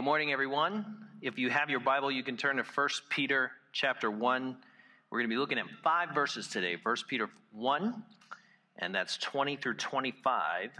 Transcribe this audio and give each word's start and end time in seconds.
good 0.00 0.06
morning, 0.06 0.32
everyone. 0.32 0.96
If 1.20 1.38
you 1.38 1.50
have 1.50 1.68
your 1.68 1.78
Bible, 1.78 2.10
you 2.10 2.22
can 2.22 2.38
turn 2.38 2.56
to 2.56 2.62
1 2.62 2.88
Peter 3.10 3.50
chapter 3.70 4.10
1. 4.10 4.56
We're 5.10 5.18
going 5.18 5.28
to 5.28 5.34
be 5.34 5.38
looking 5.38 5.58
at 5.58 5.66
five 5.84 6.14
verses 6.14 6.48
today 6.48 6.78
1 6.82 6.96
Peter 7.06 7.28
1, 7.52 8.02
and 8.78 8.94
that's 8.94 9.18
20 9.18 9.56
through 9.56 9.74
25. 9.74 10.70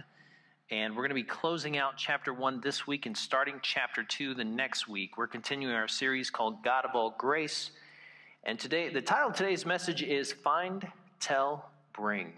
And 0.70 0.96
we're 0.96 1.02
going 1.02 1.11
to 1.11 1.14
be 1.14 1.23
closing 1.23 1.77
out 1.77 1.98
chapter 1.98 2.33
1 2.33 2.62
this 2.62 2.87
week 2.87 3.05
and 3.05 3.14
starting 3.14 3.56
chapter 3.61 4.02
2 4.02 4.33
the 4.33 4.43
next 4.43 4.88
week. 4.88 5.19
We're 5.19 5.27
continuing 5.27 5.75
our 5.75 5.87
series 5.87 6.30
called 6.30 6.64
God 6.64 6.87
of 6.87 6.93
All 6.95 7.14
Grace. 7.18 7.73
And 8.45 8.59
today, 8.59 8.89
the 8.89 9.02
title 9.02 9.29
of 9.29 9.37
today's 9.37 9.66
message 9.66 10.02
is 10.02 10.32
Find, 10.32 10.91
Tell, 11.21 11.68
Bring. 11.93 12.32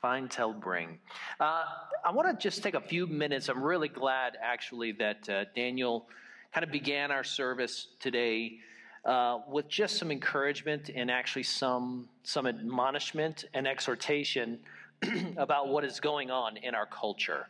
Find, 0.00 0.30
tell, 0.30 0.52
bring. 0.52 1.00
Uh, 1.40 1.64
I 2.04 2.12
want 2.12 2.28
to 2.28 2.40
just 2.40 2.62
take 2.62 2.74
a 2.74 2.80
few 2.80 3.08
minutes. 3.08 3.48
I'm 3.48 3.60
really 3.60 3.88
glad, 3.88 4.38
actually, 4.40 4.92
that 4.92 5.28
uh, 5.28 5.44
Daniel 5.56 6.06
kind 6.52 6.64
of 6.64 6.70
began 6.70 7.10
our 7.10 7.24
service 7.24 7.88
today 8.00 8.58
uh, 9.04 9.38
with 9.48 9.68
just 9.68 9.96
some 9.96 10.10
encouragement 10.10 10.90
and 10.94 11.10
actually 11.10 11.42
some 11.42 12.08
some 12.24 12.46
admonishment 12.46 13.44
and 13.54 13.66
exhortation 13.66 14.58
about 15.36 15.68
what 15.68 15.84
is 15.84 16.00
going 16.00 16.30
on 16.30 16.56
in 16.58 16.74
our 16.74 16.86
culture. 16.86 17.46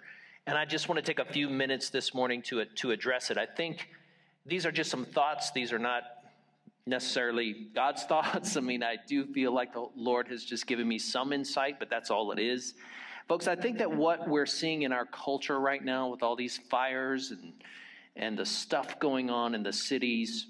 And 0.47 0.57
I 0.57 0.65
just 0.65 0.89
want 0.89 0.99
to 0.99 1.03
take 1.03 1.19
a 1.19 1.31
few 1.31 1.49
minutes 1.49 1.91
this 1.91 2.15
morning 2.15 2.43
to 2.43 2.65
to 2.65 2.91
address 2.91 3.31
it. 3.31 3.39
I 3.39 3.47
think 3.47 3.89
these 4.47 4.67
are 4.67 4.73
just 4.73 4.91
some 4.91 5.05
thoughts. 5.05 5.51
These 5.53 5.73
are 5.73 5.79
not 5.79 6.03
necessarily 6.87 7.69
God's 7.75 8.05
thoughts. 8.13 8.57
I 8.57 8.61
mean, 8.61 8.83
I 8.83 8.97
do 9.07 9.27
feel 9.27 9.53
like 9.53 9.73
the 9.73 9.87
Lord 9.97 10.29
has 10.29 10.45
just 10.45 10.67
given 10.67 10.87
me 10.89 10.99
some 10.99 11.33
insight, 11.33 11.79
but 11.79 11.91
that's 11.91 12.11
all 12.11 12.33
it 12.33 12.39
is. 12.39 12.75
Folks, 13.29 13.47
I 13.47 13.57
think 13.57 13.79
that 13.79 13.91
what 13.91 14.27
we're 14.27 14.47
seeing 14.47 14.83
in 14.83 14.93
our 14.93 15.05
culture 15.05 15.61
right 15.61 15.85
now 15.85 16.09
with 16.09 16.23
all 16.23 16.35
these 16.35 16.59
fires 16.71 17.31
and, 17.31 17.53
and 18.19 18.37
the 18.37 18.45
stuff 18.45 18.99
going 18.99 19.31
on 19.31 19.55
in 19.55 19.63
the 19.63 19.73
cities, 19.73 20.47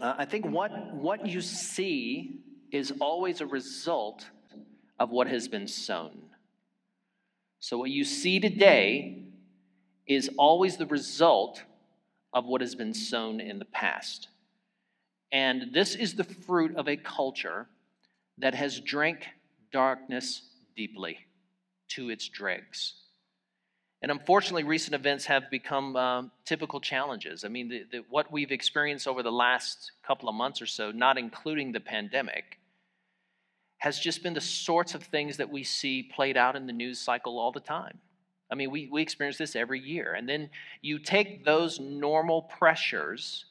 uh, 0.00 0.14
I 0.16 0.24
think 0.24 0.46
what, 0.46 0.94
what 0.94 1.26
you 1.26 1.40
see 1.40 2.40
is 2.70 2.92
always 3.00 3.40
a 3.40 3.46
result 3.46 4.24
of 4.98 5.10
what 5.10 5.26
has 5.26 5.48
been 5.48 5.66
sown. 5.66 6.22
So, 7.60 7.78
what 7.78 7.90
you 7.90 8.04
see 8.04 8.40
today 8.40 9.24
is 10.06 10.30
always 10.38 10.76
the 10.76 10.86
result 10.86 11.62
of 12.32 12.46
what 12.46 12.60
has 12.60 12.74
been 12.74 12.94
sown 12.94 13.40
in 13.40 13.58
the 13.58 13.64
past. 13.66 14.28
And 15.30 15.72
this 15.72 15.94
is 15.94 16.14
the 16.14 16.24
fruit 16.24 16.76
of 16.76 16.88
a 16.88 16.96
culture 16.96 17.68
that 18.38 18.54
has 18.54 18.80
drank 18.80 19.26
darkness 19.72 20.42
deeply 20.76 21.18
to 21.88 22.10
its 22.10 22.28
dregs. 22.28 22.94
And 24.02 24.10
unfortunately, 24.10 24.64
recent 24.64 24.96
events 24.96 25.24
have 25.26 25.48
become 25.48 25.94
um, 25.96 26.32
typical 26.44 26.80
challenges. 26.80 27.44
I 27.44 27.48
mean, 27.48 27.68
the, 27.68 27.84
the, 27.90 28.04
what 28.10 28.32
we've 28.32 28.50
experienced 28.50 29.06
over 29.06 29.22
the 29.22 29.30
last 29.30 29.92
couple 30.04 30.28
of 30.28 30.34
months 30.34 30.60
or 30.60 30.66
so, 30.66 30.90
not 30.90 31.18
including 31.18 31.70
the 31.70 31.78
pandemic, 31.78 32.58
has 33.78 34.00
just 34.00 34.24
been 34.24 34.34
the 34.34 34.40
sorts 34.40 34.96
of 34.96 35.04
things 35.04 35.36
that 35.36 35.50
we 35.50 35.62
see 35.62 36.02
played 36.02 36.36
out 36.36 36.56
in 36.56 36.66
the 36.66 36.72
news 36.72 36.98
cycle 36.98 37.38
all 37.38 37.52
the 37.52 37.60
time. 37.60 37.98
I 38.50 38.56
mean, 38.56 38.72
we, 38.72 38.88
we 38.90 39.02
experience 39.02 39.38
this 39.38 39.54
every 39.54 39.80
year. 39.80 40.14
And 40.14 40.28
then 40.28 40.50
you 40.82 40.98
take 40.98 41.44
those 41.44 41.78
normal 41.78 42.42
pressures 42.42 43.44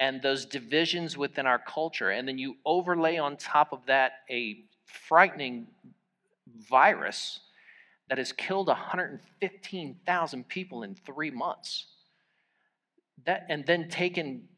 and 0.00 0.20
those 0.20 0.46
divisions 0.46 1.16
within 1.16 1.46
our 1.46 1.58
culture. 1.58 2.10
And 2.10 2.26
then 2.26 2.38
you 2.38 2.56
overlay 2.64 3.18
on 3.18 3.36
top 3.36 3.72
of 3.72 3.86
that 3.86 4.12
a 4.28 4.64
frightening 4.84 5.68
virus 6.68 7.40
that 8.10 8.18
has 8.18 8.32
killed 8.32 8.66
115,000 8.66 10.48
people 10.48 10.82
in 10.82 10.94
three 10.94 11.30
months. 11.30 11.86
That, 13.24 13.46
and 13.48 13.64
then 13.64 13.88
taken 13.88 14.48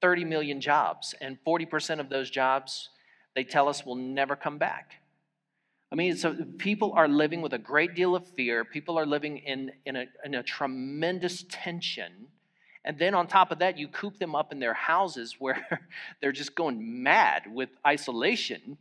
30 0.00 0.24
million 0.24 0.60
jobs, 0.60 1.14
and 1.20 1.38
40% 1.46 2.00
of 2.00 2.08
those 2.08 2.28
jobs, 2.28 2.88
they 3.36 3.44
tell 3.44 3.68
us, 3.68 3.86
will 3.86 3.94
never 3.94 4.34
come 4.34 4.58
back. 4.58 4.94
I 5.92 5.94
mean, 5.94 6.16
so 6.16 6.34
people 6.58 6.92
are 6.96 7.06
living 7.06 7.40
with 7.40 7.52
a 7.52 7.58
great 7.58 7.94
deal 7.94 8.16
of 8.16 8.26
fear. 8.26 8.64
People 8.64 8.98
are 8.98 9.06
living 9.06 9.38
in, 9.38 9.70
in, 9.86 9.94
a, 9.94 10.06
in 10.24 10.34
a 10.34 10.42
tremendous 10.42 11.44
tension 11.48 12.26
and 12.84 12.98
then 12.98 13.14
on 13.14 13.26
top 13.28 13.52
of 13.52 13.60
that, 13.60 13.78
you 13.78 13.86
coop 13.88 14.18
them 14.18 14.34
up 14.34 14.52
in 14.52 14.58
their 14.58 14.74
houses 14.74 15.36
where 15.38 15.66
they're 16.20 16.32
just 16.32 16.54
going 16.54 17.02
mad 17.02 17.44
with 17.52 17.70
isolation. 17.86 18.78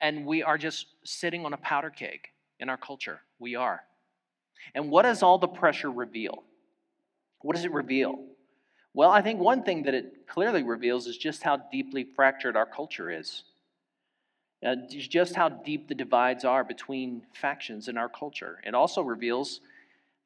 And 0.00 0.26
we 0.26 0.42
are 0.42 0.58
just 0.58 0.86
sitting 1.04 1.46
on 1.46 1.52
a 1.52 1.56
powder 1.56 1.90
keg 1.90 2.28
in 2.60 2.68
our 2.68 2.76
culture. 2.76 3.20
We 3.38 3.54
are. 3.54 3.82
And 4.74 4.90
what 4.90 5.02
does 5.02 5.22
all 5.22 5.38
the 5.38 5.48
pressure 5.48 5.90
reveal? 5.90 6.42
What 7.42 7.56
does 7.56 7.64
it 7.64 7.72
reveal? 7.72 8.18
Well, 8.94 9.10
I 9.10 9.20
think 9.20 9.40
one 9.40 9.62
thing 9.62 9.82
that 9.82 9.94
it 9.94 10.26
clearly 10.26 10.62
reveals 10.62 11.06
is 11.06 11.18
just 11.18 11.42
how 11.42 11.58
deeply 11.70 12.06
fractured 12.16 12.56
our 12.56 12.66
culture 12.66 13.10
is. 13.10 13.42
Uh, 14.66 14.74
just 14.88 15.36
how 15.36 15.50
deep 15.50 15.86
the 15.86 15.94
divides 15.94 16.44
are 16.44 16.64
between 16.64 17.22
factions 17.34 17.88
in 17.88 17.98
our 17.98 18.08
culture. 18.08 18.58
It 18.64 18.74
also 18.74 19.02
reveals 19.02 19.60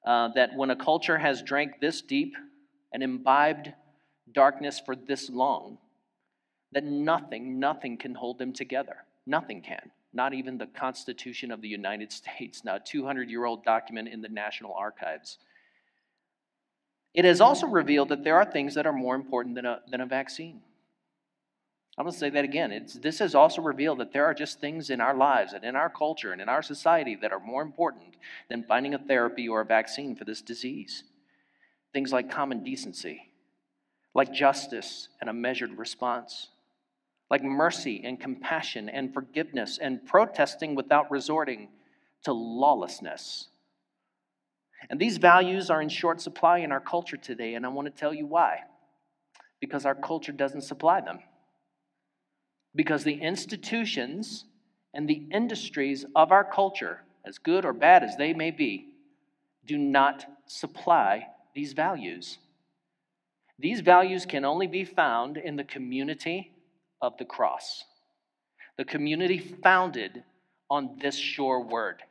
uh, 0.06 0.28
that 0.34 0.54
when 0.54 0.70
a 0.70 0.76
culture 0.76 1.18
has 1.18 1.42
drank 1.42 1.80
this 1.80 2.00
deep 2.00 2.36
and 2.92 3.02
imbibed 3.02 3.72
darkness 4.32 4.80
for 4.84 4.94
this 4.94 5.28
long 5.28 5.78
that 6.72 6.84
nothing, 6.84 7.58
nothing 7.58 7.96
can 7.96 8.14
hold 8.14 8.38
them 8.38 8.52
together. 8.52 8.98
Nothing 9.26 9.60
can. 9.62 9.90
Not 10.12 10.34
even 10.34 10.58
the 10.58 10.66
Constitution 10.66 11.50
of 11.50 11.60
the 11.60 11.68
United 11.68 12.12
States, 12.20 12.64
not 12.64 12.76
a 12.76 12.84
200 12.84 13.30
year 13.30 13.44
old 13.44 13.64
document 13.64 14.08
in 14.08 14.20
the 14.20 14.28
National 14.28 14.74
Archives. 14.74 15.38
It 17.12 17.24
has 17.24 17.40
also 17.40 17.66
revealed 17.66 18.10
that 18.10 18.22
there 18.22 18.36
are 18.36 18.44
things 18.44 18.74
that 18.74 18.86
are 18.86 18.92
more 18.92 19.16
important 19.16 19.56
than 19.56 19.66
a, 19.66 19.80
than 19.90 20.00
a 20.00 20.06
vaccine. 20.06 20.60
I'm 21.98 22.04
going 22.04 22.12
to 22.12 22.18
say 22.18 22.30
that 22.30 22.44
again. 22.44 22.70
It's, 22.70 22.94
this 22.94 23.18
has 23.18 23.34
also 23.34 23.60
revealed 23.60 23.98
that 23.98 24.12
there 24.12 24.24
are 24.24 24.32
just 24.32 24.60
things 24.60 24.90
in 24.90 25.00
our 25.00 25.14
lives 25.14 25.52
and 25.52 25.64
in 25.64 25.74
our 25.74 25.90
culture 25.90 26.32
and 26.32 26.40
in 26.40 26.48
our 26.48 26.62
society 26.62 27.16
that 27.20 27.32
are 27.32 27.40
more 27.40 27.62
important 27.62 28.14
than 28.48 28.62
finding 28.62 28.94
a 28.94 28.98
therapy 28.98 29.48
or 29.48 29.60
a 29.60 29.66
vaccine 29.66 30.14
for 30.14 30.24
this 30.24 30.40
disease. 30.40 31.04
Things 31.92 32.12
like 32.12 32.30
common 32.30 32.62
decency, 32.62 33.32
like 34.14 34.32
justice 34.32 35.08
and 35.20 35.28
a 35.28 35.32
measured 35.32 35.76
response, 35.76 36.48
like 37.30 37.44
mercy 37.44 38.02
and 38.04 38.18
compassion 38.18 38.88
and 38.88 39.14
forgiveness 39.14 39.78
and 39.80 40.04
protesting 40.04 40.74
without 40.74 41.10
resorting 41.10 41.68
to 42.24 42.32
lawlessness. 42.32 43.48
And 44.88 44.98
these 44.98 45.18
values 45.18 45.70
are 45.70 45.80
in 45.80 45.88
short 45.88 46.20
supply 46.20 46.58
in 46.58 46.72
our 46.72 46.80
culture 46.80 47.16
today, 47.16 47.54
and 47.54 47.64
I 47.64 47.68
want 47.68 47.86
to 47.86 47.92
tell 48.00 48.12
you 48.12 48.26
why. 48.26 48.60
Because 49.60 49.86
our 49.86 49.94
culture 49.94 50.32
doesn't 50.32 50.62
supply 50.62 51.00
them. 51.00 51.20
Because 52.74 53.04
the 53.04 53.20
institutions 53.20 54.44
and 54.92 55.08
the 55.08 55.26
industries 55.30 56.04
of 56.16 56.32
our 56.32 56.44
culture, 56.44 57.02
as 57.24 57.38
good 57.38 57.64
or 57.64 57.72
bad 57.72 58.02
as 58.02 58.16
they 58.16 58.32
may 58.32 58.50
be, 58.50 58.88
do 59.66 59.76
not 59.78 60.24
supply 60.46 61.26
these 61.54 61.74
values. 61.74 62.38
These 63.58 63.80
values 63.80 64.24
can 64.24 64.44
only 64.44 64.66
be 64.66 64.84
found 64.84 65.36
in 65.36 65.56
the 65.56 65.64
community 65.64 66.52
of 67.02 67.16
the 67.18 67.24
cross, 67.24 67.84
the 68.76 68.84
community 68.84 69.38
founded 69.38 70.22
on 70.70 70.98
this 71.00 71.16
sure 71.16 71.60
word. 71.60 72.02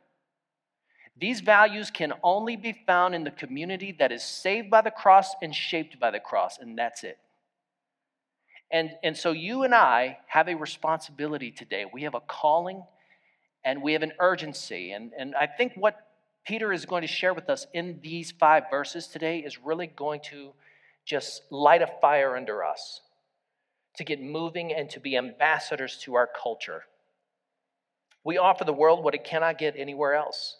These 1.18 1.40
values 1.40 1.90
can 1.90 2.14
only 2.22 2.56
be 2.56 2.72
found 2.86 3.14
in 3.14 3.24
the 3.24 3.30
community 3.30 3.94
that 3.98 4.12
is 4.12 4.22
saved 4.22 4.70
by 4.70 4.80
the 4.80 4.90
cross 4.90 5.34
and 5.42 5.54
shaped 5.54 6.00
by 6.00 6.10
the 6.10 6.20
cross, 6.20 6.58
and 6.58 6.78
that's 6.78 7.04
it. 7.04 7.18
And, 8.70 8.90
and 9.02 9.16
so 9.16 9.32
you 9.32 9.64
and 9.64 9.74
I 9.74 10.18
have 10.26 10.48
a 10.48 10.54
responsibility 10.54 11.50
today. 11.50 11.84
We 11.92 12.02
have 12.02 12.14
a 12.14 12.20
calling 12.20 12.84
and 13.64 13.82
we 13.82 13.92
have 13.94 14.02
an 14.02 14.12
urgency. 14.20 14.92
And, 14.92 15.10
and 15.18 15.34
I 15.34 15.46
think 15.46 15.72
what 15.74 16.06
Peter 16.46 16.72
is 16.72 16.86
going 16.86 17.02
to 17.02 17.08
share 17.08 17.34
with 17.34 17.50
us 17.50 17.66
in 17.74 17.98
these 18.02 18.30
five 18.30 18.64
verses 18.70 19.08
today 19.08 19.40
is 19.40 19.58
really 19.58 19.88
going 19.88 20.20
to 20.30 20.52
just 21.04 21.42
light 21.50 21.82
a 21.82 21.88
fire 22.00 22.36
under 22.36 22.64
us 22.64 23.00
to 23.96 24.04
get 24.04 24.22
moving 24.22 24.72
and 24.72 24.88
to 24.90 25.00
be 25.00 25.16
ambassadors 25.16 25.98
to 25.98 26.14
our 26.14 26.26
culture. 26.28 26.84
We 28.24 28.38
offer 28.38 28.64
the 28.64 28.72
world 28.72 29.02
what 29.02 29.14
it 29.14 29.24
cannot 29.24 29.58
get 29.58 29.74
anywhere 29.76 30.14
else. 30.14 30.56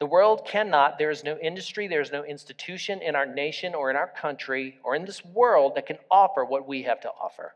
The 0.00 0.06
world 0.06 0.46
cannot, 0.46 0.98
there 0.98 1.10
is 1.10 1.22
no 1.22 1.38
industry, 1.38 1.86
there 1.86 2.00
is 2.00 2.10
no 2.10 2.24
institution 2.24 3.00
in 3.02 3.14
our 3.14 3.26
nation 3.26 3.74
or 3.74 3.90
in 3.90 3.96
our 3.96 4.08
country 4.08 4.78
or 4.82 4.96
in 4.96 5.04
this 5.04 5.24
world 5.24 5.76
that 5.76 5.86
can 5.86 5.98
offer 6.10 6.44
what 6.44 6.66
we 6.66 6.82
have 6.82 7.00
to 7.02 7.08
offer. 7.08 7.54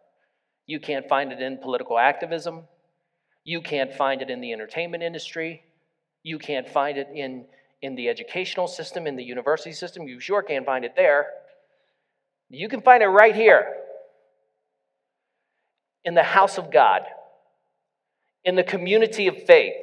You 0.67 0.81
can't 0.81 1.09
find 1.09 1.33
it 1.33 1.41
in 1.41 1.59
political 1.59 1.99
activism. 1.99 2.63
You 3.45 3.61
can't 3.61 3.93
find 3.93 4.23
it 4.23 4.31
in 4.31 4.41
the 4.41 4.53
entertainment 4.53 5.03
industry. 5.03 5.63
You 6.23 6.39
can't 6.39 6.69
find 6.69 6.99
it 6.99 7.09
in, 7.15 7.47
in 7.83 7.95
the 7.95 8.09
educational 8.09 8.67
system, 8.67 9.07
in 9.07 9.17
the 9.17 9.25
university 9.25 9.73
system. 9.73 10.09
You 10.09 10.21
sure 10.21 10.43
can't 10.43 10.67
find 10.67 10.85
it 10.85 10.95
there. 10.97 11.27
You 12.49 12.69
can 12.69 12.81
find 12.81 13.03
it 13.03 13.07
right 13.07 13.35
here 13.35 13.76
in 16.07 16.15
the 16.15 16.23
house 16.23 16.57
of 16.57 16.71
God, 16.71 17.03
in 18.45 18.55
the 18.55 18.63
community 18.63 19.27
of 19.27 19.43
faith. 19.43 19.75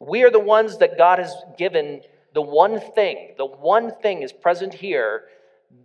We 0.00 0.24
are 0.24 0.30
the 0.30 0.40
ones 0.40 0.78
that 0.78 0.98
God 0.98 1.20
has 1.20 1.34
given 1.56 2.02
the 2.34 2.42
one 2.42 2.80
thing, 2.80 3.34
the 3.38 3.46
one 3.46 3.92
thing 4.02 4.22
is 4.22 4.32
present 4.32 4.74
here 4.74 5.22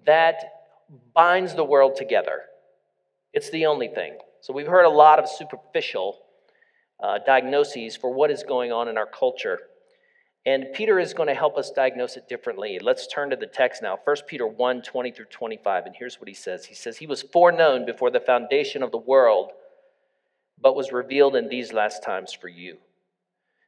that 0.06 0.36
binds 1.14 1.54
the 1.54 1.64
world 1.64 1.96
together. 1.96 2.42
It's 3.34 3.52
the 3.52 3.68
only 3.68 3.88
thing. 3.88 4.18
So 4.42 4.52
we've 4.54 4.68
heard 4.68 4.86
a 4.86 4.90
lot 4.90 5.20
of 5.20 5.30
superficial 5.30 6.18
uh, 7.02 7.20
diagnoses 7.26 7.96
for 7.96 8.12
what 8.12 8.32
is 8.32 8.44
going 8.44 8.72
on 8.72 8.88
in 8.88 8.98
our 8.98 9.08
culture. 9.08 9.60
And 10.46 10.68
Peter 10.74 11.00
is 11.00 11.14
going 11.14 11.28
to 11.28 11.34
help 11.34 11.58
us 11.58 11.72
diagnose 11.72 12.18
it 12.18 12.30
differently. 12.30 12.78
Let's 12.80 13.08
turn 13.08 13.32
to 13.32 13.36
the 13.36 13.48
text 13.48 13.82
now. 13.82 13.98
1 14.04 14.16
Peter 14.28 14.46
1 14.46 14.82
20 14.84 15.12
through 15.12 15.26
25. 15.26 15.86
And 15.88 15.96
here's 15.98 16.20
what 16.20 16.28
he 16.28 16.36
says 16.36 16.66
He 16.66 16.76
says, 16.76 16.98
He 16.98 17.08
was 17.08 17.24
foreknown 17.24 17.86
before 17.86 18.12
the 18.12 18.20
foundation 18.20 18.84
of 18.84 18.92
the 18.92 18.98
world, 18.98 19.52
but 20.62 20.76
was 20.76 20.92
revealed 20.92 21.36
in 21.36 21.50
these 21.50 21.74
last 21.74 22.04
times 22.04 22.32
for 22.32 22.48
you. 22.48 22.78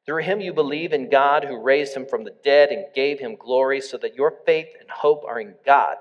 Through 0.05 0.23
him 0.23 0.39
you 0.39 0.53
believe 0.53 0.93
in 0.93 1.09
God 1.09 1.43
who 1.43 1.61
raised 1.61 1.95
him 1.95 2.05
from 2.05 2.23
the 2.23 2.35
dead 2.43 2.69
and 2.69 2.85
gave 2.95 3.19
him 3.19 3.35
glory, 3.35 3.81
so 3.81 3.97
that 3.97 4.15
your 4.15 4.35
faith 4.45 4.69
and 4.79 4.89
hope 4.89 5.25
are 5.27 5.39
in 5.39 5.55
God. 5.65 5.97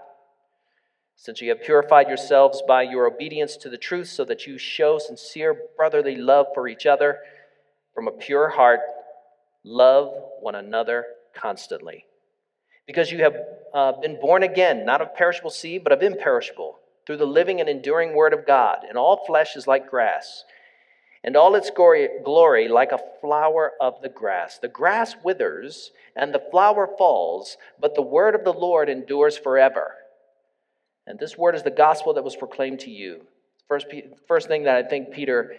Since 1.16 1.40
you 1.40 1.48
have 1.48 1.62
purified 1.62 2.08
yourselves 2.08 2.62
by 2.68 2.82
your 2.82 3.06
obedience 3.06 3.56
to 3.56 3.70
the 3.70 3.78
truth, 3.78 4.08
so 4.08 4.24
that 4.26 4.46
you 4.46 4.58
show 4.58 4.98
sincere 4.98 5.56
brotherly 5.76 6.16
love 6.16 6.46
for 6.54 6.68
each 6.68 6.84
other 6.84 7.18
from 7.94 8.06
a 8.06 8.12
pure 8.12 8.50
heart, 8.50 8.80
love 9.66 10.14
one 10.40 10.54
another 10.54 11.04
constantly. 11.34 12.06
Because 12.86 13.10
you 13.10 13.18
have 13.18 13.36
uh, 13.74 13.92
been 14.00 14.18
born 14.20 14.42
again, 14.42 14.86
not 14.86 15.02
of 15.02 15.14
perishable 15.14 15.50
seed, 15.50 15.82
but 15.82 15.92
of 15.92 16.02
imperishable, 16.02 16.78
through 17.04 17.16
the 17.16 17.26
living 17.26 17.60
and 17.60 17.68
enduring 17.68 18.14
word 18.14 18.32
of 18.32 18.46
God. 18.46 18.78
And 18.88 18.96
all 18.96 19.26
flesh 19.26 19.56
is 19.56 19.66
like 19.66 19.90
grass 19.90 20.44
and 21.26 21.36
all 21.36 21.56
its 21.56 21.70
glory, 21.70 22.08
glory 22.24 22.68
like 22.68 22.92
a 22.92 23.00
flower 23.20 23.72
of 23.80 24.00
the 24.00 24.08
grass. 24.08 24.58
The 24.58 24.68
grass 24.68 25.16
withers 25.24 25.90
and 26.14 26.32
the 26.32 26.42
flower 26.52 26.88
falls, 26.96 27.56
but 27.80 27.96
the 27.96 28.02
word 28.02 28.36
of 28.36 28.44
the 28.44 28.52
Lord 28.52 28.88
endures 28.88 29.36
forever. 29.36 29.92
And 31.04 31.18
this 31.18 31.36
word 31.36 31.56
is 31.56 31.64
the 31.64 31.70
gospel 31.70 32.14
that 32.14 32.24
was 32.24 32.36
proclaimed 32.36 32.80
to 32.80 32.90
you. 32.90 33.22
First, 33.66 33.88
first 34.28 34.46
thing 34.46 34.62
that 34.64 34.76
I 34.76 34.88
think 34.88 35.10
Peter 35.10 35.56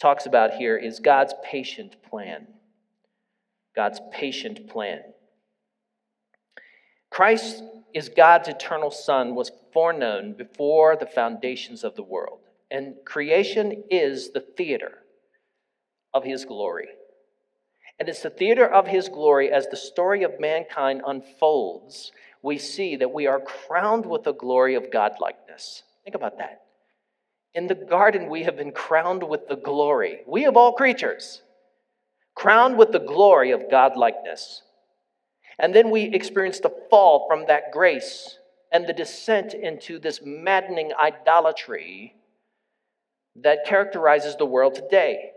talks 0.00 0.24
about 0.24 0.54
here 0.54 0.78
is 0.78 1.00
God's 1.00 1.34
patient 1.44 1.96
plan. 2.08 2.46
God's 3.80 4.02
patient 4.12 4.68
plan. 4.68 5.00
Christ 7.08 7.62
is 7.94 8.10
God's 8.10 8.46
eternal 8.46 8.90
Son, 8.90 9.34
was 9.34 9.52
foreknown 9.72 10.34
before 10.34 10.96
the 10.96 11.06
foundations 11.06 11.82
of 11.82 11.96
the 11.96 12.02
world. 12.02 12.40
And 12.70 12.96
creation 13.06 13.84
is 13.90 14.32
the 14.32 14.44
theater 14.54 14.98
of 16.12 16.24
his 16.24 16.44
glory. 16.44 16.88
And 17.98 18.06
it's 18.06 18.20
the 18.20 18.28
theater 18.28 18.66
of 18.66 18.86
his 18.86 19.08
glory 19.08 19.50
as 19.50 19.66
the 19.68 19.78
story 19.78 20.24
of 20.24 20.38
mankind 20.38 21.00
unfolds, 21.06 22.12
we 22.42 22.58
see 22.58 22.96
that 22.96 23.14
we 23.14 23.26
are 23.26 23.40
crowned 23.40 24.04
with 24.04 24.24
the 24.24 24.34
glory 24.34 24.74
of 24.74 24.90
godlikeness. 24.90 25.84
Think 26.04 26.14
about 26.14 26.36
that. 26.36 26.64
In 27.54 27.66
the 27.66 27.74
garden, 27.74 28.28
we 28.28 28.42
have 28.42 28.58
been 28.58 28.72
crowned 28.72 29.22
with 29.22 29.48
the 29.48 29.56
glory, 29.56 30.20
we 30.26 30.44
of 30.44 30.58
all 30.58 30.74
creatures, 30.74 31.40
crowned 32.40 32.78
with 32.78 32.90
the 32.90 32.98
glory 32.98 33.50
of 33.50 33.68
godlikeness. 33.70 34.62
And 35.58 35.74
then 35.74 35.90
we 35.90 36.04
experience 36.04 36.58
the 36.58 36.74
fall 36.88 37.26
from 37.28 37.44
that 37.48 37.70
grace 37.70 38.38
and 38.72 38.86
the 38.86 38.94
descent 38.94 39.52
into 39.52 39.98
this 39.98 40.20
maddening 40.24 40.90
idolatry 40.98 42.14
that 43.36 43.66
characterizes 43.66 44.36
the 44.36 44.46
world 44.46 44.74
today 44.74 45.32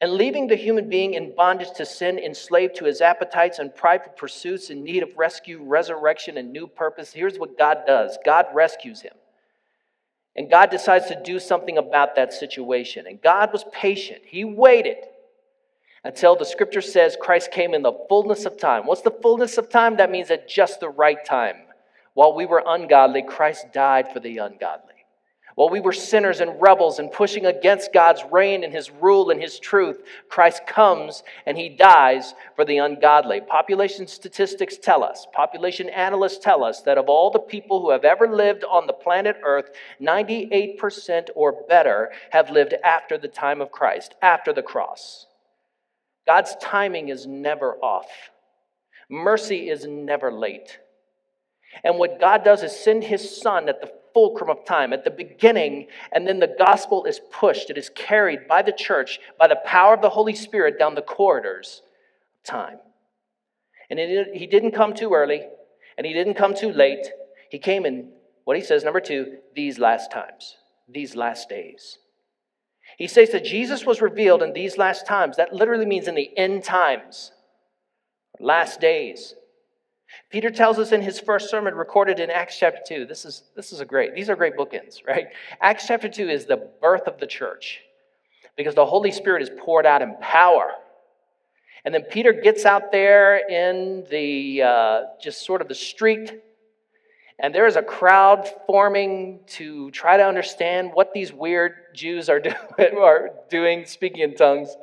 and 0.00 0.12
leaving 0.12 0.46
the 0.46 0.54
human 0.54 0.88
being 0.88 1.14
in 1.14 1.34
bondage 1.34 1.72
to 1.76 1.86
sin, 1.86 2.20
enslaved 2.20 2.76
to 2.76 2.84
his 2.84 3.00
appetites 3.00 3.58
and 3.58 3.74
prideful 3.74 4.12
pursuits, 4.16 4.70
in 4.70 4.84
need 4.84 5.02
of 5.02 5.16
rescue, 5.16 5.60
resurrection, 5.62 6.36
and 6.38 6.52
new 6.52 6.68
purpose, 6.68 7.12
here's 7.12 7.38
what 7.38 7.58
God 7.58 7.78
does 7.84 8.16
God 8.24 8.46
rescues 8.54 9.00
him. 9.00 9.14
And 10.36 10.48
God 10.48 10.70
decides 10.70 11.08
to 11.08 11.20
do 11.20 11.40
something 11.40 11.78
about 11.78 12.14
that 12.14 12.32
situation. 12.32 13.06
And 13.06 13.20
God 13.20 13.52
was 13.52 13.64
patient, 13.72 14.22
He 14.24 14.44
waited 14.44 14.98
until 16.04 16.36
the 16.36 16.44
scripture 16.44 16.80
says 16.80 17.16
Christ 17.20 17.52
came 17.52 17.74
in 17.74 17.82
the 17.82 17.92
fullness 18.08 18.44
of 18.44 18.58
time. 18.58 18.86
What's 18.86 19.02
the 19.02 19.10
fullness 19.10 19.58
of 19.58 19.68
time? 19.68 19.96
That 19.96 20.10
means 20.10 20.30
at 20.30 20.48
just 20.48 20.80
the 20.80 20.88
right 20.88 21.24
time. 21.24 21.56
While 22.14 22.34
we 22.34 22.46
were 22.46 22.62
ungodly, 22.66 23.22
Christ 23.22 23.72
died 23.72 24.12
for 24.12 24.20
the 24.20 24.38
ungodly. 24.38 24.88
While 25.54 25.68
we 25.68 25.80
were 25.80 25.92
sinners 25.92 26.40
and 26.40 26.60
rebels 26.62 26.98
and 26.98 27.12
pushing 27.12 27.44
against 27.44 27.92
God's 27.92 28.22
reign 28.32 28.64
and 28.64 28.72
his 28.72 28.90
rule 28.90 29.30
and 29.30 29.40
his 29.40 29.58
truth, 29.58 30.02
Christ 30.30 30.66
comes 30.66 31.22
and 31.44 31.58
he 31.58 31.68
dies 31.68 32.34
for 32.56 32.64
the 32.64 32.78
ungodly. 32.78 33.42
Population 33.42 34.06
statistics 34.06 34.78
tell 34.78 35.04
us, 35.04 35.26
population 35.34 35.90
analysts 35.90 36.38
tell 36.38 36.64
us 36.64 36.80
that 36.82 36.96
of 36.96 37.10
all 37.10 37.30
the 37.30 37.38
people 37.38 37.82
who 37.82 37.90
have 37.90 38.04
ever 38.04 38.26
lived 38.26 38.64
on 38.64 38.86
the 38.86 38.94
planet 38.94 39.36
Earth, 39.44 39.70
98% 40.00 41.28
or 41.34 41.64
better 41.68 42.10
have 42.30 42.50
lived 42.50 42.74
after 42.82 43.18
the 43.18 43.28
time 43.28 43.60
of 43.60 43.70
Christ, 43.70 44.14
after 44.22 44.54
the 44.54 44.62
cross. 44.62 45.26
God's 46.26 46.56
timing 46.60 47.08
is 47.08 47.26
never 47.26 47.76
off, 47.76 48.08
mercy 49.10 49.68
is 49.68 49.86
never 49.86 50.32
late. 50.32 50.78
And 51.84 51.98
what 51.98 52.20
God 52.20 52.44
does 52.44 52.62
is 52.62 52.76
send 52.76 53.04
his 53.04 53.40
son 53.40 53.68
at 53.68 53.80
the 53.80 53.90
fulcrum 54.12 54.50
of 54.50 54.64
time, 54.64 54.92
at 54.92 55.04
the 55.04 55.10
beginning, 55.10 55.86
and 56.12 56.26
then 56.26 56.38
the 56.38 56.54
gospel 56.58 57.04
is 57.04 57.20
pushed. 57.30 57.70
It 57.70 57.78
is 57.78 57.88
carried 57.88 58.46
by 58.46 58.62
the 58.62 58.72
church, 58.72 59.18
by 59.38 59.48
the 59.48 59.60
power 59.64 59.94
of 59.94 60.02
the 60.02 60.10
Holy 60.10 60.34
Spirit, 60.34 60.78
down 60.78 60.94
the 60.94 61.02
corridors 61.02 61.82
of 62.38 62.50
time. 62.50 62.78
And 63.88 63.98
it, 63.98 64.34
he 64.34 64.46
didn't 64.46 64.72
come 64.72 64.94
too 64.94 65.12
early, 65.14 65.42
and 65.96 66.06
he 66.06 66.12
didn't 66.12 66.34
come 66.34 66.54
too 66.54 66.72
late. 66.72 67.06
He 67.50 67.58
came 67.58 67.86
in, 67.86 68.10
what 68.44 68.56
he 68.56 68.62
says, 68.62 68.84
number 68.84 69.00
two, 69.00 69.38
these 69.54 69.78
last 69.78 70.10
times, 70.10 70.56
these 70.88 71.16
last 71.16 71.48
days. 71.48 71.98
He 72.98 73.06
says 73.06 73.30
that 73.30 73.44
Jesus 73.44 73.86
was 73.86 74.00
revealed 74.00 74.42
in 74.42 74.52
these 74.52 74.78
last 74.78 75.06
times. 75.06 75.36
That 75.36 75.52
literally 75.52 75.86
means 75.86 76.08
in 76.08 76.14
the 76.14 76.36
end 76.36 76.64
times, 76.64 77.32
last 78.38 78.80
days. 78.80 79.34
Peter 80.30 80.50
tells 80.50 80.78
us 80.78 80.92
in 80.92 81.02
his 81.02 81.18
first 81.18 81.50
sermon 81.50 81.74
recorded 81.74 82.20
in 82.20 82.30
Acts 82.30 82.58
chapter 82.58 82.80
2. 82.86 83.06
This 83.06 83.24
is, 83.24 83.44
this 83.56 83.72
is 83.72 83.80
a 83.80 83.84
great, 83.84 84.14
these 84.14 84.28
are 84.28 84.36
great 84.36 84.56
bookends, 84.56 85.06
right? 85.06 85.28
Acts 85.60 85.86
chapter 85.86 86.08
2 86.08 86.28
is 86.28 86.46
the 86.46 86.68
birth 86.80 87.06
of 87.06 87.18
the 87.18 87.26
church 87.26 87.80
because 88.56 88.74
the 88.74 88.84
Holy 88.84 89.10
Spirit 89.10 89.42
is 89.42 89.50
poured 89.58 89.86
out 89.86 90.02
in 90.02 90.16
power. 90.20 90.72
And 91.84 91.94
then 91.94 92.02
Peter 92.02 92.32
gets 92.32 92.64
out 92.64 92.92
there 92.92 93.40
in 93.48 94.04
the 94.10 94.62
uh, 94.62 95.00
just 95.20 95.44
sort 95.44 95.60
of 95.60 95.68
the 95.68 95.74
street, 95.74 96.42
and 97.42 97.52
there 97.52 97.66
is 97.66 97.74
a 97.74 97.82
crowd 97.82 98.48
forming 98.68 99.40
to 99.48 99.90
try 99.90 100.16
to 100.16 100.24
understand 100.24 100.92
what 100.94 101.12
these 101.12 101.32
weird 101.32 101.74
Jews 101.92 102.28
are, 102.28 102.38
do- 102.40 102.54
are 102.78 103.30
doing, 103.50 103.84
speaking 103.84 104.20
in 104.20 104.36
tongues. 104.36 104.74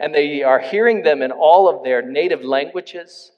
And 0.00 0.14
they 0.14 0.42
are 0.42 0.58
hearing 0.58 1.02
them 1.02 1.20
in 1.20 1.30
all 1.30 1.68
of 1.68 1.84
their 1.84 2.00
native 2.00 2.42
languages. 2.42 3.32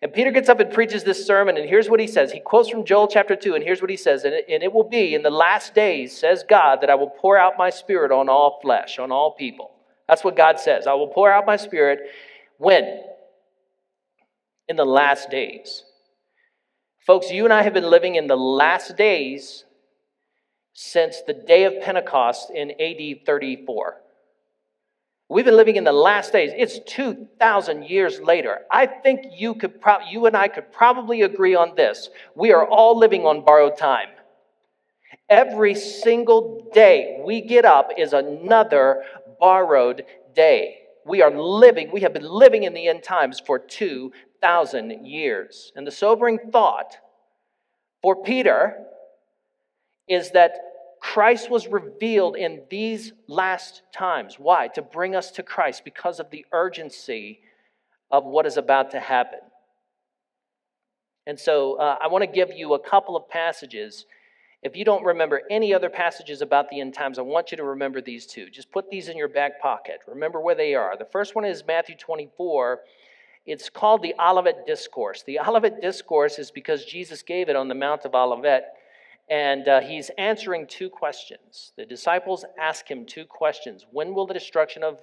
And 0.00 0.10
Peter 0.10 0.30
gets 0.30 0.48
up 0.48 0.58
and 0.58 0.72
preaches 0.72 1.04
this 1.04 1.26
sermon, 1.26 1.58
and 1.58 1.68
here's 1.68 1.90
what 1.90 2.00
he 2.00 2.06
says. 2.06 2.32
He 2.32 2.40
quotes 2.40 2.70
from 2.70 2.86
Joel 2.86 3.08
chapter 3.08 3.36
2, 3.36 3.54
and 3.54 3.62
here's 3.62 3.82
what 3.82 3.90
he 3.90 3.96
says. 3.96 4.24
And 4.24 4.32
it, 4.32 4.46
and 4.48 4.62
it, 4.62 4.72
will 4.72 4.88
be 4.88 5.14
in 5.14 5.22
the 5.22 5.30
last 5.30 5.74
days, 5.74 6.16
says 6.16 6.44
God, 6.48 6.80
that 6.80 6.88
I 6.88 6.94
will 6.94 7.10
pour 7.10 7.36
out 7.36 7.58
my 7.58 7.68
spirit 7.68 8.10
on 8.10 8.30
all 8.30 8.58
flesh, 8.62 8.98
on 8.98 9.12
all 9.12 9.32
people. 9.32 9.72
That's 10.08 10.24
what 10.24 10.34
God 10.34 10.58
says. 10.58 10.86
I 10.86 10.94
will 10.94 11.08
pour 11.08 11.30
out 11.30 11.44
my 11.44 11.56
spirit 11.56 12.00
when? 12.56 13.02
In 14.66 14.76
the 14.76 14.86
last 14.86 15.30
days. 15.30 15.82
Folks, 17.08 17.30
you 17.30 17.44
and 17.44 17.54
I 17.54 17.62
have 17.62 17.72
been 17.72 17.88
living 17.88 18.16
in 18.16 18.26
the 18.26 18.36
last 18.36 18.98
days 18.98 19.64
since 20.74 21.22
the 21.26 21.32
day 21.32 21.64
of 21.64 21.80
Pentecost 21.80 22.50
in 22.50 22.70
AD 22.72 23.24
34. 23.24 23.96
We've 25.30 25.46
been 25.46 25.56
living 25.56 25.76
in 25.76 25.84
the 25.84 25.92
last 25.92 26.32
days. 26.32 26.50
It's 26.54 26.78
2,000 26.80 27.84
years 27.84 28.20
later. 28.20 28.58
I 28.70 28.84
think 28.84 29.22
you, 29.32 29.54
could 29.54 29.80
pro- 29.80 30.06
you 30.10 30.26
and 30.26 30.36
I 30.36 30.48
could 30.48 30.70
probably 30.70 31.22
agree 31.22 31.54
on 31.54 31.76
this. 31.76 32.10
We 32.34 32.52
are 32.52 32.68
all 32.68 32.98
living 32.98 33.24
on 33.24 33.42
borrowed 33.42 33.78
time. 33.78 34.10
Every 35.30 35.76
single 35.76 36.68
day 36.74 37.22
we 37.24 37.40
get 37.40 37.64
up 37.64 37.88
is 37.96 38.12
another 38.12 39.02
borrowed 39.40 40.04
day. 40.34 40.80
We 41.06 41.22
are 41.22 41.30
living, 41.30 41.90
we 41.90 42.02
have 42.02 42.12
been 42.12 42.28
living 42.28 42.64
in 42.64 42.74
the 42.74 42.86
end 42.86 43.02
times 43.02 43.40
for 43.40 43.58
2,000 44.40 45.06
years. 45.06 45.72
And 45.74 45.86
the 45.86 45.90
sobering 45.90 46.38
thought 46.50 46.96
for 48.02 48.22
Peter 48.22 48.76
is 50.08 50.30
that 50.32 50.52
Christ 51.00 51.50
was 51.50 51.68
revealed 51.68 52.36
in 52.36 52.62
these 52.70 53.12
last 53.28 53.82
times. 53.92 54.36
Why? 54.38 54.68
To 54.68 54.82
bring 54.82 55.14
us 55.14 55.30
to 55.32 55.42
Christ 55.42 55.84
because 55.84 56.18
of 56.20 56.30
the 56.30 56.44
urgency 56.52 57.40
of 58.10 58.24
what 58.24 58.46
is 58.46 58.56
about 58.56 58.90
to 58.92 59.00
happen. 59.00 59.40
And 61.26 61.38
so 61.38 61.74
uh, 61.74 61.98
I 62.00 62.08
want 62.08 62.22
to 62.22 62.30
give 62.30 62.52
you 62.52 62.74
a 62.74 62.78
couple 62.78 63.16
of 63.16 63.28
passages. 63.28 64.06
If 64.62 64.76
you 64.76 64.84
don't 64.84 65.04
remember 65.04 65.42
any 65.50 65.74
other 65.74 65.90
passages 65.90 66.40
about 66.40 66.70
the 66.70 66.80
end 66.80 66.94
times, 66.94 67.18
I 67.18 67.22
want 67.22 67.50
you 67.50 67.58
to 67.58 67.64
remember 67.64 68.00
these 68.00 68.26
two. 68.26 68.48
Just 68.50 68.72
put 68.72 68.90
these 68.90 69.08
in 69.08 69.16
your 69.16 69.28
back 69.28 69.60
pocket. 69.60 70.00
Remember 70.06 70.40
where 70.40 70.54
they 70.54 70.74
are. 70.74 70.96
The 70.96 71.04
first 71.04 71.34
one 71.34 71.44
is 71.44 71.62
Matthew 71.66 71.96
24, 71.96 72.80
It's 73.48 73.70
called 73.70 74.02
the 74.02 74.14
Olivet 74.20 74.66
Discourse. 74.66 75.22
The 75.22 75.38
Olivet 75.38 75.80
Discourse 75.80 76.38
is 76.38 76.50
because 76.50 76.84
Jesus 76.84 77.22
gave 77.22 77.48
it 77.48 77.56
on 77.56 77.68
the 77.68 77.74
Mount 77.74 78.04
of 78.04 78.14
Olivet, 78.14 78.74
and 79.30 79.66
uh, 79.66 79.80
he's 79.80 80.10
answering 80.18 80.66
two 80.66 80.90
questions. 80.90 81.72
The 81.74 81.86
disciples 81.86 82.44
ask 82.60 82.90
him 82.90 83.06
two 83.06 83.24
questions 83.24 83.86
When 83.90 84.12
will 84.12 84.26
the 84.26 84.34
destruction 84.34 84.82
of, 84.82 85.00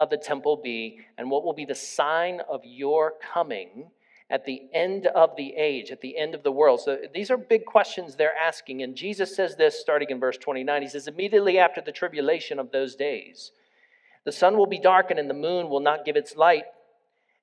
of 0.00 0.10
the 0.10 0.16
temple 0.16 0.56
be, 0.56 0.98
and 1.16 1.30
what 1.30 1.44
will 1.44 1.52
be 1.52 1.64
the 1.64 1.76
sign 1.76 2.40
of 2.48 2.60
your 2.64 3.14
coming? 3.32 3.90
at 4.28 4.44
the 4.44 4.62
end 4.72 5.06
of 5.06 5.36
the 5.36 5.54
age, 5.54 5.92
at 5.92 6.00
the 6.00 6.18
end 6.18 6.34
of 6.34 6.42
the 6.42 6.50
world. 6.50 6.80
So 6.80 6.98
these 7.14 7.30
are 7.30 7.36
big 7.36 7.64
questions 7.64 8.16
they're 8.16 8.36
asking. 8.36 8.82
And 8.82 8.96
Jesus 8.96 9.36
says 9.36 9.54
this 9.54 9.78
starting 9.78 10.10
in 10.10 10.18
verse 10.18 10.36
29. 10.36 10.82
He 10.82 10.88
says, 10.88 11.06
Immediately 11.06 11.60
after 11.60 11.80
the 11.80 11.92
tribulation 11.92 12.58
of 12.58 12.72
those 12.72 12.96
days, 12.96 13.52
the 14.24 14.32
sun 14.32 14.56
will 14.56 14.66
be 14.66 14.80
darkened 14.80 15.20
and 15.20 15.30
the 15.30 15.34
moon 15.34 15.68
will 15.68 15.78
not 15.78 16.04
give 16.04 16.16
its 16.16 16.34
light, 16.34 16.64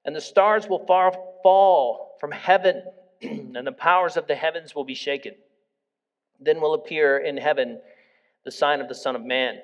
and 0.06 0.16
the 0.16 0.22
stars 0.22 0.68
will 0.68 0.86
far 0.86 1.14
fall 1.42 2.18
from 2.20 2.32
heaven, 2.32 2.84
and 3.22 3.66
the 3.66 3.72
powers 3.72 4.18
of 4.18 4.28
the 4.28 4.36
heavens 4.36 4.76
will 4.76 4.84
be 4.84 4.96
shaken. 4.96 5.34
Then 6.40 6.62
will 6.62 6.74
appear 6.74 7.18
in 7.18 7.38
heaven 7.38 7.80
the 8.44 8.52
sign 8.52 8.82
of 8.82 8.88
the 8.88 8.96
Son 8.96 9.16
of 9.16 9.24
Man. 9.24 9.60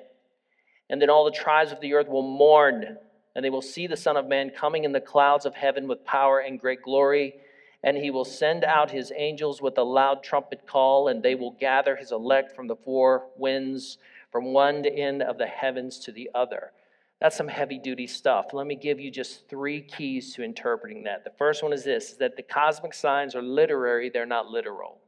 And 0.88 1.00
then 1.00 1.10
all 1.10 1.24
the 1.24 1.30
tribes 1.30 1.72
of 1.72 1.80
the 1.80 1.94
earth 1.94 2.08
will 2.08 2.22
mourn 2.22 2.96
and 3.34 3.44
they 3.44 3.50
will 3.50 3.62
see 3.62 3.86
the 3.86 3.96
Son 3.96 4.16
of 4.16 4.26
Man 4.26 4.50
coming 4.50 4.84
in 4.84 4.92
the 4.92 5.00
clouds 5.00 5.46
of 5.46 5.54
heaven 5.54 5.86
with 5.86 6.04
power 6.04 6.40
and 6.40 6.58
great 6.58 6.82
glory. 6.82 7.34
And 7.82 7.96
he 7.96 8.10
will 8.10 8.24
send 8.24 8.64
out 8.64 8.90
his 8.90 9.12
angels 9.16 9.62
with 9.62 9.78
a 9.78 9.82
loud 9.82 10.22
trumpet 10.22 10.66
call, 10.66 11.08
and 11.08 11.22
they 11.22 11.34
will 11.34 11.52
gather 11.52 11.96
his 11.96 12.12
elect 12.12 12.54
from 12.54 12.66
the 12.66 12.76
four 12.76 13.28
winds, 13.38 13.96
from 14.30 14.52
one 14.52 14.84
end 14.84 15.22
of 15.22 15.38
the 15.38 15.46
heavens 15.46 15.98
to 16.00 16.12
the 16.12 16.28
other. 16.34 16.72
That's 17.20 17.36
some 17.36 17.48
heavy 17.48 17.78
duty 17.78 18.06
stuff. 18.06 18.46
Let 18.52 18.66
me 18.66 18.76
give 18.76 18.98
you 18.98 19.10
just 19.10 19.48
three 19.48 19.82
keys 19.82 20.34
to 20.34 20.42
interpreting 20.42 21.02
that. 21.04 21.24
The 21.24 21.32
first 21.38 21.62
one 21.62 21.72
is 21.72 21.84
this 21.84 22.12
is 22.12 22.16
that 22.18 22.36
the 22.36 22.42
cosmic 22.42 22.94
signs 22.94 23.34
are 23.34 23.42
literary, 23.42 24.08
they're 24.08 24.26
not 24.26 24.46
literal. 24.46 24.98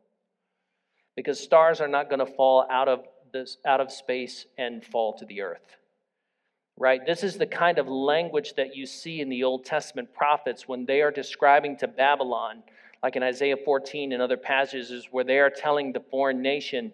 Because 1.16 1.40
stars 1.40 1.80
are 1.80 1.88
not 1.88 2.08
going 2.08 2.18
to 2.18 2.26
fall 2.26 2.66
out 2.70 2.88
of 2.88 3.04
this 3.32 3.56
out 3.66 3.80
of 3.80 3.90
space 3.90 4.46
and 4.58 4.84
fall 4.84 5.14
to 5.14 5.24
the 5.24 5.40
earth 5.40 5.76
right? 6.82 7.04
This 7.06 7.22
is 7.22 7.36
the 7.36 7.46
kind 7.46 7.78
of 7.78 7.88
language 7.88 8.54
that 8.56 8.74
you 8.74 8.86
see 8.86 9.20
in 9.20 9.28
the 9.28 9.44
Old 9.44 9.64
Testament 9.64 10.12
prophets 10.14 10.66
when 10.66 10.86
they 10.86 11.00
are 11.02 11.10
describing 11.10 11.76
to 11.78 11.88
Babylon, 11.88 12.62
like 13.02 13.16
in 13.16 13.22
Isaiah 13.22 13.56
14 13.56 14.12
and 14.12 14.22
other 14.22 14.36
passages 14.36 15.08
where 15.10 15.24
they 15.24 15.38
are 15.38 15.50
telling 15.50 15.92
the 15.92 16.00
foreign 16.10 16.42
nation, 16.42 16.92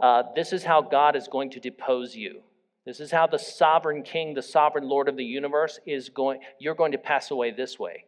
uh, 0.00 0.22
this 0.34 0.52
is 0.52 0.62
how 0.64 0.82
God 0.82 1.16
is 1.16 1.28
going 1.28 1.50
to 1.50 1.60
depose 1.60 2.14
you. 2.14 2.40
This 2.86 3.00
is 3.00 3.10
how 3.10 3.26
the 3.26 3.38
sovereign 3.38 4.02
king, 4.02 4.32
the 4.32 4.42
sovereign 4.42 4.88
Lord 4.88 5.08
of 5.08 5.16
the 5.16 5.24
universe 5.24 5.78
is 5.84 6.08
going, 6.08 6.40
you're 6.58 6.74
going 6.74 6.92
to 6.92 6.98
pass 6.98 7.30
away 7.30 7.50
this 7.50 7.78
way. 7.78 8.04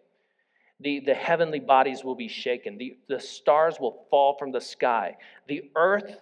The, 0.81 1.01
the 1.01 1.15
heavenly 1.15 1.61
bodies 1.61 2.05
will 2.05 2.15
be 2.15 2.29
shaken. 2.29 2.79
The, 2.79 2.97
the 3.09 3.21
stars 3.21 3.79
will 3.81 4.07
fall 4.09 4.37
from 4.39 4.53
the 4.53 4.61
sky. 4.61 5.17
The 5.49 5.71
earth 5.77 6.19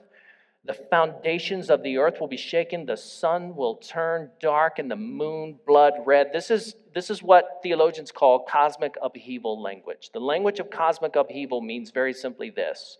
the 0.66 0.74
foundations 0.74 1.70
of 1.70 1.82
the 1.82 1.98
earth 1.98 2.20
will 2.20 2.28
be 2.28 2.36
shaken, 2.36 2.86
the 2.86 2.96
sun 2.96 3.54
will 3.54 3.76
turn 3.76 4.30
dark, 4.40 4.78
and 4.78 4.90
the 4.90 4.96
moon 4.96 5.58
blood 5.64 5.92
red. 6.04 6.30
This 6.32 6.50
is, 6.50 6.74
this 6.92 7.08
is 7.08 7.22
what 7.22 7.60
theologians 7.62 8.10
call 8.10 8.40
cosmic 8.40 8.96
upheaval 9.00 9.62
language. 9.62 10.10
The 10.12 10.20
language 10.20 10.58
of 10.58 10.70
cosmic 10.70 11.14
upheaval 11.14 11.60
means 11.60 11.90
very 11.90 12.12
simply 12.12 12.50
this 12.50 12.98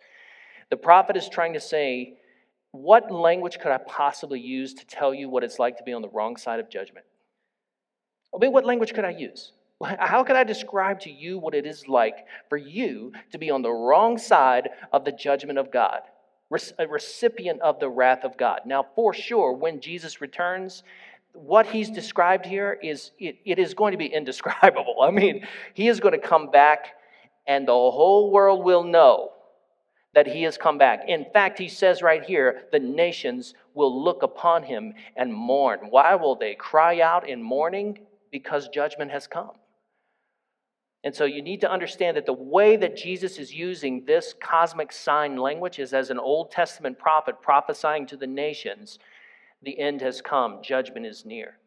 the 0.71 0.77
prophet 0.77 1.17
is 1.17 1.29
trying 1.29 1.53
to 1.53 1.61
say, 1.61 2.15
What 2.83 3.11
language 3.11 3.59
could 3.59 3.73
I 3.73 3.79
possibly 3.79 4.41
use 4.41 4.75
to 4.75 4.87
tell 4.87 5.15
you 5.15 5.29
what 5.29 5.45
it's 5.45 5.59
like 5.59 5.79
to 5.79 5.85
be 5.85 5.93
on 5.93 6.03
the 6.03 6.09
wrong 6.09 6.37
side 6.37 6.61
of 6.61 6.69
judgment? 6.69 7.07
I 8.35 8.39
mean, 8.39 8.53
what 8.53 8.65
language 8.65 8.93
could 8.93 9.05
I 9.05 9.11
use? 9.11 9.53
How 9.83 10.23
could 10.23 10.37
I 10.37 10.45
describe 10.45 11.01
to 11.01 11.11
you 11.11 11.39
what 11.39 11.55
it 11.55 11.65
is 11.67 11.89
like 11.89 12.27
for 12.49 12.59
you 12.59 13.13
to 13.33 13.39
be 13.39 13.51
on 13.51 13.63
the 13.63 13.73
wrong 13.73 14.19
side 14.19 14.69
of 14.93 15.05
the 15.05 15.13
judgment 15.13 15.59
of 15.59 15.71
God? 15.71 16.03
a 16.79 16.87
recipient 16.87 17.61
of 17.61 17.81
the 17.81 17.89
wrath 17.89 18.23
of 18.23 18.37
God. 18.37 18.61
Now, 18.67 18.87
for 18.95 19.13
sure, 19.13 19.53
when 19.53 19.81
Jesus 19.81 20.21
returns, 20.21 20.85
what 21.33 21.67
he's 21.67 21.91
described 21.91 22.47
here 22.47 22.79
is 22.83 23.11
it, 23.19 23.39
it 23.45 23.59
is 23.59 23.75
going 23.75 23.93
to 23.93 23.99
be 23.99 24.07
indescribable. 24.15 25.03
I 25.03 25.11
mean, 25.11 25.47
he 25.75 25.89
is 25.89 25.99
going 25.99 26.13
to 26.13 26.25
come 26.25 26.51
back, 26.51 26.95
and 27.49 27.67
the 27.67 27.73
whole 27.73 28.31
world 28.31 28.65
will 28.65 28.85
know 28.85 29.33
that 30.17 30.27
he 30.27 30.45
has 30.45 30.57
come 30.57 30.79
back. 30.79 31.03
In 31.09 31.27
fact, 31.35 31.59
he 31.59 31.69
says 31.69 32.01
right 32.01 32.25
here, 32.25 32.63
the 32.73 32.79
nations 32.79 33.53
will 33.75 34.03
look 34.03 34.23
upon 34.23 34.63
him 34.63 34.95
and 35.15 35.31
mourn. 35.33 35.79
Why 35.91 36.15
will 36.15 36.35
they 36.35 36.55
cry 36.55 37.03
out 37.03 37.29
in 37.29 37.43
mourning? 37.43 37.99
Because 38.33 38.69
judgment 38.69 39.11
has 39.11 39.27
come. 39.27 39.51
And 41.05 41.15
so 41.15 41.27
you 41.27 41.43
need 41.43 41.61
to 41.61 41.71
understand 41.71 42.17
that 42.17 42.25
the 42.25 42.33
way 42.33 42.79
that 42.79 42.97
Jesus 42.97 43.39
is 43.39 43.53
using 43.53 44.07
this 44.07 44.35
cosmic 44.43 44.91
sign 44.91 45.37
language 45.37 45.79
is 45.79 45.93
as 45.93 46.09
an 46.09 46.19
Old 46.19 46.51
Testament 46.51 46.99
prophet 46.99 47.43
prophesying 47.43 48.07
to 48.07 48.17
the 48.17 48.27
nations 48.27 48.99
the 49.63 49.79
end 49.79 50.01
has 50.01 50.23
come, 50.23 50.61
judgment 50.63 51.05
is 51.05 51.27
near. 51.27 51.59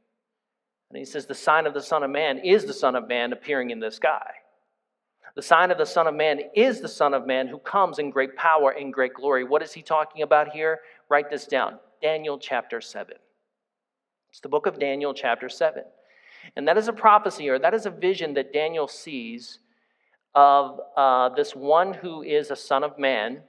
And 0.89 0.98
he 0.98 1.06
says, 1.06 1.27
The 1.27 1.36
sign 1.36 1.68
of 1.68 1.75
the 1.75 1.84
Son 1.84 2.01
of 2.01 2.10
Man 2.10 2.39
is 2.39 2.65
the 2.65 2.74
Son 2.74 2.96
of 2.96 3.08
Man 3.08 3.32
appearing 3.32 3.70
in 3.70 3.79
the 3.79 3.91
sky. 3.91 4.32
The 5.36 5.42
sign 5.42 5.72
of 5.72 5.78
the 5.78 5.86
Son 5.86 6.08
of 6.08 6.16
Man 6.16 6.40
is 6.56 6.82
the 6.82 6.88
Son 6.88 7.14
of 7.14 7.28
Man 7.28 7.48
who 7.48 7.60
comes 7.60 8.00
in 8.00 8.10
great 8.10 8.36
power 8.36 8.72
and 8.72 8.94
great 8.94 9.14
glory. 9.14 9.44
What 9.44 9.62
is 9.62 9.72
he 9.72 9.82
talking 9.82 10.24
about 10.24 10.50
here? 10.50 10.80
Write 11.10 11.30
this 11.30 11.46
down 11.46 11.80
Daniel 12.02 12.38
chapter 12.38 12.82
7. 12.82 13.16
It's 14.30 14.40
the 14.40 14.50
book 14.50 14.66
of 14.66 14.80
Daniel, 14.80 15.14
chapter 15.14 15.50
7. 15.50 15.84
And 16.56 16.68
that 16.68 16.78
is 16.78 16.88
a 16.88 16.94
prophecy 16.94 17.50
or 17.50 17.60
that 17.60 17.74
is 17.74 17.86
a 17.86 17.92
vision 17.92 18.34
that 18.36 18.54
Daniel 18.54 18.88
sees 18.88 19.60
of 20.36 20.80
uh, 20.96 21.30
this 21.30 21.56
one 21.56 21.94
who 21.94 22.22
is 22.22 22.52
a 22.52 22.56
son 22.56 22.84
of 22.84 22.98
man 22.98 23.42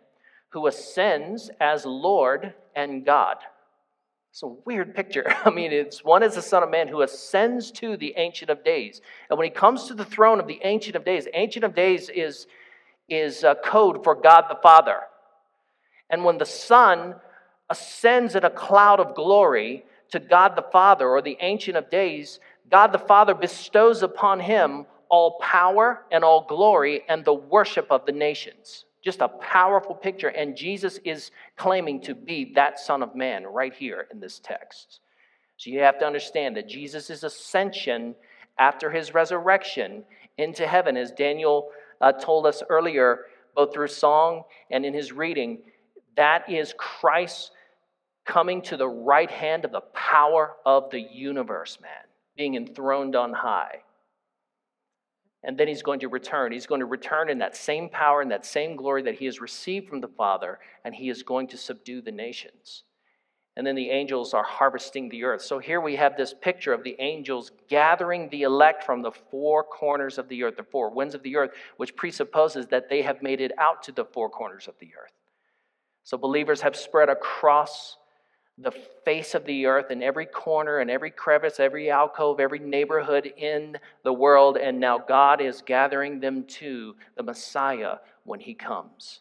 who 0.49 0.67
ascends 0.67 1.51
as 1.61 1.85
Lord 1.85 2.55
and 2.75 3.05
God. 3.05 3.37
It's 4.31 4.43
a 4.43 4.47
weird 4.47 4.95
picture. 4.95 5.25
I 5.45 5.51
mean, 5.51 5.73
it's 5.73 6.05
one 6.05 6.23
is 6.23 6.37
the 6.37 6.43
Son 6.43 6.63
of 6.63 6.71
Man 6.71 6.89
who 6.89 7.03
ascends 7.03 7.71
to 7.73 7.97
the 7.97 8.15
Ancient 8.17 8.51
of 8.51 8.65
Days. 8.65 9.01
And 9.29 9.39
when 9.39 9.47
he 9.47 9.51
comes 9.51 9.89
to 9.89 9.95
the 9.95 10.05
throne 10.05 10.41
of 10.41 10.47
the 10.47 10.61
Ancient 10.63 10.97
of 10.97 11.05
Days, 11.05 11.27
Ancient 11.35 11.65
of 11.65 11.75
Days 11.75 12.09
is, 12.09 12.47
is 13.09 13.45
a 13.45 13.57
code 13.57 14.05
for 14.05 14.15
God 14.15 14.45
the 14.49 14.59
Father. 14.63 15.01
And 16.09 16.25
when 16.25 16.39
the 16.39 16.47
Son 16.47 17.17
ascends 17.69 18.35
in 18.35 18.45
a 18.45 18.51
cloud 18.51 19.01
of 19.01 19.15
glory 19.15 19.85
to 20.11 20.19
God 20.19 20.57
the 20.57 20.67
Father 20.73 21.09
or 21.09 21.23
the 21.23 21.39
Ancient 21.41 21.77
of 21.77 21.91
Days, 21.91 22.41
God 22.71 22.93
the 22.93 22.99
Father 22.99 23.35
bestows 23.35 24.03
upon 24.03 24.41
him 24.41 24.87
all 25.09 25.39
power 25.41 26.05
and 26.11 26.23
all 26.23 26.47
glory 26.49 27.03
and 27.09 27.25
the 27.25 27.35
worship 27.35 27.89
of 27.91 28.07
the 28.07 28.13
nations. 28.13 28.85
Just 29.03 29.21
a 29.21 29.29
powerful 29.29 29.95
picture. 29.95 30.29
And 30.29 30.57
Jesus 30.57 30.99
is 31.05 31.31
claiming 31.57 32.01
to 32.03 32.15
be 32.15 32.53
that 32.55 32.79
Son 32.79 33.03
of 33.03 33.15
Man 33.15 33.45
right 33.45 33.75
here 33.75 34.07
in 34.13 34.21
this 34.21 34.39
text. 34.39 35.01
So 35.57 35.71
you 35.71 35.81
have 35.81 35.99
to 35.99 36.07
understand 36.07 36.57
that 36.57 36.69
Jesus' 36.69 37.23
ascension 37.23 38.15
after 38.59 38.91
his 38.91 39.15
resurrection 39.15 40.05
into 40.39 40.67
heaven, 40.67 40.97
as 40.97 41.13
Daniel 41.13 41.71
uh, 42.01 42.13
told 42.13 42.47
us 42.47 42.63
earlier, 42.69 43.27
both 43.55 43.73
through 43.73 43.89
song 43.89 44.43
and 44.71 44.85
in 44.85 44.95
his 44.95 45.13
reading, 45.13 45.59
that 46.17 46.49
is 46.49 46.75
Christ 46.77 47.53
coming 48.25 48.63
to 48.63 48.77
the 48.77 48.89
right 48.89 49.31
hand 49.31 49.65
of 49.65 49.73
the 49.73 49.81
power 49.93 50.53
of 50.65 50.91
the 50.91 51.01
universe, 51.01 51.79
man 51.81 51.91
being 52.37 52.55
enthroned 52.55 53.15
on 53.17 53.35
high. 53.35 53.83
And 55.43 55.57
then 55.57 55.69
he's 55.69 55.83
going 55.83 56.01
to 56.01 56.09
return. 56.09 56.53
He's 56.53 56.67
going 56.67 56.81
to 56.81 56.87
return 56.87 57.31
in 57.31 57.39
that 57.39 57.57
same 57.57 57.89
power 57.89 58.21
and 58.21 58.31
that 58.31 58.45
same 58.45 58.77
glory 58.77 59.03
that 59.03 59.19
he 59.19 59.25
has 59.25 59.41
received 59.41 59.89
from 59.89 60.01
the 60.01 60.09
Father, 60.09 60.59
and 60.85 60.95
he 60.95 61.09
is 61.09 61.23
going 61.23 61.49
to 61.49 61.57
subdue 61.57 62.03
the 62.03 62.13
nations. 62.13 62.85
And 63.57 63.67
then 63.67 63.75
the 63.75 63.91
angels 63.91 64.33
are 64.33 64.45
harvesting 64.45 65.09
the 65.09 65.25
earth. 65.25 65.43
So 65.43 65.59
here 65.59 65.81
we 65.81 65.97
have 65.97 66.17
this 66.17 66.35
picture 66.41 66.73
of 66.73 66.85
the 66.85 66.97
angels 66.99 67.51
gathering 67.69 68.29
the 68.29 68.43
elect 68.43 68.85
from 68.85 69.03
the 69.03 69.11
four 69.11 69.65
corners 69.65 70.19
of 70.19 70.29
the 70.29 70.45
earth, 70.45 70.57
the 70.57 70.63
four 70.63 70.91
winds 70.91 71.15
of 71.15 71.23
the 71.23 71.37
earth, 71.37 71.51
which 71.77 71.97
presupposes 71.97 72.67
that 72.69 72.89
they 72.89 73.03
have 73.03 73.23
made 73.23 73.41
it 73.41 73.53
out 73.59 73.83
to 73.83 73.93
the 73.93 74.05
four 74.05 74.31
corners 74.31 74.69
of 74.69 74.75
the 74.79 74.93
earth. 75.03 75.13
So 76.05 76.17
believers 76.17 76.61
have 76.61 76.77
spread 76.77 77.09
across 77.09 77.97
the 78.63 78.73
face 79.05 79.35
of 79.35 79.45
the 79.45 79.67
earth 79.67 79.91
in 79.91 80.03
every 80.03 80.27
corner 80.27 80.79
and 80.79 80.91
every 80.91 81.11
crevice, 81.11 81.59
every 81.59 81.91
alcove, 81.91 82.41
every 82.41 82.59
neighborhood 82.59 83.33
in 83.37 83.79
the 84.05 84.13
world, 84.13 84.57
and 84.57 84.79
now 84.79 84.99
God 84.99 85.41
is 85.41 85.63
gathering 85.63 86.21
them 86.21 86.45
to 86.45 86.95
the 87.17 87.23
Messiah 87.23 87.97
when 88.25 88.41
he 88.41 88.55
comes. 88.55 89.21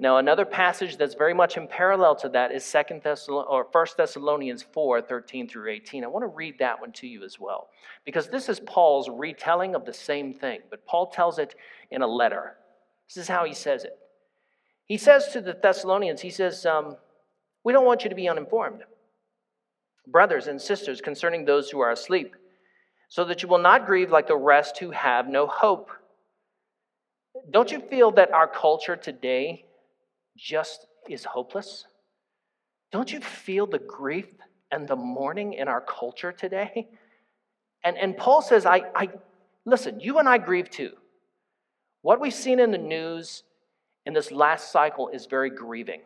Now, 0.00 0.18
another 0.18 0.44
passage 0.44 0.96
that's 0.96 1.14
very 1.14 1.34
much 1.34 1.56
in 1.56 1.68
parallel 1.68 2.16
to 2.16 2.28
that 2.30 2.50
is 2.52 2.64
Second 2.64 3.02
Thessalon- 3.02 3.48
or 3.48 3.64
1 3.64 3.96
Thessalonians 3.96 4.62
4 4.62 5.02
13 5.02 5.48
through 5.48 5.70
18. 5.70 6.02
I 6.02 6.08
want 6.08 6.24
to 6.24 6.28
read 6.28 6.58
that 6.58 6.80
one 6.80 6.92
to 6.92 7.06
you 7.06 7.24
as 7.24 7.38
well, 7.38 7.68
because 8.04 8.28
this 8.28 8.48
is 8.48 8.60
Paul's 8.60 9.08
retelling 9.08 9.74
of 9.74 9.84
the 9.84 9.92
same 9.92 10.34
thing, 10.34 10.60
but 10.70 10.84
Paul 10.86 11.06
tells 11.06 11.38
it 11.38 11.54
in 11.90 12.02
a 12.02 12.06
letter. 12.06 12.56
This 13.08 13.18
is 13.18 13.28
how 13.28 13.44
he 13.44 13.54
says 13.54 13.84
it. 13.84 13.98
He 14.86 14.96
says 14.96 15.28
to 15.28 15.40
the 15.40 15.52
Thessalonians, 15.52 16.22
he 16.22 16.30
says, 16.30 16.64
um, 16.66 16.96
we 17.64 17.72
don't 17.72 17.86
want 17.86 18.04
you 18.04 18.10
to 18.10 18.16
be 18.16 18.28
uninformed. 18.28 18.82
Brothers 20.06 20.46
and 20.46 20.60
sisters, 20.60 21.00
concerning 21.00 21.44
those 21.44 21.70
who 21.70 21.80
are 21.80 21.90
asleep, 21.90 22.34
so 23.08 23.24
that 23.24 23.42
you 23.42 23.48
will 23.48 23.58
not 23.58 23.86
grieve 23.86 24.10
like 24.10 24.26
the 24.26 24.36
rest 24.36 24.78
who 24.78 24.90
have 24.90 25.28
no 25.28 25.46
hope. 25.46 25.90
Don't 27.50 27.70
you 27.70 27.80
feel 27.80 28.10
that 28.12 28.32
our 28.32 28.48
culture 28.48 28.96
today 28.96 29.64
just 30.36 30.86
is 31.08 31.24
hopeless? 31.24 31.86
Don't 32.90 33.12
you 33.12 33.20
feel 33.20 33.66
the 33.66 33.78
grief 33.78 34.28
and 34.70 34.88
the 34.88 34.96
mourning 34.96 35.54
in 35.54 35.68
our 35.68 35.80
culture 35.80 36.32
today? 36.32 36.88
And, 37.84 37.96
and 37.96 38.16
Paul 38.16 38.42
says, 38.42 38.66
I, 38.66 38.82
I 38.94 39.08
listen, 39.64 40.00
you 40.00 40.18
and 40.18 40.28
I 40.28 40.38
grieve 40.38 40.70
too. 40.70 40.92
What 42.02 42.20
we've 42.20 42.34
seen 42.34 42.60
in 42.60 42.70
the 42.70 42.78
news 42.78 43.42
in 44.06 44.14
this 44.14 44.32
last 44.32 44.72
cycle 44.72 45.08
is 45.08 45.26
very 45.26 45.50
grieving. 45.50 46.00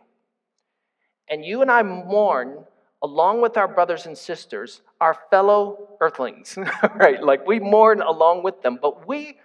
And 1.28 1.44
you 1.44 1.62
and 1.62 1.70
I 1.70 1.82
mourn 1.82 2.64
along 3.02 3.40
with 3.40 3.56
our 3.56 3.66
brothers 3.66 4.06
and 4.06 4.16
sisters, 4.16 4.80
our 5.00 5.16
fellow 5.30 5.88
earthlings, 6.00 6.56
right? 6.94 7.22
Like 7.22 7.46
we 7.46 7.58
mourn 7.58 8.00
along 8.00 8.44
with 8.44 8.62
them, 8.62 8.78
but 8.80 9.08
we 9.08 9.38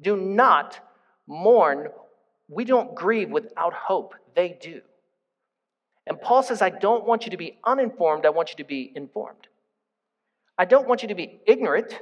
do 0.00 0.16
not 0.16 0.78
mourn, 1.26 1.88
we 2.48 2.64
don't 2.64 2.94
grieve 2.94 3.30
without 3.30 3.72
hope. 3.72 4.14
They 4.34 4.56
do. 4.60 4.80
And 6.06 6.20
Paul 6.20 6.42
says, 6.42 6.62
I 6.62 6.70
don't 6.70 7.06
want 7.06 7.24
you 7.24 7.30
to 7.30 7.36
be 7.36 7.58
uninformed, 7.64 8.26
I 8.26 8.30
want 8.30 8.50
you 8.50 8.56
to 8.56 8.64
be 8.64 8.92
informed. 8.94 9.48
I 10.56 10.64
don't 10.64 10.88
want 10.88 11.02
you 11.02 11.08
to 11.08 11.14
be 11.14 11.40
ignorant, 11.46 11.98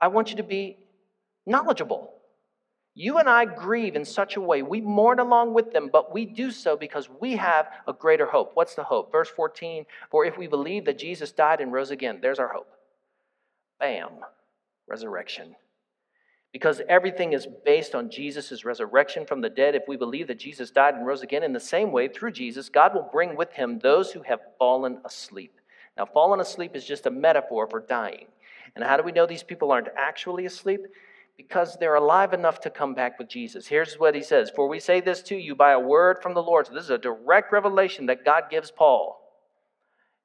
I 0.00 0.08
want 0.08 0.30
you 0.30 0.36
to 0.36 0.42
be 0.42 0.78
knowledgeable. 1.46 2.12
You 2.94 3.18
and 3.18 3.28
I 3.28 3.44
grieve 3.44 3.96
in 3.96 4.04
such 4.04 4.36
a 4.36 4.40
way. 4.40 4.62
We 4.62 4.80
mourn 4.80 5.18
along 5.18 5.52
with 5.52 5.72
them, 5.72 5.90
but 5.92 6.14
we 6.14 6.24
do 6.24 6.52
so 6.52 6.76
because 6.76 7.08
we 7.20 7.34
have 7.36 7.68
a 7.88 7.92
greater 7.92 8.26
hope. 8.26 8.52
What's 8.54 8.76
the 8.76 8.84
hope? 8.84 9.10
Verse 9.10 9.28
14 9.28 9.84
For 10.10 10.24
if 10.24 10.38
we 10.38 10.46
believe 10.46 10.84
that 10.84 10.98
Jesus 10.98 11.32
died 11.32 11.60
and 11.60 11.72
rose 11.72 11.90
again, 11.90 12.20
there's 12.22 12.38
our 12.38 12.52
hope. 12.52 12.68
Bam, 13.80 14.10
resurrection. 14.86 15.56
Because 16.52 16.80
everything 16.88 17.32
is 17.32 17.48
based 17.64 17.96
on 17.96 18.10
Jesus' 18.10 18.64
resurrection 18.64 19.26
from 19.26 19.40
the 19.40 19.50
dead. 19.50 19.74
If 19.74 19.88
we 19.88 19.96
believe 19.96 20.28
that 20.28 20.38
Jesus 20.38 20.70
died 20.70 20.94
and 20.94 21.04
rose 21.04 21.22
again 21.22 21.42
in 21.42 21.52
the 21.52 21.58
same 21.58 21.90
way 21.90 22.06
through 22.06 22.30
Jesus, 22.30 22.68
God 22.68 22.94
will 22.94 23.08
bring 23.10 23.34
with 23.34 23.52
him 23.52 23.80
those 23.80 24.12
who 24.12 24.22
have 24.22 24.38
fallen 24.56 24.98
asleep. 25.04 25.58
Now, 25.96 26.06
fallen 26.06 26.38
asleep 26.38 26.76
is 26.76 26.84
just 26.84 27.06
a 27.06 27.10
metaphor 27.10 27.66
for 27.68 27.80
dying. 27.80 28.26
And 28.76 28.84
how 28.84 28.96
do 28.96 29.02
we 29.02 29.10
know 29.10 29.26
these 29.26 29.42
people 29.42 29.72
aren't 29.72 29.88
actually 29.96 30.46
asleep? 30.46 30.86
Because 31.36 31.76
they're 31.78 31.96
alive 31.96 32.32
enough 32.32 32.60
to 32.60 32.70
come 32.70 32.94
back 32.94 33.18
with 33.18 33.28
Jesus. 33.28 33.66
Here's 33.66 33.98
what 33.98 34.14
he 34.14 34.22
says 34.22 34.50
For 34.54 34.68
we 34.68 34.78
say 34.78 35.00
this 35.00 35.22
to 35.22 35.36
you 35.36 35.54
by 35.54 35.72
a 35.72 35.80
word 35.80 36.22
from 36.22 36.34
the 36.34 36.42
Lord. 36.42 36.66
So 36.66 36.74
this 36.74 36.84
is 36.84 36.90
a 36.90 36.98
direct 36.98 37.52
revelation 37.52 38.06
that 38.06 38.24
God 38.24 38.44
gives 38.50 38.70
Paul 38.70 39.20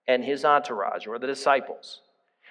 and 0.07 0.23
his 0.23 0.45
entourage 0.45 1.07
or 1.07 1.19
the 1.19 1.27
disciples. 1.27 2.01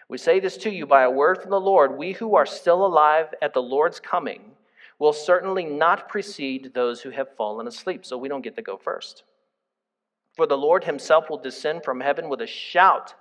We 0.09 0.19
say 0.19 0.41
this 0.41 0.57
to 0.59 0.71
you 0.71 0.87
by 0.87 1.03
a 1.03 1.11
word 1.11 1.41
from 1.41 1.51
the 1.51 1.61
Lord. 1.61 1.97
We 1.97 2.13
who 2.13 2.35
are 2.35 2.47
still 2.47 2.85
alive 2.87 3.35
at 3.43 3.53
the 3.53 3.63
Lord's 3.63 4.01
coming 4.01 4.41
will 4.99 5.13
certainly 5.13 5.65
not 5.65 6.09
precede 6.09 6.73
those 6.75 7.01
who 7.01 7.11
have 7.11 7.37
fallen 7.37 7.69
asleep. 7.69 8.05
So 8.05 8.17
we 8.17 8.29
don't 8.29 8.43
get 8.43 8.57
to 8.57 8.63
go 8.63 8.77
first. 8.77 9.25
For 10.35 10.47
the 10.47 10.57
Lord 10.57 10.85
himself 10.85 11.29
will 11.29 11.39
descend 11.39 11.85
from 11.85 12.01
heaven 12.01 12.29
with 12.29 12.41
a 12.41 12.47
shout, 12.47 13.15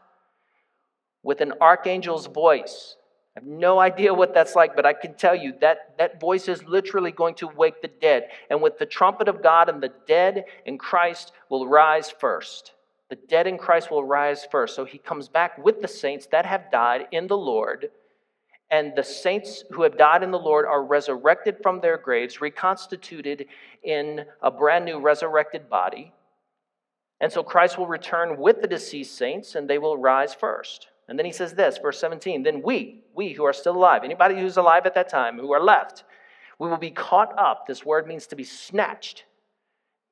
with 1.24 1.42
an 1.42 1.54
archangel's 1.60 2.28
voice 2.28 2.96
I 3.38 3.40
have 3.40 3.48
no 3.48 3.78
idea 3.78 4.16
what 4.16 4.34
that's 4.34 4.56
like, 4.56 4.76
but 4.76 4.88
I 4.88 4.94
can 4.94 5.14
tell 5.14 5.36
you 5.36 5.54
that 5.62 5.96
that 6.00 6.20
voice 6.20 6.48
is 6.48 6.64
literally 6.64 7.12
going 7.12 7.36
to 7.36 7.48
wake 7.48 7.84
the 7.84 7.88
dead. 7.88 8.30
And 8.50 8.64
with 8.64 8.80
the 8.80 8.86
trumpet 8.88 9.28
of 9.28 9.44
God, 9.44 9.70
and 9.70 9.80
the 9.80 9.94
dead 10.08 10.46
in 10.66 10.80
Christ 10.80 11.34
will 11.48 11.68
rise 11.68 12.10
first. 12.10 12.74
The 13.12 13.16
dead 13.16 13.46
in 13.46 13.60
Christ 13.60 13.92
will 13.92 14.04
rise 14.04 14.48
first. 14.50 14.76
So 14.76 14.86
he 14.86 14.98
comes 14.98 15.28
back 15.28 15.64
with 15.64 15.84
the 15.84 15.88
saints 15.88 16.26
that 16.32 16.48
have 16.48 16.72
died 16.72 17.06
in 17.12 17.28
the 17.28 17.38
Lord. 17.38 17.92
And 18.72 18.94
the 18.96 19.04
saints 19.04 19.64
who 19.70 19.84
have 19.84 20.00
died 20.00 20.24
in 20.24 20.32
the 20.32 20.40
Lord 20.40 20.66
are 20.66 20.84
resurrected 20.84 21.58
from 21.62 21.80
their 21.80 22.00
graves, 22.00 22.42
reconstituted 22.42 23.46
in 23.84 24.26
a 24.42 24.50
brand 24.50 24.84
new 24.84 25.00
resurrected 25.00 25.70
body. 25.70 26.12
And 27.22 27.32
so 27.32 27.44
Christ 27.44 27.78
will 27.78 27.86
return 27.86 28.38
with 28.38 28.64
the 28.64 28.68
deceased 28.68 29.16
saints, 29.16 29.54
and 29.54 29.70
they 29.70 29.78
will 29.78 29.96
rise 29.96 30.34
first. 30.34 30.88
And 31.08 31.18
then 31.18 31.26
he 31.26 31.32
says 31.32 31.54
this, 31.54 31.78
verse 31.78 32.00
17, 32.00 32.44
then 32.44 32.62
we, 32.62 33.04
we 33.16 33.34
who 33.34 33.46
are 33.46 33.54
still 33.54 33.76
alive, 33.76 34.04
anybody 34.04 34.36
who's 34.36 34.58
alive 34.58 34.86
at 34.86 34.94
that 34.96 35.10
time, 35.10 35.38
who 35.38 35.54
are 35.54 35.64
left, 35.64 36.04
we 36.60 36.70
will 36.70 36.78
be 36.78 36.92
caught 36.92 37.38
up. 37.38 37.66
This 37.68 37.86
word 37.86 38.08
means 38.08 38.28
to 38.28 38.36
be 38.36 38.44
snatched, 38.44 39.26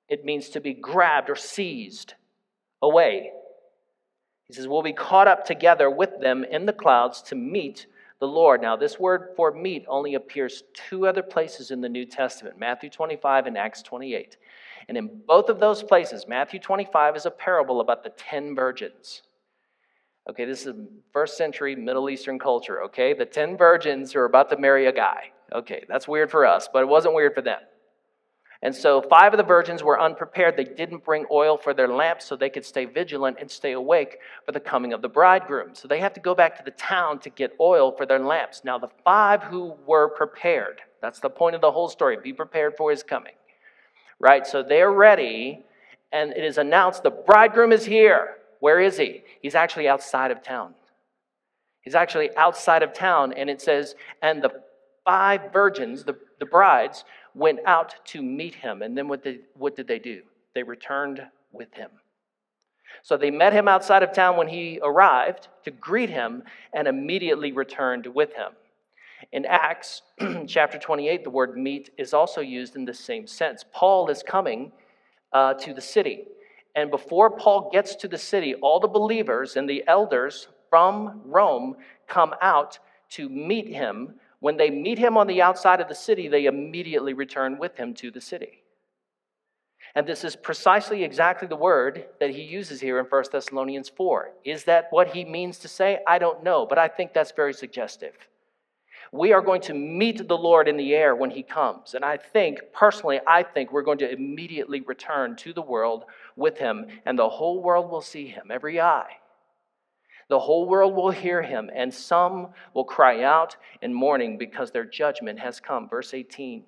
it 0.07 0.23
means 0.23 0.49
to 0.49 0.61
be 0.61 0.73
grabbed 0.73 1.29
or 1.29 1.35
seized 1.35 2.13
away. 2.81 3.31
He 4.47 4.53
says, 4.53 4.67
We'll 4.67 4.83
be 4.83 4.93
caught 4.93 5.27
up 5.27 5.45
together 5.45 5.89
with 5.89 6.19
them 6.21 6.43
in 6.43 6.65
the 6.65 6.73
clouds 6.73 7.21
to 7.23 7.35
meet 7.35 7.87
the 8.19 8.27
Lord. 8.27 8.61
Now, 8.61 8.75
this 8.75 8.99
word 8.99 9.29
for 9.35 9.51
meet 9.51 9.85
only 9.87 10.13
appears 10.13 10.63
two 10.73 11.07
other 11.07 11.23
places 11.23 11.71
in 11.71 11.81
the 11.81 11.89
New 11.89 12.05
Testament 12.05 12.57
Matthew 12.57 12.89
25 12.89 13.47
and 13.47 13.57
Acts 13.57 13.81
28. 13.81 14.37
And 14.87 14.97
in 14.97 15.21
both 15.27 15.49
of 15.49 15.59
those 15.59 15.81
places, 15.81 16.27
Matthew 16.27 16.59
25 16.59 17.15
is 17.15 17.25
a 17.25 17.31
parable 17.31 17.81
about 17.81 18.03
the 18.03 18.11
ten 18.11 18.55
virgins. 18.55 19.23
Okay, 20.29 20.45
this 20.45 20.65
is 20.65 20.73
first 21.13 21.37
century 21.37 21.75
Middle 21.75 22.09
Eastern 22.09 22.39
culture, 22.39 22.83
okay? 22.83 23.13
The 23.13 23.25
10 23.25 23.57
virgins 23.57 24.11
who 24.11 24.19
are 24.19 24.25
about 24.25 24.49
to 24.49 24.57
marry 24.57 24.87
a 24.87 24.91
guy. 24.91 25.31
Okay, 25.53 25.85
that's 25.87 26.07
weird 26.07 26.31
for 26.31 26.45
us, 26.45 26.67
but 26.71 26.81
it 26.81 26.87
wasn't 26.87 27.13
weird 27.13 27.35
for 27.35 27.41
them. 27.41 27.59
And 28.63 28.73
so 28.73 28.99
five 28.99 29.31
of 29.31 29.37
the 29.37 29.43
virgins 29.43 29.83
were 29.83 30.01
unprepared. 30.01 30.57
They 30.57 30.63
didn't 30.63 31.05
bring 31.05 31.27
oil 31.29 31.55
for 31.55 31.75
their 31.75 31.87
lamps 31.87 32.25
so 32.25 32.35
they 32.35 32.49
could 32.49 32.65
stay 32.65 32.85
vigilant 32.85 33.37
and 33.39 33.51
stay 33.51 33.73
awake 33.73 34.17
for 34.43 34.53
the 34.53 34.59
coming 34.59 34.91
of 34.91 35.03
the 35.03 35.09
bridegroom. 35.09 35.75
So 35.75 35.87
they 35.87 35.99
have 35.99 36.13
to 36.13 36.19
go 36.19 36.33
back 36.33 36.57
to 36.57 36.63
the 36.63 36.71
town 36.71 37.19
to 37.19 37.29
get 37.29 37.51
oil 37.59 37.91
for 37.91 38.07
their 38.07 38.17
lamps. 38.17 38.63
Now, 38.63 38.79
the 38.79 38.89
five 39.03 39.43
who 39.43 39.75
were 39.85 40.09
prepared, 40.09 40.81
that's 40.99 41.19
the 41.19 41.29
point 41.29 41.53
of 41.53 41.61
the 41.61 41.71
whole 41.71 41.89
story 41.89 42.17
be 42.23 42.33
prepared 42.33 42.75
for 42.75 42.89
his 42.89 43.03
coming, 43.03 43.33
right? 44.19 44.47
So 44.47 44.63
they're 44.63 44.91
ready, 44.91 45.63
and 46.11 46.31
it 46.31 46.43
is 46.43 46.57
announced 46.57 47.03
the 47.03 47.11
bridegroom 47.11 47.71
is 47.71 47.85
here. 47.85 48.37
Where 48.65 48.79
is 48.79 48.97
he? 48.97 49.21
He's 49.43 49.53
actually 49.53 49.87
outside 49.87 50.31
of 50.31 50.41
town. 50.41 50.73
He's 51.83 51.93
actually 51.93 52.35
outside 52.35 52.81
of 52.81 52.93
town, 52.93 53.31
and 53.31 53.47
it 53.47 53.61
says, 53.61 53.93
and 54.23 54.41
the 54.41 54.49
five 55.03 55.53
virgins, 55.53 56.03
the, 56.03 56.17
the 56.39 56.47
brides, 56.47 57.05
went 57.35 57.59
out 57.67 57.93
to 58.05 58.23
meet 58.23 58.55
him. 58.55 58.81
And 58.81 58.97
then 58.97 59.07
what 59.07 59.23
did, 59.23 59.41
what 59.53 59.75
did 59.75 59.87
they 59.87 59.99
do? 59.99 60.23
They 60.55 60.63
returned 60.63 61.21
with 61.51 61.75
him. 61.75 61.91
So 63.03 63.17
they 63.17 63.29
met 63.29 63.53
him 63.53 63.67
outside 63.67 64.01
of 64.01 64.11
town 64.11 64.35
when 64.35 64.47
he 64.47 64.79
arrived 64.81 65.47
to 65.65 65.69
greet 65.69 66.09
him 66.09 66.41
and 66.73 66.87
immediately 66.87 67.51
returned 67.51 68.07
with 68.07 68.33
him. 68.33 68.53
In 69.31 69.45
Acts 69.45 70.01
chapter 70.47 70.79
28, 70.79 71.23
the 71.23 71.29
word 71.29 71.55
meet 71.55 71.91
is 71.99 72.15
also 72.15 72.41
used 72.41 72.75
in 72.75 72.85
the 72.85 72.95
same 72.95 73.27
sense. 73.27 73.63
Paul 73.71 74.09
is 74.09 74.23
coming 74.23 74.71
uh, 75.33 75.53
to 75.53 75.71
the 75.71 75.81
city. 75.81 76.23
And 76.75 76.91
before 76.91 77.29
Paul 77.31 77.69
gets 77.71 77.95
to 77.95 78.07
the 78.07 78.17
city, 78.17 78.53
all 78.55 78.79
the 78.79 78.87
believers 78.87 79.55
and 79.55 79.69
the 79.69 79.83
elders 79.87 80.47
from 80.69 81.21
Rome 81.23 81.77
come 82.07 82.35
out 82.41 82.79
to 83.11 83.29
meet 83.29 83.67
him. 83.67 84.15
When 84.41 84.57
they 84.57 84.69
meet 84.69 84.99
him 84.99 85.15
on 85.17 85.27
the 85.27 85.41
outside 85.41 85.79
of 85.79 85.87
the 85.87 85.95
city, 85.95 86.27
they 86.27 86.45
immediately 86.45 87.13
return 87.13 87.57
with 87.57 87.77
him 87.77 87.93
to 87.95 88.11
the 88.11 88.21
city. 88.21 88.61
And 89.95 90.05
this 90.05 90.25
is 90.25 90.35
precisely 90.35 91.05
exactly 91.05 91.47
the 91.47 91.55
word 91.55 92.07
that 92.19 92.31
he 92.31 92.41
uses 92.41 92.81
here 92.81 92.99
in 92.99 93.05
1 93.05 93.23
Thessalonians 93.31 93.87
4. 93.87 94.31
Is 94.43 94.65
that 94.65 94.87
what 94.89 95.07
he 95.09 95.23
means 95.23 95.57
to 95.59 95.69
say? 95.69 95.99
I 96.05 96.19
don't 96.19 96.43
know, 96.43 96.65
but 96.65 96.77
I 96.77 96.89
think 96.89 97.13
that's 97.13 97.31
very 97.31 97.53
suggestive. 97.53 98.13
We 99.13 99.31
are 99.31 99.41
going 99.41 99.61
to 99.61 99.73
meet 99.73 100.27
the 100.27 100.37
Lord 100.37 100.67
in 100.67 100.75
the 100.75 100.93
air 100.93 101.15
when 101.15 101.29
he 101.29 101.43
comes. 101.43 101.93
And 101.93 102.03
I 102.03 102.17
think, 102.17 102.59
personally, 102.73 103.21
I 103.25 103.43
think 103.43 103.71
we're 103.71 103.83
going 103.83 103.99
to 103.99 104.11
immediately 104.11 104.81
return 104.81 105.37
to 105.37 105.53
the 105.53 105.61
world 105.61 106.03
with 106.35 106.57
him, 106.57 106.87
and 107.05 107.17
the 107.17 107.29
whole 107.29 107.61
world 107.61 107.89
will 107.89 108.01
see 108.01 108.27
him, 108.27 108.49
every 108.51 108.79
eye. 108.79 109.17
The 110.27 110.39
whole 110.39 110.67
world 110.67 110.95
will 110.95 111.11
hear 111.11 111.41
him, 111.41 111.69
and 111.73 111.93
some 111.93 112.49
will 112.73 112.83
cry 112.83 113.23
out 113.23 113.55
in 113.81 113.93
mourning 113.93 114.37
because 114.37 114.71
their 114.71 114.85
judgment 114.85 115.39
has 115.39 115.59
come. 115.59 115.87
Verse 115.87 116.13
18. 116.13 116.63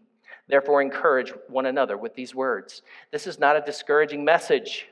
Therefore, 0.47 0.81
encourage 0.81 1.33
one 1.49 1.65
another 1.65 1.97
with 1.97 2.13
these 2.13 2.35
words. 2.35 2.83
This 3.11 3.27
is 3.27 3.39
not 3.39 3.55
a 3.55 3.61
discouraging 3.61 4.23
message. 4.23 4.87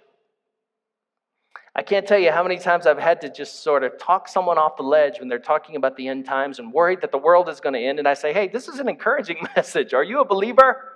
I 1.78 1.82
can't 1.82 2.08
tell 2.08 2.18
you 2.18 2.32
how 2.32 2.42
many 2.42 2.58
times 2.58 2.88
I've 2.88 2.98
had 2.98 3.22
to 3.22 3.30
just 3.30 3.62
sort 3.62 3.84
of 3.84 3.98
talk 3.98 4.28
someone 4.28 4.58
off 4.58 4.78
the 4.78 4.84
ledge 4.84 5.20
when 5.20 5.28
they're 5.28 5.40
talking 5.40 5.76
about 5.76 5.98
the 5.98 6.08
end 6.08 6.26
times 6.26 6.60
and 6.60 6.72
worried 6.72 7.02
that 7.02 7.12
the 7.12 7.18
world 7.18 7.50
is 7.50 7.60
going 7.60 7.74
to 7.74 7.80
end. 7.80 8.00
And 8.00 8.08
I 8.08 8.14
say, 8.14 8.34
hey, 8.34 8.48
this 8.48 8.68
is 8.68 8.80
an 8.80 8.88
encouraging 8.88 9.46
message. 9.56 9.94
Are 9.94 10.04
you 10.04 10.22
a 10.22 10.26
believer? 10.26 10.95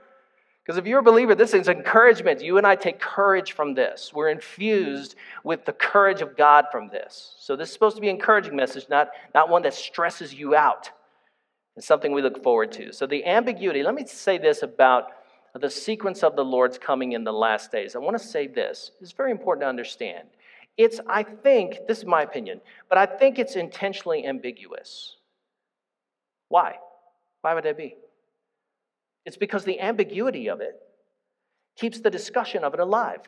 Because 0.70 0.78
if 0.78 0.86
you're 0.86 1.00
a 1.00 1.02
believer, 1.02 1.34
this 1.34 1.56
is 1.56 1.68
encouragement. 1.68 2.44
You 2.44 2.60
and 2.60 2.68
I 2.68 2.76
take 2.76 3.00
courage 3.00 3.54
from 3.54 3.74
this. 3.74 4.12
We're 4.14 4.30
infused 4.30 5.16
with 5.44 5.66
the 5.66 5.74
courage 5.74 6.22
of 6.22 6.38
God 6.38 6.66
from 6.72 6.90
this. 6.90 7.34
So 7.40 7.56
this 7.56 7.70
is 7.70 7.74
supposed 7.74 7.96
to 7.96 8.02
be 8.04 8.08
an 8.08 8.18
encouraging 8.18 8.56
message, 8.56 8.86
not, 8.88 9.10
not 9.34 9.50
one 9.50 9.64
that 9.64 9.74
stresses 9.74 10.32
you 10.32 10.54
out. 10.54 10.92
It's 11.76 11.88
something 11.88 12.12
we 12.12 12.22
look 12.22 12.44
forward 12.44 12.72
to. 12.74 12.94
So 12.94 13.08
the 13.08 13.26
ambiguity, 13.26 13.82
let 13.82 13.96
me 13.96 14.06
say 14.06 14.38
this 14.38 14.62
about 14.62 15.08
the 15.60 15.72
sequence 15.72 16.22
of 16.22 16.36
the 16.36 16.46
Lord's 16.46 16.78
coming 16.78 17.14
in 17.14 17.24
the 17.24 17.34
last 17.34 17.72
days. 17.72 17.96
I 17.96 17.98
want 17.98 18.16
to 18.20 18.24
say 18.24 18.46
this. 18.46 18.92
It's 19.02 19.14
very 19.14 19.32
important 19.32 19.64
to 19.64 19.70
understand. 19.70 20.28
It's, 20.78 21.00
I 21.10 21.24
think, 21.24 21.80
this 21.88 21.98
is 21.98 22.06
my 22.06 22.22
opinion, 22.22 22.62
but 22.90 23.00
I 23.00 23.08
think 23.08 23.40
it's 23.40 23.56
intentionally 23.56 24.24
ambiguous. 24.24 25.16
Why? 26.48 26.76
Why 27.42 27.56
would 27.56 27.64
that 27.66 27.76
be? 27.76 27.96
It's 29.26 29.38
because 29.38 29.64
the 29.64 29.80
ambiguity 29.80 30.50
of 30.50 30.62
it 30.62 30.76
keeps 31.76 32.00
the 32.00 32.10
discussion 32.10 32.64
of 32.64 32.74
it 32.74 32.80
alive. 32.80 33.22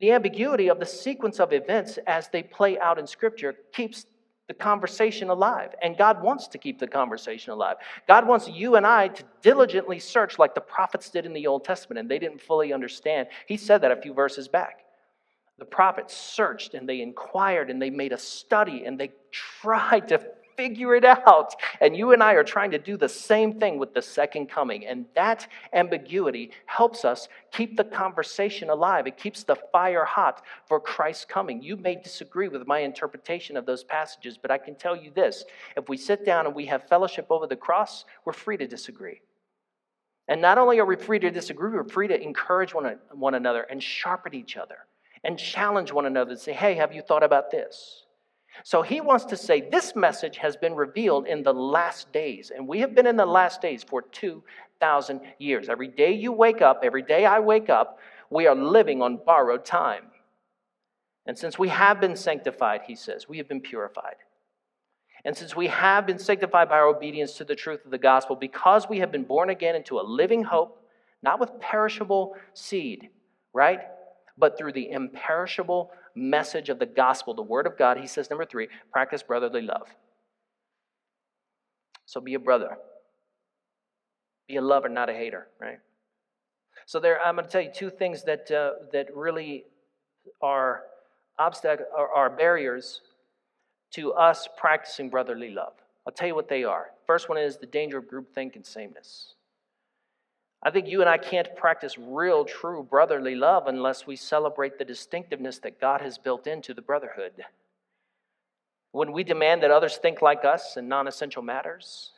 The 0.00 0.12
ambiguity 0.12 0.68
of 0.68 0.80
the 0.80 0.86
sequence 0.86 1.38
of 1.40 1.52
events 1.52 1.98
as 2.06 2.28
they 2.28 2.42
play 2.42 2.78
out 2.78 2.98
in 2.98 3.06
Scripture 3.06 3.54
keeps 3.72 4.06
the 4.48 4.54
conversation 4.54 5.28
alive. 5.28 5.74
And 5.80 5.96
God 5.96 6.22
wants 6.22 6.48
to 6.48 6.58
keep 6.58 6.80
the 6.80 6.88
conversation 6.88 7.52
alive. 7.52 7.76
God 8.08 8.26
wants 8.26 8.48
you 8.48 8.76
and 8.76 8.86
I 8.86 9.08
to 9.08 9.22
diligently 9.42 10.00
search 10.00 10.38
like 10.38 10.54
the 10.54 10.60
prophets 10.60 11.10
did 11.10 11.26
in 11.26 11.32
the 11.32 11.46
Old 11.46 11.64
Testament, 11.64 12.00
and 12.00 12.10
they 12.10 12.18
didn't 12.18 12.40
fully 12.40 12.72
understand. 12.72 13.28
He 13.46 13.56
said 13.56 13.82
that 13.82 13.92
a 13.92 14.00
few 14.02 14.12
verses 14.12 14.48
back. 14.48 14.80
The 15.60 15.66
prophets 15.66 16.16
searched 16.16 16.74
and 16.74 16.88
they 16.88 17.02
inquired 17.02 17.70
and 17.70 17.80
they 17.80 17.90
made 17.90 18.12
a 18.12 18.18
study 18.18 18.86
and 18.86 18.98
they 18.98 19.12
tried 19.30 20.08
to 20.08 20.18
figure 20.60 20.94
it 20.94 21.06
out. 21.06 21.54
And 21.80 21.96
you 21.96 22.12
and 22.12 22.22
I 22.22 22.34
are 22.34 22.44
trying 22.44 22.70
to 22.72 22.78
do 22.78 22.98
the 22.98 23.08
same 23.08 23.58
thing 23.58 23.78
with 23.78 23.94
the 23.94 24.02
second 24.02 24.50
coming. 24.50 24.86
And 24.86 25.06
that 25.14 25.48
ambiguity 25.72 26.50
helps 26.66 27.02
us 27.02 27.28
keep 27.50 27.78
the 27.78 27.84
conversation 27.84 28.68
alive. 28.68 29.06
It 29.06 29.16
keeps 29.16 29.42
the 29.42 29.56
fire 29.56 30.04
hot 30.04 30.44
for 30.66 30.78
Christ's 30.78 31.24
coming. 31.24 31.62
You 31.62 31.78
may 31.78 31.94
disagree 31.94 32.48
with 32.48 32.66
my 32.66 32.80
interpretation 32.80 33.56
of 33.56 33.64
those 33.64 33.84
passages, 33.84 34.36
but 34.36 34.50
I 34.50 34.58
can 34.58 34.74
tell 34.74 34.94
you 34.94 35.10
this 35.14 35.46
if 35.78 35.88
we 35.88 35.96
sit 35.96 36.26
down 36.26 36.44
and 36.44 36.54
we 36.54 36.66
have 36.66 36.86
fellowship 36.86 37.28
over 37.30 37.46
the 37.46 37.56
cross, 37.56 38.04
we're 38.26 38.34
free 38.34 38.58
to 38.58 38.66
disagree. 38.66 39.22
And 40.28 40.42
not 40.42 40.58
only 40.58 40.78
are 40.78 40.84
we 40.84 40.96
free 40.96 41.20
to 41.20 41.30
disagree, 41.30 41.70
we're 41.70 41.84
free 41.84 42.08
to 42.08 42.22
encourage 42.22 42.74
one, 42.74 42.98
one 43.12 43.34
another 43.34 43.62
and 43.62 43.82
sharpen 43.82 44.34
each 44.34 44.58
other 44.58 44.76
and 45.24 45.38
challenge 45.38 45.90
one 45.90 46.04
another 46.04 46.32
and 46.32 46.40
say, 46.40 46.52
hey, 46.52 46.74
have 46.74 46.94
you 46.94 47.00
thought 47.00 47.22
about 47.22 47.50
this? 47.50 48.04
So 48.64 48.82
he 48.82 49.00
wants 49.00 49.24
to 49.26 49.36
say 49.36 49.68
this 49.70 49.94
message 49.96 50.36
has 50.38 50.56
been 50.56 50.74
revealed 50.74 51.26
in 51.26 51.42
the 51.42 51.54
last 51.54 52.12
days. 52.12 52.52
And 52.54 52.66
we 52.66 52.80
have 52.80 52.94
been 52.94 53.06
in 53.06 53.16
the 53.16 53.26
last 53.26 53.62
days 53.62 53.82
for 53.82 54.02
2,000 54.02 55.20
years. 55.38 55.68
Every 55.68 55.88
day 55.88 56.12
you 56.12 56.32
wake 56.32 56.60
up, 56.60 56.80
every 56.82 57.02
day 57.02 57.24
I 57.24 57.40
wake 57.40 57.70
up, 57.70 57.98
we 58.28 58.46
are 58.46 58.54
living 58.54 59.02
on 59.02 59.18
borrowed 59.24 59.64
time. 59.64 60.04
And 61.26 61.38
since 61.38 61.58
we 61.58 61.68
have 61.68 62.00
been 62.00 62.16
sanctified, 62.16 62.82
he 62.86 62.94
says, 62.94 63.28
we 63.28 63.38
have 63.38 63.48
been 63.48 63.60
purified. 63.60 64.16
And 65.24 65.36
since 65.36 65.54
we 65.54 65.66
have 65.66 66.06
been 66.06 66.18
sanctified 66.18 66.68
by 66.68 66.78
our 66.78 66.86
obedience 66.86 67.34
to 67.34 67.44
the 67.44 67.54
truth 67.54 67.84
of 67.84 67.90
the 67.90 67.98
gospel, 67.98 68.36
because 68.36 68.88
we 68.88 69.00
have 69.00 69.12
been 69.12 69.24
born 69.24 69.50
again 69.50 69.76
into 69.76 70.00
a 70.00 70.02
living 70.02 70.42
hope, 70.42 70.82
not 71.22 71.38
with 71.38 71.60
perishable 71.60 72.34
seed, 72.54 73.10
right? 73.52 73.80
But 74.38 74.56
through 74.56 74.72
the 74.72 74.90
imperishable 74.90 75.92
message 76.14 76.68
of 76.68 76.78
the 76.78 76.86
gospel, 76.86 77.34
the 77.34 77.42
word 77.42 77.66
of 77.66 77.78
God, 77.78 77.98
he 77.98 78.06
says, 78.06 78.30
number 78.30 78.44
three, 78.44 78.68
practice 78.92 79.22
brotherly 79.22 79.62
love. 79.62 79.88
So 82.06 82.20
be 82.20 82.34
a 82.34 82.38
brother. 82.38 82.76
Be 84.48 84.56
a 84.56 84.62
lover, 84.62 84.88
not 84.88 85.08
a 85.08 85.12
hater, 85.12 85.46
right? 85.60 85.78
So 86.86 86.98
there, 86.98 87.20
I'm 87.20 87.36
going 87.36 87.46
to 87.46 87.50
tell 87.50 87.60
you 87.60 87.70
two 87.72 87.90
things 87.90 88.24
that 88.24 88.50
uh, 88.50 88.70
that 88.92 89.14
really 89.14 89.64
are 90.42 90.82
obstacle 91.38 91.86
are, 91.96 92.08
are 92.08 92.30
barriers 92.30 93.00
to 93.92 94.12
us 94.12 94.48
practicing 94.56 95.08
brotherly 95.08 95.50
love. 95.50 95.74
I'll 96.06 96.12
tell 96.12 96.26
you 96.26 96.34
what 96.34 96.48
they 96.48 96.64
are. 96.64 96.86
First 97.06 97.28
one 97.28 97.38
is 97.38 97.58
the 97.58 97.66
danger 97.66 97.98
of 97.98 98.06
groupthink 98.06 98.56
and 98.56 98.66
sameness. 98.66 99.34
I 100.62 100.70
think 100.70 100.88
you 100.88 101.00
and 101.00 101.08
I 101.08 101.16
can't 101.16 101.56
practice 101.56 101.96
real, 101.98 102.44
true 102.44 102.82
brotherly 102.82 103.34
love 103.34 103.66
unless 103.66 104.06
we 104.06 104.16
celebrate 104.16 104.78
the 104.78 104.84
distinctiveness 104.84 105.58
that 105.60 105.80
God 105.80 106.02
has 106.02 106.18
built 106.18 106.46
into 106.46 106.74
the 106.74 106.82
brotherhood. 106.82 107.32
When 108.92 109.12
we 109.12 109.24
demand 109.24 109.62
that 109.62 109.70
others 109.70 109.96
think 109.96 110.20
like 110.20 110.44
us 110.44 110.76
in 110.76 110.88
non 110.88 111.08
essential 111.08 111.42
matters, 111.42 112.12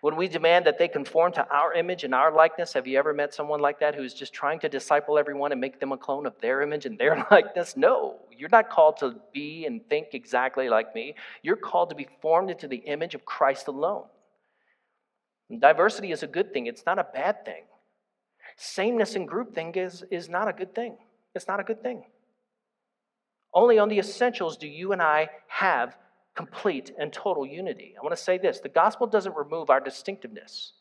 when 0.00 0.16
we 0.16 0.28
demand 0.28 0.66
that 0.66 0.78
they 0.78 0.88
conform 0.88 1.32
to 1.32 1.48
our 1.48 1.72
image 1.72 2.04
and 2.04 2.14
our 2.14 2.32
likeness, 2.32 2.72
have 2.72 2.86
you 2.86 2.98
ever 2.98 3.12
met 3.14 3.34
someone 3.34 3.60
like 3.60 3.80
that 3.80 3.94
who's 3.94 4.14
just 4.14 4.32
trying 4.32 4.58
to 4.60 4.68
disciple 4.68 5.18
everyone 5.18 5.52
and 5.52 5.60
make 5.60 5.78
them 5.78 5.92
a 5.92 5.96
clone 5.96 6.26
of 6.26 6.38
their 6.40 6.62
image 6.62 6.86
and 6.86 6.98
their 6.98 7.26
likeness? 7.30 7.76
No, 7.76 8.16
you're 8.36 8.48
not 8.48 8.70
called 8.70 8.96
to 8.98 9.16
be 9.32 9.66
and 9.66 9.86
think 9.88 10.08
exactly 10.12 10.68
like 10.68 10.94
me. 10.94 11.14
You're 11.42 11.56
called 11.56 11.90
to 11.90 11.96
be 11.96 12.08
formed 12.20 12.50
into 12.50 12.66
the 12.66 12.78
image 12.78 13.14
of 13.14 13.24
Christ 13.24 13.68
alone. 13.68 14.04
Diversity 15.58 16.10
is 16.10 16.22
a 16.22 16.26
good 16.26 16.52
thing, 16.52 16.66
it's 16.66 16.86
not 16.86 16.98
a 16.98 17.04
bad 17.04 17.44
thing. 17.44 17.64
Sameness 18.56 19.14
and 19.14 19.28
groupthink 19.28 19.76
is, 19.76 20.04
is 20.10 20.28
not 20.28 20.48
a 20.48 20.52
good 20.52 20.74
thing. 20.74 20.96
It's 21.34 21.48
not 21.48 21.60
a 21.60 21.64
good 21.64 21.82
thing. 21.82 22.04
Only 23.52 23.78
on 23.78 23.88
the 23.88 23.98
essentials 23.98 24.56
do 24.56 24.68
you 24.68 24.92
and 24.92 25.02
I 25.02 25.30
have 25.48 25.96
complete 26.34 26.92
and 26.98 27.12
total 27.12 27.46
unity. 27.46 27.94
I 27.98 28.02
want 28.02 28.16
to 28.16 28.22
say 28.22 28.38
this 28.38 28.60
the 28.60 28.68
gospel 28.68 29.06
doesn't 29.06 29.36
remove 29.36 29.70
our 29.70 29.80
distinctiveness. 29.80 30.72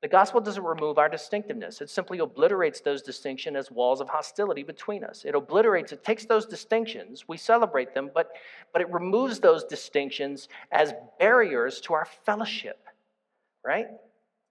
The 0.00 0.08
gospel 0.08 0.40
doesn't 0.40 0.62
remove 0.62 0.96
our 0.96 1.08
distinctiveness. 1.08 1.80
It 1.80 1.90
simply 1.90 2.20
obliterates 2.20 2.80
those 2.80 3.02
distinctions 3.02 3.56
as 3.56 3.70
walls 3.70 4.00
of 4.00 4.08
hostility 4.08 4.62
between 4.62 5.02
us. 5.02 5.24
It 5.24 5.34
obliterates, 5.34 5.90
it 5.90 6.04
takes 6.04 6.24
those 6.24 6.46
distinctions, 6.46 7.24
we 7.26 7.36
celebrate 7.36 7.94
them, 7.94 8.12
but, 8.14 8.30
but 8.72 8.80
it 8.80 8.92
removes 8.92 9.40
those 9.40 9.64
distinctions 9.64 10.48
as 10.70 10.94
barriers 11.18 11.80
to 11.80 11.94
our 11.94 12.06
fellowship 12.24 12.87
right? 13.68 13.88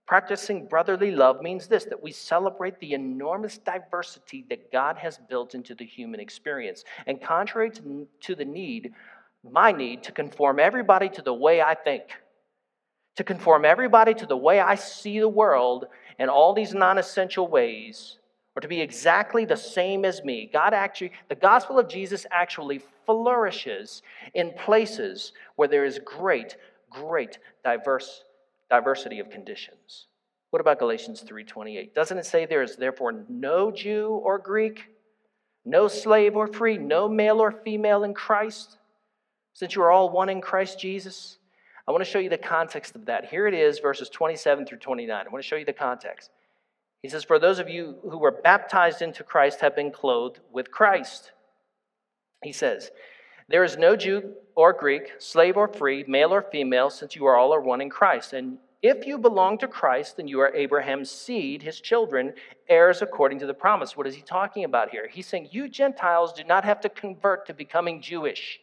Practicing 0.06 0.68
brotherly 0.68 1.10
love 1.10 1.42
means 1.42 1.66
this 1.68 1.86
that 1.86 2.02
we 2.02 2.12
celebrate 2.12 2.80
the 2.80 2.94
enormous 2.94 3.58
diversity 3.58 4.46
that 4.48 4.72
God 4.72 4.96
has 4.98 5.18
built 5.18 5.56
into 5.56 5.74
the 5.74 5.86
human 5.86 6.20
experience. 6.20 6.84
And 7.08 7.20
contrary 7.20 7.72
to, 7.72 8.08
to 8.22 8.36
the 8.36 8.46
need, 8.46 8.94
my 9.44 9.72
need 9.72 10.04
to 10.04 10.12
conform 10.12 10.60
everybody 10.60 11.10
to 11.10 11.24
the 11.24 11.34
way 11.34 11.64
I 11.64 11.74
think, 11.74 12.04
to 13.16 13.24
conform 13.24 13.66
everybody 13.66 14.14
to 14.14 14.28
the 14.28 14.38
way 14.38 14.60
I 14.60 14.76
see 14.76 15.20
the 15.20 15.28
world 15.28 15.88
in 16.20 16.30
all 16.30 16.54
these 16.54 16.76
non 16.76 17.00
essential 17.00 17.48
ways, 17.48 18.20
or 18.56 18.62
to 18.62 18.68
be 18.68 18.80
exactly 18.80 19.46
the 19.46 19.58
same 19.58 20.06
as 20.06 20.24
me. 20.24 20.48
God 20.54 20.76
actually, 20.76 21.12
the 21.28 21.36
gospel 21.36 21.80
of 21.80 21.90
Jesus 21.90 22.28
actually 22.30 22.82
flourishes 23.08 24.04
in 24.36 24.54
places 24.54 25.34
where 25.56 25.68
there 25.68 25.86
is 25.86 26.00
great, 26.06 26.56
great 26.92 27.40
diverse 27.64 28.24
diversity 28.70 29.20
of 29.20 29.30
conditions. 29.30 30.08
What 30.50 30.62
about 30.62 30.80
Galatians 30.80 31.22
3:28? 31.22 31.94
Doesn't 31.94 32.18
it 32.18 32.26
say 32.26 32.46
there 32.46 32.64
is 32.64 32.76
therefore 32.76 33.26
no 33.28 33.72
Jew 33.72 34.10
or 34.10 34.38
Greek, 34.38 34.90
no 35.66 35.88
slave 35.88 36.36
or 36.36 36.48
free, 36.48 36.78
no 36.78 37.10
male 37.10 37.42
or 37.42 37.52
female 37.52 38.04
in 38.04 38.14
Christ, 38.14 38.78
since 39.54 39.76
you 39.76 39.82
are 39.82 39.92
all 39.92 40.10
one 40.10 40.30
in 40.30 40.42
Christ 40.42 40.80
Jesus? 40.80 41.40
I 41.88 41.92
want 41.92 42.04
to 42.04 42.10
show 42.10 42.20
you 42.20 42.30
the 42.30 42.38
context 42.38 42.96
of 42.96 43.06
that. 43.06 43.26
Here 43.26 43.48
it 43.48 43.54
is, 43.54 43.80
verses 43.80 44.10
27 44.10 44.66
through 44.66 44.80
29. 44.80 45.26
I 45.26 45.30
want 45.30 45.44
to 45.44 45.48
show 45.48 45.56
you 45.56 45.66
the 45.66 45.74
context. 45.74 46.32
He 47.02 47.10
says, 47.10 47.24
For 47.24 47.40
those 47.40 47.60
of 47.60 47.70
you 47.70 47.96
who 48.04 48.18
were 48.18 48.32
baptized 48.32 49.02
into 49.02 49.24
Christ 49.24 49.62
have 49.62 49.76
been 49.76 49.92
clothed 49.92 50.40
with 50.52 50.72
Christ. 50.72 51.32
He 52.44 52.52
says, 52.52 52.92
There 53.50 53.64
is 53.64 53.78
no 53.78 53.96
Jew 53.96 54.34
or 54.56 54.74
Greek, 54.74 55.14
slave 55.20 55.56
or 55.56 55.68
free, 55.68 56.04
male 56.08 56.34
or 56.34 56.42
female, 56.42 56.90
since 56.90 57.16
you 57.16 57.26
are 57.26 57.38
all 57.38 57.54
are 57.54 57.62
one 57.62 57.80
in 57.80 57.90
Christ. 57.90 58.34
And 58.34 58.58
if 58.82 59.08
you 59.08 59.18
belong 59.18 59.58
to 59.60 59.68
Christ, 59.68 60.18
then 60.18 60.28
you 60.28 60.40
are 60.42 60.54
Abraham's 60.54 61.10
seed, 61.10 61.64
his 61.64 61.80
children, 61.80 62.34
heirs 62.68 63.02
according 63.02 63.40
to 63.40 63.46
the 63.46 63.54
promise. 63.54 63.96
What 63.96 64.06
is 64.06 64.16
he 64.16 64.22
talking 64.22 64.66
about 64.66 64.90
here? 64.90 65.08
He's 65.08 65.28
saying, 65.28 65.50
You 65.52 65.70
Gentiles 65.70 66.34
do 66.34 66.44
not 66.44 66.66
have 66.66 66.82
to 66.82 66.90
convert 66.90 67.46
to 67.48 67.54
becoming 67.54 68.02
Jewish. 68.02 68.60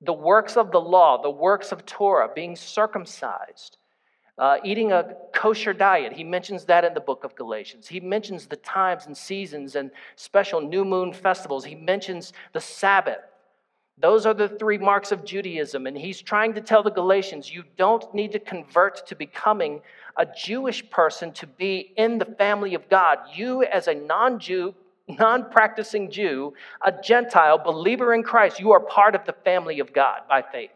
The 0.00 0.12
works 0.12 0.56
of 0.56 0.70
the 0.70 0.80
law, 0.80 1.20
the 1.20 1.30
works 1.30 1.72
of 1.72 1.84
Torah, 1.86 2.28
being 2.32 2.56
circumcised, 2.56 3.78
uh, 4.38 4.58
eating 4.64 4.92
a 4.92 5.14
kosher 5.32 5.72
diet. 5.72 6.12
He 6.12 6.24
mentions 6.24 6.64
that 6.64 6.84
in 6.84 6.94
the 6.94 7.00
book 7.00 7.24
of 7.24 7.34
Galatians. 7.36 7.86
He 7.86 8.00
mentions 8.00 8.46
the 8.46 8.56
times 8.56 9.06
and 9.06 9.16
seasons 9.16 9.76
and 9.76 9.90
special 10.16 10.60
new 10.60 10.84
moon 10.84 11.12
festivals. 11.12 11.64
He 11.64 11.74
mentions 11.74 12.32
the 12.52 12.60
Sabbath. 12.60 13.20
Those 13.98 14.26
are 14.26 14.34
the 14.34 14.48
three 14.48 14.78
marks 14.78 15.12
of 15.12 15.24
Judaism. 15.24 15.86
And 15.86 15.96
he's 15.96 16.20
trying 16.20 16.54
to 16.54 16.60
tell 16.60 16.82
the 16.82 16.90
Galatians 16.90 17.52
you 17.52 17.62
don't 17.76 18.12
need 18.12 18.32
to 18.32 18.40
convert 18.40 19.06
to 19.06 19.14
becoming 19.14 19.80
a 20.16 20.26
Jewish 20.26 20.88
person 20.90 21.32
to 21.32 21.46
be 21.46 21.92
in 21.96 22.18
the 22.18 22.24
family 22.24 22.74
of 22.74 22.88
God. 22.88 23.18
You, 23.32 23.62
as 23.62 23.86
a 23.86 23.94
non 23.94 24.40
Jew, 24.40 24.74
non 25.08 25.48
practicing 25.50 26.10
Jew, 26.10 26.54
a 26.84 26.90
Gentile, 26.90 27.58
believer 27.58 28.14
in 28.14 28.24
Christ, 28.24 28.58
you 28.58 28.72
are 28.72 28.80
part 28.80 29.14
of 29.14 29.24
the 29.26 29.34
family 29.44 29.78
of 29.78 29.92
God 29.92 30.22
by 30.28 30.42
faith. 30.42 30.70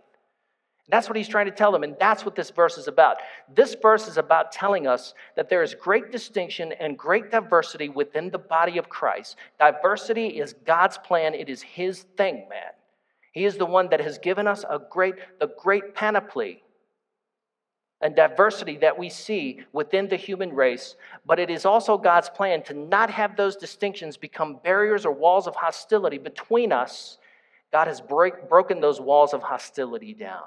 That's 0.91 1.09
what 1.09 1.17
he's 1.17 1.29
trying 1.29 1.47
to 1.47 1.53
tell 1.53 1.71
them, 1.71 1.83
and 1.83 1.97
that's 2.01 2.25
what 2.25 2.35
this 2.35 2.51
verse 2.51 2.79
is 2.79 2.89
about. 2.89 3.19
This 3.55 3.77
verse 3.81 4.09
is 4.09 4.17
about 4.17 4.53
telling 4.53 4.87
us 4.87 5.13
that 5.37 5.51
there 5.51 5.63
is 5.63 5.75
great 5.75 6.11
distinction 6.11 6.73
and 6.73 6.97
great 6.97 7.31
diversity 7.31 7.91
within 7.91 8.31
the 8.31 8.39
body 8.39 8.79
of 8.79 8.89
Christ. 8.89 9.37
Diversity 9.59 10.29
is 10.29 10.55
God's 10.65 10.97
plan, 10.97 11.35
it 11.35 11.51
is 11.51 11.61
his 11.61 12.05
thing, 12.17 12.47
man. 12.49 12.73
He 13.33 13.45
is 13.45 13.57
the 13.57 13.67
one 13.67 13.91
that 13.91 14.01
has 14.01 14.19
given 14.19 14.47
us 14.47 14.65
a 14.69 14.81
great, 14.91 15.15
the 15.39 15.51
great 15.59 15.95
panoply 15.95 16.63
and 18.01 18.15
diversity 18.15 18.77
that 18.79 18.97
we 18.97 19.09
see 19.09 19.61
within 19.73 20.09
the 20.09 20.17
human 20.17 20.53
race, 20.53 20.97
but 21.27 21.39
it 21.39 21.51
is 21.51 21.67
also 21.67 21.99
God's 21.99 22.31
plan 22.31 22.63
to 22.63 22.75
not 22.75 23.11
have 23.11 23.37
those 23.37 23.57
distinctions 23.57 24.17
become 24.17 24.61
barriers 24.63 25.05
or 25.05 25.13
walls 25.13 25.47
of 25.47 25.57
hostility 25.57 26.17
between 26.17 26.73
us. 26.73 27.19
God 27.73 27.89
has 27.89 28.01
break, 28.01 28.49
broken 28.49 28.81
those 28.81 29.01
walls 29.01 29.35
of 29.35 29.43
hostility 29.43 30.15
down. 30.15 30.45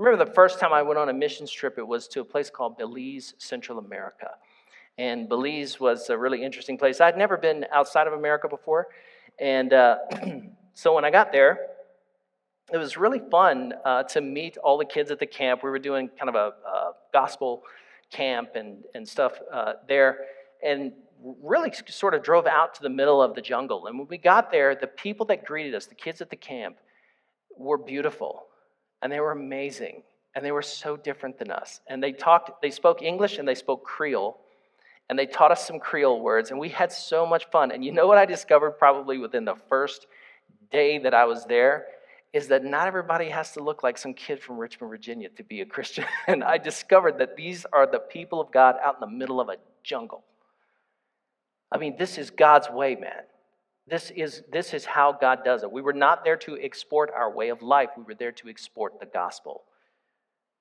Remember 0.00 0.24
the 0.24 0.32
first 0.32 0.58
time 0.58 0.72
I 0.72 0.82
went 0.82 0.98
on 0.98 1.10
a 1.10 1.12
missions 1.12 1.50
trip, 1.50 1.76
it 1.76 1.86
was 1.86 2.08
to 2.08 2.20
a 2.20 2.24
place 2.24 2.48
called 2.48 2.78
Belize, 2.78 3.34
Central 3.36 3.78
America. 3.78 4.30
And 4.96 5.28
Belize 5.28 5.78
was 5.78 6.08
a 6.08 6.16
really 6.16 6.42
interesting 6.42 6.78
place. 6.78 7.00
I'd 7.00 7.18
never 7.18 7.36
been 7.36 7.66
outside 7.70 8.06
of 8.06 8.14
America 8.14 8.48
before. 8.48 8.88
And 9.38 9.72
uh, 9.74 9.98
so 10.74 10.94
when 10.94 11.04
I 11.04 11.10
got 11.10 11.32
there, 11.32 11.66
it 12.72 12.78
was 12.78 12.96
really 12.96 13.20
fun 13.30 13.74
uh, 13.84 14.04
to 14.04 14.22
meet 14.22 14.56
all 14.56 14.78
the 14.78 14.86
kids 14.86 15.10
at 15.10 15.18
the 15.18 15.26
camp. 15.26 15.62
We 15.62 15.70
were 15.70 15.78
doing 15.78 16.08
kind 16.18 16.30
of 16.30 16.34
a, 16.34 16.52
a 16.66 16.92
gospel 17.12 17.62
camp 18.10 18.50
and, 18.54 18.84
and 18.94 19.06
stuff 19.06 19.34
uh, 19.52 19.74
there, 19.86 20.18
and 20.64 20.92
really 21.42 21.72
sort 21.88 22.14
of 22.14 22.22
drove 22.22 22.46
out 22.46 22.74
to 22.74 22.82
the 22.82 22.88
middle 22.88 23.22
of 23.22 23.34
the 23.34 23.42
jungle. 23.42 23.86
And 23.86 23.98
when 23.98 24.08
we 24.08 24.18
got 24.18 24.50
there, 24.50 24.74
the 24.74 24.86
people 24.86 25.26
that 25.26 25.44
greeted 25.44 25.74
us, 25.74 25.86
the 25.86 25.94
kids 25.94 26.20
at 26.20 26.30
the 26.30 26.36
camp, 26.36 26.76
were 27.58 27.76
beautiful 27.76 28.46
and 29.02 29.12
they 29.12 29.20
were 29.20 29.32
amazing 29.32 30.02
and 30.34 30.44
they 30.44 30.52
were 30.52 30.62
so 30.62 30.96
different 30.96 31.38
than 31.38 31.50
us. 31.50 31.80
And 31.88 32.02
they 32.02 32.12
talked, 32.12 32.62
they 32.62 32.70
spoke 32.70 33.02
English 33.02 33.38
and 33.38 33.46
they 33.46 33.54
spoke 33.54 33.84
Creole 33.84 34.38
and 35.08 35.18
they 35.18 35.26
taught 35.26 35.50
us 35.50 35.66
some 35.66 35.78
Creole 35.78 36.20
words 36.20 36.50
and 36.50 36.58
we 36.58 36.68
had 36.68 36.92
so 36.92 37.26
much 37.26 37.46
fun. 37.50 37.72
And 37.72 37.84
you 37.84 37.92
know 37.92 38.06
what 38.06 38.18
I 38.18 38.26
discovered 38.26 38.72
probably 38.72 39.18
within 39.18 39.44
the 39.44 39.56
first 39.68 40.06
day 40.70 40.98
that 40.98 41.14
I 41.14 41.24
was 41.24 41.44
there? 41.46 41.86
is 42.32 42.48
that 42.48 42.64
not 42.64 42.86
everybody 42.86 43.28
has 43.28 43.52
to 43.52 43.62
look 43.62 43.82
like 43.82 43.98
some 43.98 44.14
kid 44.14 44.40
from 44.40 44.56
Richmond, 44.56 44.90
Virginia 44.90 45.28
to 45.30 45.42
be 45.42 45.60
a 45.60 45.66
Christian. 45.66 46.04
And 46.26 46.44
I 46.44 46.58
discovered 46.58 47.18
that 47.18 47.36
these 47.36 47.66
are 47.72 47.90
the 47.90 47.98
people 47.98 48.40
of 48.40 48.52
God 48.52 48.76
out 48.82 48.94
in 48.94 49.00
the 49.00 49.16
middle 49.16 49.40
of 49.40 49.48
a 49.48 49.56
jungle. 49.82 50.22
I 51.72 51.78
mean, 51.78 51.96
this 51.98 52.18
is 52.18 52.30
God's 52.30 52.68
way, 52.70 52.94
man. 52.94 53.22
This 53.90 54.12
is, 54.12 54.42
this 54.52 54.72
is 54.72 54.84
how 54.84 55.12
God 55.12 55.40
does 55.44 55.64
it. 55.64 55.72
We 55.72 55.82
were 55.82 55.92
not 55.92 56.24
there 56.24 56.36
to 56.38 56.56
export 56.60 57.10
our 57.14 57.30
way 57.30 57.48
of 57.48 57.60
life, 57.60 57.90
we 57.96 58.04
were 58.04 58.14
there 58.14 58.32
to 58.32 58.48
export 58.48 59.00
the 59.00 59.06
gospel. 59.06 59.64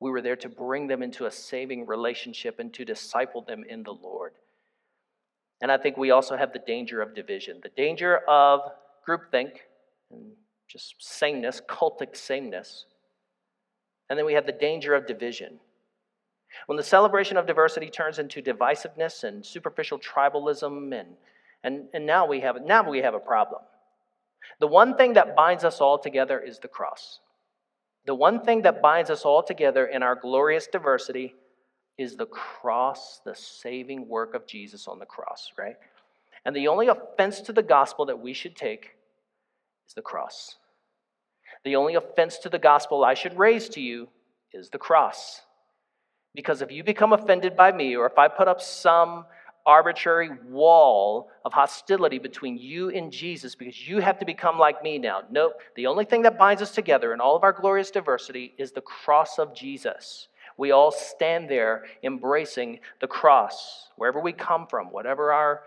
We 0.01 0.09
were 0.09 0.21
there 0.21 0.37
to 0.37 0.49
bring 0.49 0.87
them 0.87 1.03
into 1.03 1.25
a 1.25 1.31
saving 1.31 1.85
relationship 1.85 2.59
and 2.59 2.73
to 2.73 2.85
disciple 2.85 3.41
them 3.41 3.65
in 3.67 3.83
the 3.83 3.91
Lord. 3.91 4.31
And 5.61 5.71
I 5.71 5.77
think 5.77 5.97
we 5.97 6.11
also 6.11 6.37
have 6.37 6.53
the 6.53 6.59
danger 6.59 7.01
of 7.01 7.13
division, 7.13 7.59
the 7.61 7.69
danger 7.75 8.19
of 8.29 8.61
groupthink 9.07 9.51
and 10.09 10.31
just 10.69 10.95
sameness, 10.99 11.61
cultic 11.69 12.15
sameness. 12.15 12.85
And 14.09 14.17
then 14.17 14.25
we 14.25 14.33
have 14.33 14.45
the 14.45 14.53
danger 14.53 14.95
of 14.95 15.05
division. 15.05 15.59
When 16.65 16.77
the 16.77 16.83
celebration 16.83 17.37
of 17.37 17.45
diversity 17.45 17.89
turns 17.89 18.17
into 18.17 18.41
divisiveness 18.41 19.23
and 19.23 19.45
superficial 19.45 19.99
tribalism, 19.99 20.97
and, 20.99 21.09
and, 21.63 21.85
and 21.93 22.05
now, 22.05 22.25
we 22.25 22.41
have, 22.41 22.57
now 22.63 22.89
we 22.89 22.99
have 22.99 23.13
a 23.13 23.19
problem. 23.19 23.61
The 24.59 24.67
one 24.67 24.95
thing 24.95 25.13
that 25.13 25.35
binds 25.35 25.63
us 25.63 25.81
all 25.81 25.97
together 25.97 26.39
is 26.39 26.59
the 26.59 26.67
cross. 26.67 27.19
The 28.05 28.15
one 28.15 28.43
thing 28.43 28.63
that 28.63 28.81
binds 28.81 29.09
us 29.09 29.25
all 29.25 29.43
together 29.43 29.85
in 29.85 30.01
our 30.03 30.15
glorious 30.15 30.67
diversity 30.67 31.35
is 31.97 32.15
the 32.15 32.25
cross, 32.25 33.19
the 33.25 33.35
saving 33.35 34.07
work 34.07 34.33
of 34.33 34.47
Jesus 34.47 34.87
on 34.87 34.99
the 34.99 35.05
cross, 35.05 35.51
right? 35.57 35.75
And 36.45 36.55
the 36.55 36.69
only 36.69 36.87
offense 36.87 37.41
to 37.41 37.53
the 37.53 37.61
gospel 37.61 38.05
that 38.05 38.19
we 38.19 38.33
should 38.33 38.55
take 38.55 38.91
is 39.87 39.93
the 39.93 40.01
cross. 40.01 40.55
The 41.65 41.75
only 41.75 41.95
offense 41.95 42.37
to 42.39 42.49
the 42.49 42.59
gospel 42.59 43.03
I 43.03 43.15
should 43.15 43.37
raise 43.37 43.67
to 43.69 43.81
you 43.81 44.07
is 44.53 44.69
the 44.69 44.77
cross. 44.77 45.41
Because 46.33 46.61
if 46.61 46.71
you 46.71 46.83
become 46.83 47.11
offended 47.11 47.57
by 47.57 47.71
me, 47.71 47.95
or 47.97 48.05
if 48.05 48.17
I 48.17 48.29
put 48.29 48.47
up 48.47 48.61
some 48.61 49.25
arbitrary 49.69 50.31
wall 50.47 51.29
of 51.45 51.53
hostility 51.53 52.17
between 52.17 52.57
you 52.57 52.89
and 52.89 53.11
Jesus 53.11 53.53
because 53.53 53.87
you 53.87 53.99
have 53.99 54.17
to 54.17 54.25
become 54.25 54.57
like 54.57 54.81
me 54.81 54.97
now. 54.97 55.21
Nope. 55.29 55.61
The 55.75 55.85
only 55.85 56.05
thing 56.05 56.23
that 56.23 56.39
binds 56.39 56.63
us 56.63 56.71
together 56.71 57.13
in 57.13 57.21
all 57.21 57.35
of 57.35 57.43
our 57.43 57.53
glorious 57.53 57.91
diversity 57.91 58.55
is 58.57 58.71
the 58.71 58.81
cross 58.81 59.37
of 59.37 59.53
Jesus. 59.53 60.27
We 60.57 60.71
all 60.71 60.91
stand 60.91 61.51
there 61.51 61.85
embracing 62.01 62.79
the 62.99 63.05
cross, 63.05 63.89
wherever 63.95 64.19
we 64.19 64.33
come 64.33 64.65
from, 64.65 64.87
whatever 64.87 65.31
our 65.31 65.61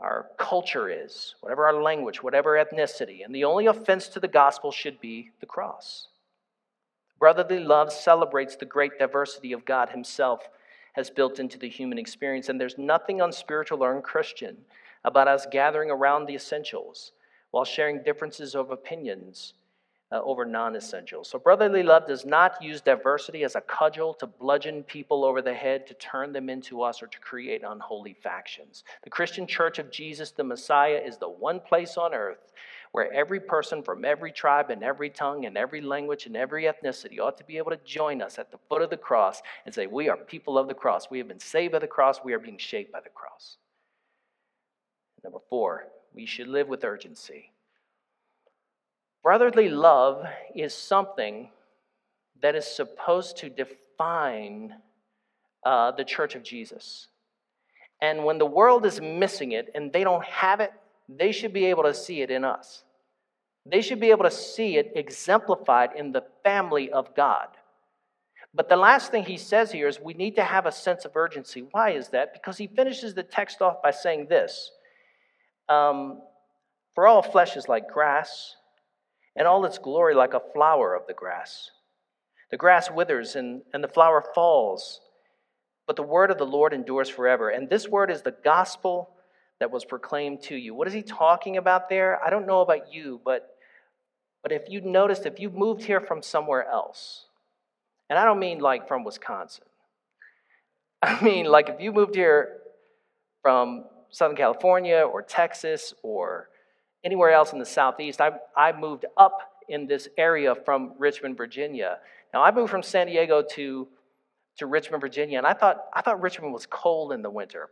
our 0.00 0.26
culture 0.36 0.88
is, 0.88 1.34
whatever 1.40 1.66
our 1.66 1.82
language, 1.82 2.22
whatever 2.22 2.64
ethnicity. 2.64 3.24
And 3.24 3.34
the 3.34 3.44
only 3.44 3.66
offense 3.66 4.06
to 4.08 4.20
the 4.20 4.28
gospel 4.28 4.70
should 4.70 5.00
be 5.00 5.30
the 5.40 5.46
cross. 5.46 6.08
Brotherly 7.18 7.58
love 7.58 7.92
celebrates 7.92 8.56
the 8.56 8.66
great 8.66 8.98
diversity 8.98 9.52
of 9.52 9.64
God 9.64 9.90
Himself 9.90 10.48
has 10.94 11.10
built 11.10 11.38
into 11.38 11.58
the 11.58 11.68
human 11.68 11.98
experience. 11.98 12.48
And 12.48 12.60
there's 12.60 12.78
nothing 12.78 13.20
unspiritual 13.20 13.82
or 13.82 13.94
unchristian 13.94 14.56
about 15.04 15.28
us 15.28 15.46
gathering 15.50 15.90
around 15.90 16.26
the 16.26 16.34
essentials 16.34 17.12
while 17.50 17.64
sharing 17.64 18.02
differences 18.02 18.54
of 18.54 18.70
opinions 18.70 19.54
uh, 20.12 20.20
over 20.22 20.44
non 20.44 20.74
essentials. 20.74 21.28
So, 21.28 21.38
brotherly 21.38 21.82
love 21.82 22.06
does 22.06 22.24
not 22.24 22.60
use 22.62 22.80
diversity 22.80 23.44
as 23.44 23.54
a 23.54 23.60
cudgel 23.60 24.14
to 24.14 24.26
bludgeon 24.26 24.82
people 24.82 25.24
over 25.24 25.40
the 25.40 25.54
head, 25.54 25.86
to 25.86 25.94
turn 25.94 26.32
them 26.32 26.48
into 26.50 26.82
us, 26.82 27.02
or 27.02 27.06
to 27.06 27.18
create 27.20 27.62
unholy 27.64 28.14
factions. 28.14 28.84
The 29.04 29.10
Christian 29.10 29.46
Church 29.46 29.78
of 29.78 29.90
Jesus 29.90 30.32
the 30.32 30.44
Messiah 30.44 31.00
is 31.04 31.16
the 31.16 31.28
one 31.28 31.60
place 31.60 31.96
on 31.96 32.12
earth 32.12 32.52
where 32.92 33.12
every 33.12 33.38
person 33.38 33.82
from 33.82 34.04
every 34.04 34.32
tribe 34.32 34.70
and 34.70 34.82
every 34.82 35.10
tongue 35.10 35.46
and 35.46 35.56
every 35.56 35.80
language 35.80 36.26
and 36.26 36.36
every 36.36 36.64
ethnicity 36.64 37.20
ought 37.20 37.38
to 37.38 37.44
be 37.44 37.56
able 37.56 37.70
to 37.70 37.78
join 37.84 38.20
us 38.20 38.38
at 38.38 38.50
the 38.50 38.58
foot 38.68 38.82
of 38.82 38.90
the 38.90 38.96
cross 38.96 39.42
and 39.64 39.74
say, 39.74 39.86
We 39.86 40.08
are 40.08 40.16
people 40.16 40.58
of 40.58 40.66
the 40.66 40.74
cross. 40.74 41.08
We 41.10 41.18
have 41.18 41.28
been 41.28 41.40
saved 41.40 41.72
by 41.72 41.78
the 41.78 41.86
cross. 41.86 42.20
We 42.24 42.32
are 42.32 42.40
being 42.40 42.58
shaped 42.58 42.92
by 42.92 43.00
the 43.00 43.10
cross. 43.10 43.58
Number 45.22 45.38
four, 45.48 45.86
we 46.14 46.26
should 46.26 46.48
live 46.48 46.68
with 46.68 46.84
urgency. 46.84 47.52
Brotherly 49.22 49.68
love 49.68 50.24
is 50.54 50.74
something 50.74 51.50
that 52.42 52.56
is 52.56 52.66
supposed 52.66 53.36
to 53.38 53.50
define 53.50 54.74
uh, 55.64 55.92
the 55.92 56.04
church 56.04 56.34
of 56.34 56.42
Jesus. 56.42 57.08
And 58.00 58.24
when 58.24 58.38
the 58.38 58.46
world 58.46 58.86
is 58.86 59.00
missing 59.00 59.52
it 59.52 59.70
and 59.74 59.92
they 59.92 60.04
don't 60.04 60.24
have 60.24 60.60
it, 60.60 60.72
they 61.18 61.32
should 61.32 61.52
be 61.52 61.66
able 61.66 61.84
to 61.84 61.94
see 61.94 62.22
it 62.22 62.30
in 62.30 62.44
us. 62.44 62.84
They 63.66 63.82
should 63.82 64.00
be 64.00 64.10
able 64.10 64.24
to 64.24 64.30
see 64.30 64.76
it 64.76 64.92
exemplified 64.94 65.90
in 65.96 66.12
the 66.12 66.24
family 66.42 66.90
of 66.90 67.14
God. 67.14 67.48
But 68.54 68.68
the 68.68 68.76
last 68.76 69.10
thing 69.10 69.24
he 69.24 69.36
says 69.36 69.70
here 69.70 69.86
is 69.86 70.00
we 70.00 70.14
need 70.14 70.36
to 70.36 70.44
have 70.44 70.66
a 70.66 70.72
sense 70.72 71.04
of 71.04 71.16
urgency. 71.16 71.64
Why 71.70 71.90
is 71.90 72.08
that? 72.08 72.32
Because 72.32 72.58
he 72.58 72.66
finishes 72.66 73.14
the 73.14 73.22
text 73.22 73.62
off 73.62 73.82
by 73.82 73.92
saying 73.92 74.26
this 74.28 74.70
um, 75.68 76.20
For 76.94 77.06
all 77.06 77.22
flesh 77.22 77.56
is 77.56 77.68
like 77.68 77.88
grass 77.88 78.56
and 79.36 79.46
all 79.46 79.64
its 79.64 79.78
glory 79.78 80.14
like 80.14 80.34
a 80.34 80.42
flower 80.52 80.94
of 80.94 81.06
the 81.06 81.14
grass. 81.14 81.70
The 82.50 82.56
grass 82.56 82.90
withers 82.90 83.36
and, 83.36 83.62
and 83.72 83.84
the 83.84 83.88
flower 83.88 84.24
falls, 84.34 85.00
but 85.86 85.94
the 85.94 86.02
word 86.02 86.32
of 86.32 86.38
the 86.38 86.46
Lord 86.46 86.72
endures 86.72 87.08
forever. 87.08 87.50
And 87.50 87.68
this 87.68 87.88
word 87.88 88.10
is 88.10 88.22
the 88.22 88.34
gospel 88.44 89.10
that 89.60 89.70
was 89.70 89.84
proclaimed 89.84 90.42
to 90.42 90.56
you. 90.56 90.74
What 90.74 90.88
is 90.88 90.94
he 90.94 91.02
talking 91.02 91.56
about 91.56 91.88
there? 91.88 92.22
I 92.24 92.30
don't 92.30 92.46
know 92.46 92.60
about 92.60 92.92
you, 92.92 93.20
but, 93.24 93.56
but 94.42 94.52
if 94.52 94.62
you 94.68 94.80
noticed, 94.80 95.26
if 95.26 95.38
you 95.38 95.50
moved 95.50 95.84
here 95.84 96.00
from 96.00 96.22
somewhere 96.22 96.66
else, 96.66 97.26
and 98.08 98.18
I 98.18 98.24
don't 98.24 98.40
mean 98.40 98.58
like 98.58 98.88
from 98.88 99.04
Wisconsin, 99.04 99.64
I 101.02 101.22
mean 101.22 101.46
like 101.46 101.68
if 101.68 101.80
you 101.80 101.92
moved 101.92 102.14
here 102.14 102.56
from 103.42 103.84
Southern 104.10 104.36
California 104.36 104.98
or 104.98 105.22
Texas 105.22 105.94
or 106.02 106.48
anywhere 107.04 107.30
else 107.30 107.52
in 107.52 107.58
the 107.58 107.66
Southeast. 107.66 108.20
I, 108.20 108.32
I 108.56 108.72
moved 108.72 109.06
up 109.16 109.38
in 109.68 109.86
this 109.86 110.08
area 110.18 110.54
from 110.54 110.94
Richmond, 110.98 111.36
Virginia. 111.36 111.98
Now, 112.34 112.42
I 112.42 112.50
moved 112.50 112.70
from 112.70 112.82
San 112.82 113.06
Diego 113.06 113.42
to, 113.52 113.88
to 114.58 114.66
Richmond, 114.66 115.00
Virginia, 115.00 115.38
and 115.38 115.46
I 115.46 115.54
thought, 115.54 115.84
I 115.94 116.02
thought 116.02 116.20
Richmond 116.20 116.52
was 116.52 116.66
cold 116.66 117.12
in 117.12 117.22
the 117.22 117.30
winter. 117.30 117.70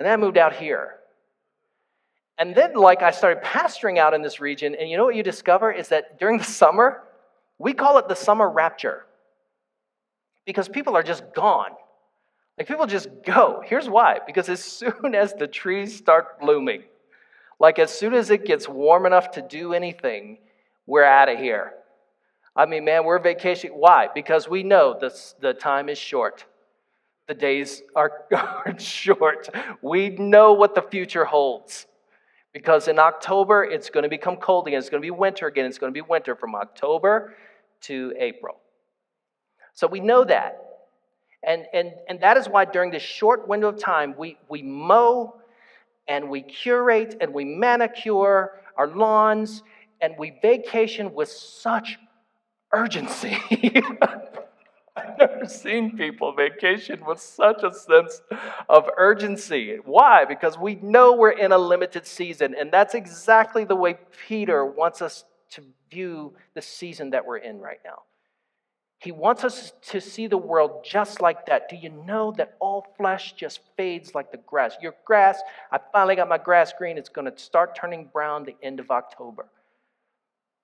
And 0.00 0.06
then 0.06 0.14
I 0.14 0.16
moved 0.16 0.38
out 0.38 0.56
here. 0.56 0.94
And 2.38 2.54
then, 2.54 2.72
like, 2.72 3.02
I 3.02 3.10
started 3.10 3.44
pastoring 3.44 3.98
out 3.98 4.14
in 4.14 4.22
this 4.22 4.40
region, 4.40 4.74
and 4.74 4.88
you 4.88 4.96
know 4.96 5.04
what 5.04 5.14
you 5.14 5.22
discover 5.22 5.70
is 5.70 5.88
that 5.88 6.18
during 6.18 6.38
the 6.38 6.44
summer, 6.44 7.02
we 7.58 7.74
call 7.74 7.98
it 7.98 8.08
the 8.08 8.16
summer 8.16 8.48
rapture 8.48 9.04
because 10.46 10.70
people 10.70 10.96
are 10.96 11.02
just 11.02 11.22
gone. 11.34 11.72
Like, 12.56 12.66
people 12.66 12.86
just 12.86 13.08
go. 13.26 13.62
Here's 13.62 13.90
why 13.90 14.20
because 14.26 14.48
as 14.48 14.64
soon 14.78 15.14
as 15.14 15.34
the 15.34 15.46
trees 15.46 15.94
start 15.94 16.40
blooming, 16.40 16.84
like, 17.58 17.78
as 17.78 17.90
soon 17.90 18.14
as 18.14 18.30
it 18.30 18.46
gets 18.46 18.66
warm 18.66 19.04
enough 19.04 19.32
to 19.32 19.42
do 19.42 19.74
anything, 19.74 20.38
we're 20.86 21.04
out 21.04 21.28
of 21.28 21.38
here. 21.38 21.74
I 22.56 22.64
mean, 22.64 22.86
man, 22.86 23.04
we're 23.04 23.18
vacation. 23.18 23.72
Why? 23.72 24.08
Because 24.14 24.48
we 24.48 24.62
know 24.62 24.96
the, 24.98 25.14
the 25.40 25.52
time 25.52 25.90
is 25.90 25.98
short. 25.98 26.46
The 27.30 27.34
days 27.34 27.84
are, 27.94 28.24
are 28.32 28.74
short. 28.76 29.48
We 29.82 30.08
know 30.08 30.52
what 30.52 30.74
the 30.74 30.82
future 30.82 31.24
holds. 31.24 31.86
Because 32.52 32.88
in 32.88 32.98
October, 32.98 33.62
it's 33.62 33.88
going 33.88 34.02
to 34.02 34.08
become 34.08 34.36
cold 34.36 34.66
again. 34.66 34.80
It's 34.80 34.90
going 34.90 35.00
to 35.00 35.06
be 35.06 35.12
winter 35.12 35.46
again. 35.46 35.64
It's 35.66 35.78
going 35.78 35.92
to 35.92 35.94
be 35.94 36.04
winter 36.04 36.34
from 36.34 36.56
October 36.56 37.36
to 37.82 38.12
April. 38.18 38.56
So 39.74 39.86
we 39.86 40.00
know 40.00 40.24
that. 40.24 40.58
And, 41.46 41.66
and, 41.72 41.92
and 42.08 42.20
that 42.20 42.36
is 42.36 42.48
why 42.48 42.64
during 42.64 42.90
this 42.90 43.04
short 43.04 43.46
window 43.46 43.68
of 43.68 43.78
time, 43.78 44.16
we, 44.18 44.36
we 44.48 44.62
mow 44.62 45.36
and 46.08 46.30
we 46.30 46.42
curate 46.42 47.16
and 47.20 47.32
we 47.32 47.44
manicure 47.44 48.54
our 48.76 48.88
lawns 48.88 49.62
and 50.00 50.14
we 50.18 50.36
vacation 50.42 51.14
with 51.14 51.28
such 51.28 51.96
urgency. 52.72 53.38
I've 54.96 55.18
never 55.18 55.46
seen 55.46 55.96
people 55.96 56.32
vacation 56.34 57.04
with 57.06 57.20
such 57.20 57.62
a 57.62 57.72
sense 57.72 58.22
of 58.68 58.88
urgency. 58.96 59.78
Why? 59.84 60.24
Because 60.24 60.58
we 60.58 60.76
know 60.76 61.14
we're 61.14 61.30
in 61.30 61.52
a 61.52 61.58
limited 61.58 62.06
season, 62.06 62.54
and 62.58 62.72
that's 62.72 62.94
exactly 62.94 63.64
the 63.64 63.76
way 63.76 63.98
Peter 64.28 64.64
wants 64.64 65.00
us 65.00 65.24
to 65.50 65.62
view 65.90 66.34
the 66.54 66.62
season 66.62 67.10
that 67.10 67.26
we're 67.26 67.38
in 67.38 67.60
right 67.60 67.80
now. 67.84 68.02
He 68.98 69.12
wants 69.12 69.44
us 69.44 69.72
to 69.88 70.00
see 70.00 70.26
the 70.26 70.36
world 70.36 70.84
just 70.84 71.22
like 71.22 71.46
that. 71.46 71.70
Do 71.70 71.76
you 71.76 71.88
know 71.88 72.34
that 72.36 72.56
all 72.60 72.86
flesh 72.98 73.32
just 73.32 73.60
fades 73.74 74.14
like 74.14 74.30
the 74.30 74.36
grass? 74.46 74.76
Your 74.82 74.94
grass, 75.06 75.40
I 75.72 75.78
finally 75.90 76.16
got 76.16 76.28
my 76.28 76.36
grass 76.36 76.74
green. 76.76 76.98
It's 76.98 77.08
going 77.08 77.30
to 77.30 77.38
start 77.38 77.74
turning 77.74 78.10
brown 78.12 78.44
the 78.44 78.56
end 78.62 78.78
of 78.78 78.90
October. 78.90 79.46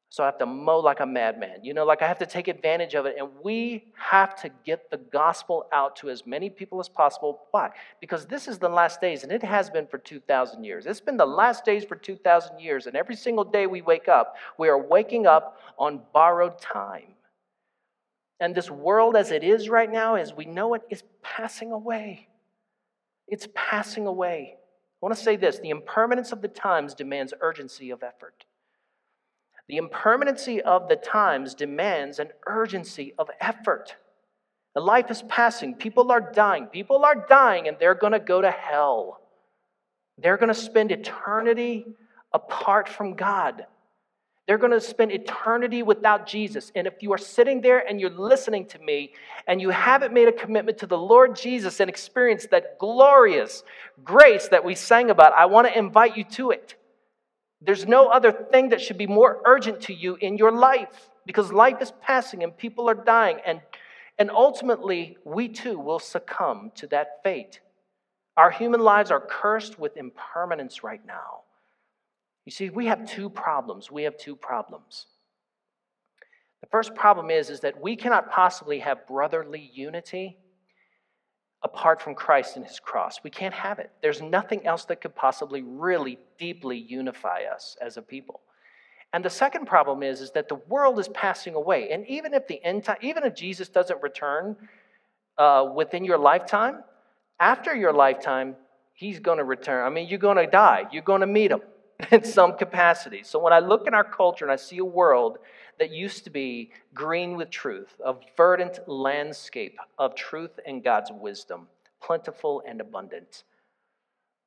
So 0.08 0.22
I 0.22 0.26
have 0.26 0.38
to 0.38 0.46
mow 0.46 0.78
like 0.78 1.00
a 1.00 1.06
madman. 1.06 1.64
You 1.64 1.74
know, 1.74 1.84
like 1.84 2.00
I 2.00 2.06
have 2.06 2.18
to 2.18 2.26
take 2.26 2.48
advantage 2.48 2.94
of 2.94 3.06
it. 3.06 3.16
And 3.18 3.28
we 3.42 3.84
have 3.96 4.36
to 4.42 4.50
get 4.64 4.90
the 4.90 4.98
gospel 4.98 5.66
out 5.72 5.96
to 5.96 6.10
as 6.10 6.26
many 6.26 6.48
people 6.48 6.78
as 6.80 6.88
possible. 6.88 7.42
Why? 7.50 7.70
Because 8.00 8.24
this 8.26 8.46
is 8.46 8.58
the 8.58 8.68
last 8.68 9.00
days, 9.00 9.24
and 9.24 9.32
it 9.32 9.42
has 9.42 9.68
been 9.68 9.86
for 9.86 9.98
2,000 9.98 10.62
years. 10.64 10.86
It's 10.86 11.00
been 11.00 11.16
the 11.16 11.26
last 11.26 11.64
days 11.64 11.84
for 11.84 11.96
2,000 11.96 12.60
years. 12.60 12.86
And 12.86 12.96
every 12.96 13.16
single 13.16 13.44
day 13.44 13.66
we 13.66 13.82
wake 13.82 14.08
up, 14.08 14.36
we 14.58 14.68
are 14.68 14.78
waking 14.78 15.26
up 15.26 15.60
on 15.78 16.00
borrowed 16.12 16.58
time. 16.60 17.14
And 18.38 18.54
this 18.54 18.70
world 18.70 19.16
as 19.16 19.30
it 19.30 19.42
is 19.42 19.68
right 19.68 19.90
now, 19.90 20.14
as 20.14 20.32
we 20.34 20.44
know 20.44 20.74
it, 20.74 20.82
is 20.88 21.02
passing 21.22 21.72
away. 21.72 22.28
It's 23.26 23.48
passing 23.54 24.06
away. 24.06 24.54
I 24.56 25.06
want 25.06 25.16
to 25.16 25.22
say 25.22 25.36
this 25.36 25.58
the 25.58 25.70
impermanence 25.70 26.32
of 26.32 26.42
the 26.42 26.48
times 26.48 26.94
demands 26.94 27.34
urgency 27.40 27.90
of 27.90 28.02
effort. 28.02 28.44
The 29.68 29.78
impermanency 29.78 30.62
of 30.62 30.88
the 30.88 30.96
times 30.96 31.54
demands 31.54 32.18
an 32.18 32.28
urgency 32.46 33.14
of 33.18 33.28
effort. 33.40 33.96
The 34.74 34.80
life 34.80 35.10
is 35.10 35.22
passing. 35.22 35.74
People 35.74 36.12
are 36.12 36.20
dying. 36.20 36.66
People 36.66 37.04
are 37.04 37.26
dying, 37.28 37.66
and 37.66 37.76
they're 37.80 37.94
going 37.94 38.12
to 38.12 38.20
go 38.20 38.40
to 38.40 38.50
hell. 38.50 39.20
They're 40.18 40.36
going 40.36 40.52
to 40.52 40.54
spend 40.54 40.92
eternity 40.92 41.86
apart 42.32 42.88
from 42.88 43.14
God. 43.14 43.66
They're 44.46 44.58
going 44.58 44.72
to 44.72 44.80
spend 44.80 45.10
eternity 45.10 45.82
without 45.82 46.26
Jesus. 46.26 46.70
And 46.76 46.86
if 46.86 47.02
you 47.02 47.12
are 47.12 47.18
sitting 47.18 47.60
there 47.60 47.78
and 47.78 48.00
you're 48.00 48.10
listening 48.10 48.66
to 48.66 48.78
me 48.78 49.12
and 49.48 49.60
you 49.60 49.70
haven't 49.70 50.14
made 50.14 50.28
a 50.28 50.32
commitment 50.32 50.78
to 50.78 50.86
the 50.86 50.96
Lord 50.96 51.34
Jesus 51.34 51.80
and 51.80 51.90
experienced 51.90 52.50
that 52.50 52.78
glorious 52.78 53.64
grace 54.04 54.46
that 54.48 54.64
we 54.64 54.76
sang 54.76 55.10
about, 55.10 55.32
I 55.36 55.46
want 55.46 55.66
to 55.66 55.76
invite 55.76 56.16
you 56.16 56.22
to 56.24 56.52
it. 56.52 56.76
There's 57.60 57.86
no 57.86 58.08
other 58.08 58.32
thing 58.32 58.68
that 58.70 58.80
should 58.80 58.98
be 58.98 59.06
more 59.06 59.40
urgent 59.44 59.80
to 59.82 59.94
you 59.94 60.16
in 60.16 60.36
your 60.36 60.52
life 60.52 61.10
because 61.24 61.52
life 61.52 61.80
is 61.80 61.92
passing 62.02 62.42
and 62.42 62.56
people 62.56 62.88
are 62.88 62.94
dying. 62.94 63.38
And, 63.46 63.60
and 64.18 64.30
ultimately, 64.30 65.16
we 65.24 65.48
too 65.48 65.78
will 65.78 65.98
succumb 65.98 66.72
to 66.76 66.86
that 66.88 67.22
fate. 67.22 67.60
Our 68.36 68.50
human 68.50 68.80
lives 68.80 69.10
are 69.10 69.20
cursed 69.20 69.78
with 69.78 69.96
impermanence 69.96 70.84
right 70.84 71.04
now. 71.06 71.42
You 72.44 72.52
see, 72.52 72.70
we 72.70 72.86
have 72.86 73.08
two 73.10 73.30
problems. 73.30 73.90
We 73.90 74.04
have 74.04 74.18
two 74.18 74.36
problems. 74.36 75.06
The 76.60 76.68
first 76.68 76.94
problem 76.94 77.30
is, 77.30 77.50
is 77.50 77.60
that 77.60 77.80
we 77.80 77.96
cannot 77.96 78.30
possibly 78.30 78.80
have 78.80 79.06
brotherly 79.06 79.70
unity 79.72 80.36
apart 81.62 82.00
from 82.00 82.14
Christ 82.14 82.56
and 82.56 82.64
his 82.64 82.78
cross. 82.78 83.20
We 83.24 83.30
can't 83.30 83.54
have 83.54 83.78
it. 83.78 83.90
There's 84.02 84.22
nothing 84.22 84.66
else 84.66 84.84
that 84.86 85.00
could 85.00 85.14
possibly 85.14 85.62
really 85.62 86.18
deeply 86.38 86.78
unify 86.78 87.42
us 87.52 87.76
as 87.80 87.96
a 87.96 88.02
people. 88.02 88.40
And 89.12 89.24
the 89.24 89.30
second 89.30 89.66
problem 89.66 90.02
is, 90.02 90.20
is 90.20 90.30
that 90.32 90.48
the 90.48 90.56
world 90.56 90.98
is 90.98 91.08
passing 91.08 91.54
away. 91.54 91.90
And 91.90 92.06
even 92.06 92.34
if 92.34 92.46
the 92.46 92.62
end 92.62 92.84
time, 92.84 92.98
even 93.00 93.24
if 93.24 93.34
Jesus 93.34 93.68
doesn't 93.68 94.02
return 94.02 94.56
uh, 95.38 95.70
within 95.74 96.04
your 96.04 96.18
lifetime, 96.18 96.82
after 97.40 97.74
your 97.74 97.92
lifetime, 97.92 98.56
he's 98.92 99.18
going 99.18 99.38
to 99.38 99.44
return. 99.44 99.86
I 99.86 99.90
mean, 99.90 100.08
you're 100.08 100.18
going 100.18 100.36
to 100.36 100.46
die. 100.46 100.84
You're 100.92 101.02
going 101.02 101.20
to 101.20 101.26
meet 101.26 101.50
him 101.50 101.60
in 102.10 102.24
some 102.24 102.56
capacity. 102.56 103.22
So 103.22 103.38
when 103.38 103.52
I 103.52 103.60
look 103.60 103.86
in 103.86 103.94
our 103.94 104.04
culture 104.04 104.44
and 104.44 104.52
I 104.52 104.56
see 104.56 104.78
a 104.78 104.84
world 104.84 105.38
that 105.78 105.90
used 105.90 106.24
to 106.24 106.30
be 106.30 106.70
green 106.94 107.36
with 107.36 107.50
truth, 107.50 108.00
a 108.04 108.14
verdant 108.36 108.88
landscape 108.88 109.78
of 109.98 110.14
truth 110.14 110.58
and 110.66 110.82
God's 110.82 111.10
wisdom, 111.12 111.68
plentiful 112.02 112.62
and 112.66 112.80
abundant. 112.80 113.44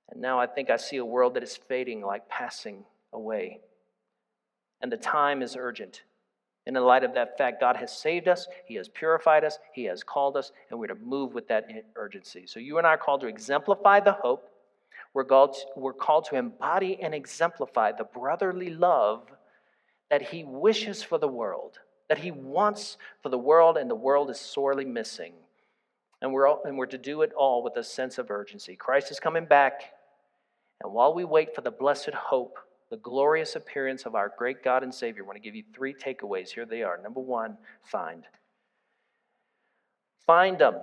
And 0.10 0.22
now 0.22 0.40
I 0.40 0.48
think 0.48 0.70
I 0.70 0.78
see 0.78 0.98
a 0.98 1.06
world 1.06 1.36
that 1.36 1.44
is 1.44 1.56
fading 1.56 2.02
like 2.02 2.28
passing 2.30 2.84
away. 3.14 3.60
And 4.82 4.92
the 4.92 4.98
time 4.98 5.42
is 5.42 5.56
urgent. 5.56 6.04
In 6.66 6.76
light 6.76 7.04
of 7.04 7.14
that 7.16 7.38
fact, 7.38 7.60
God 7.60 7.76
has 7.78 7.96
saved 7.96 8.28
us, 8.28 8.48
He 8.66 8.76
has 8.76 8.88
purified 8.88 9.44
us, 9.44 9.58
He 9.74 9.86
has 9.86 10.04
called 10.04 10.38
us, 10.38 10.52
and 10.70 10.80
we're 10.80 10.88
to 10.88 10.96
move 10.96 11.34
with 11.34 11.48
that 11.48 11.68
urgency. 11.96 12.46
So 12.46 12.60
you 12.60 12.78
and 12.78 12.86
I 12.86 12.92
are 12.92 12.98
called 12.98 13.22
to 13.22 13.28
exemplify 13.28 14.02
the 14.02 14.12
hope. 14.12 14.50
We're 15.14 15.24
called 15.26 16.26
to 16.26 16.36
embody 16.36 17.00
and 17.02 17.16
exemplify 17.16 17.94
the 17.94 18.04
brotherly 18.04 18.70
love 18.70 19.24
that 20.10 20.22
he 20.22 20.44
wishes 20.44 21.04
for 21.04 21.18
the 21.18 21.28
world, 21.28 21.80
that 22.08 22.20
he 22.20 22.32
wants 22.32 22.98
for 23.22 23.30
the 23.30 23.38
world, 23.38 23.78
and 23.78 23.90
the 23.90 23.96
world 23.96 24.30
is 24.30 24.40
sorely 24.40 24.86
missing. 24.86 25.34
And 26.22 26.34
we're, 26.34 26.48
all, 26.48 26.62
and 26.66 26.78
we're 26.78 26.88
to 26.88 26.98
do 26.98 27.22
it 27.22 27.32
all 27.34 27.64
with 27.64 27.78
a 27.78 27.84
sense 27.84 28.18
of 28.18 28.30
urgency. 28.30 28.76
Christ 28.76 29.12
is 29.12 29.20
coming 29.20 29.46
back, 29.46 29.94
and 30.84 30.92
while 30.92 31.14
we 31.14 31.24
wait 31.24 31.56
for 31.56 31.62
the 31.62 31.72
blessed 31.72 32.14
hope, 32.14 32.58
the 32.90 32.98
glorious 32.98 33.56
appearance 33.56 34.06
of 34.06 34.16
our 34.16 34.34
great 34.38 34.64
God 34.64 34.84
and 34.84 34.94
Savior, 34.94 35.24
I 35.24 35.28
want 35.28 35.36
to 35.36 35.42
give 35.42 35.56
you 35.56 35.64
three 35.74 35.94
takeaways. 35.94 36.50
Here 36.50 36.66
they 36.66 36.82
are. 36.82 36.98
Number 36.98 37.20
one, 37.20 37.58
find. 37.84 38.24
Find 40.26 40.58
them. 40.58 40.76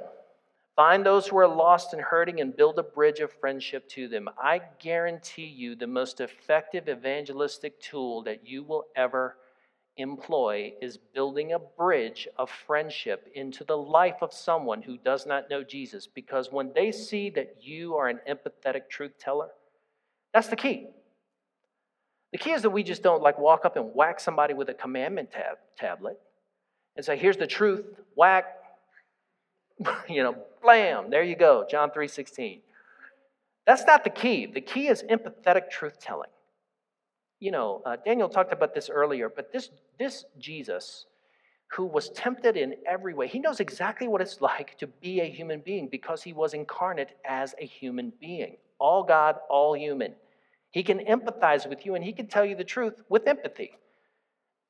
Find 0.76 1.06
those 1.06 1.26
who 1.26 1.38
are 1.38 1.48
lost 1.48 1.94
and 1.94 2.02
hurting 2.02 2.40
and 2.42 2.54
build 2.54 2.78
a 2.78 2.82
bridge 2.82 3.20
of 3.20 3.32
friendship 3.32 3.88
to 3.90 4.08
them. 4.08 4.28
I 4.38 4.60
guarantee 4.78 5.46
you 5.46 5.74
the 5.74 5.86
most 5.86 6.20
effective 6.20 6.86
evangelistic 6.90 7.80
tool 7.80 8.22
that 8.24 8.46
you 8.46 8.62
will 8.62 8.84
ever 8.94 9.38
employ 9.96 10.74
is 10.82 10.98
building 10.98 11.54
a 11.54 11.58
bridge 11.58 12.28
of 12.36 12.50
friendship 12.50 13.30
into 13.34 13.64
the 13.64 13.76
life 13.76 14.16
of 14.20 14.34
someone 14.34 14.82
who 14.82 14.98
does 14.98 15.24
not 15.24 15.48
know 15.48 15.64
Jesus. 15.64 16.06
Because 16.06 16.52
when 16.52 16.72
they 16.74 16.92
see 16.92 17.30
that 17.30 17.56
you 17.62 17.94
are 17.94 18.08
an 18.08 18.20
empathetic 18.28 18.90
truth 18.90 19.12
teller, 19.18 19.48
that's 20.34 20.48
the 20.48 20.56
key. 20.56 20.88
The 22.32 22.38
key 22.38 22.50
is 22.50 22.60
that 22.60 22.70
we 22.70 22.82
just 22.82 23.02
don't 23.02 23.22
like 23.22 23.38
walk 23.38 23.64
up 23.64 23.76
and 23.76 23.94
whack 23.94 24.20
somebody 24.20 24.52
with 24.52 24.68
a 24.68 24.74
commandment 24.74 25.32
tab- 25.32 25.56
tablet 25.78 26.18
and 26.96 27.04
say, 27.04 27.16
here's 27.16 27.38
the 27.38 27.46
truth, 27.46 27.86
whack, 28.14 28.56
you 30.08 30.22
know, 30.22 30.36
there 31.10 31.22
you 31.22 31.36
go, 31.36 31.66
John 31.70 31.90
3:16. 31.90 32.60
That's 33.66 33.84
not 33.84 34.04
the 34.04 34.10
key. 34.10 34.46
The 34.46 34.60
key 34.60 34.88
is 34.88 35.02
empathetic 35.04 35.70
truth 35.70 35.98
telling. 35.98 36.30
You 37.40 37.50
know, 37.50 37.82
uh, 37.84 37.96
Daniel 38.04 38.28
talked 38.28 38.52
about 38.52 38.74
this 38.74 38.88
earlier, 38.88 39.28
but 39.28 39.52
this, 39.52 39.70
this 39.98 40.24
Jesus, 40.38 41.06
who 41.72 41.84
was 41.84 42.10
tempted 42.10 42.56
in 42.56 42.76
every 42.86 43.12
way, 43.12 43.26
he 43.26 43.38
knows 43.38 43.60
exactly 43.60 44.08
what 44.08 44.20
it's 44.20 44.40
like 44.50 44.78
to 44.78 44.86
be 44.86 45.20
a 45.20 45.24
human 45.24 45.60
being 45.60 45.88
because 45.88 46.22
he 46.22 46.32
was 46.32 46.54
incarnate 46.54 47.16
as 47.24 47.54
a 47.60 47.66
human 47.66 48.12
being. 48.20 48.56
All 48.78 49.02
God, 49.02 49.36
all 49.50 49.74
human. 49.74 50.14
He 50.70 50.82
can 50.82 50.98
empathize 51.00 51.68
with 51.68 51.86
you 51.86 51.94
and 51.94 52.04
he 52.04 52.12
can 52.12 52.26
tell 52.26 52.44
you 52.44 52.54
the 52.54 52.64
truth 52.64 53.02
with 53.08 53.26
empathy. 53.26 53.72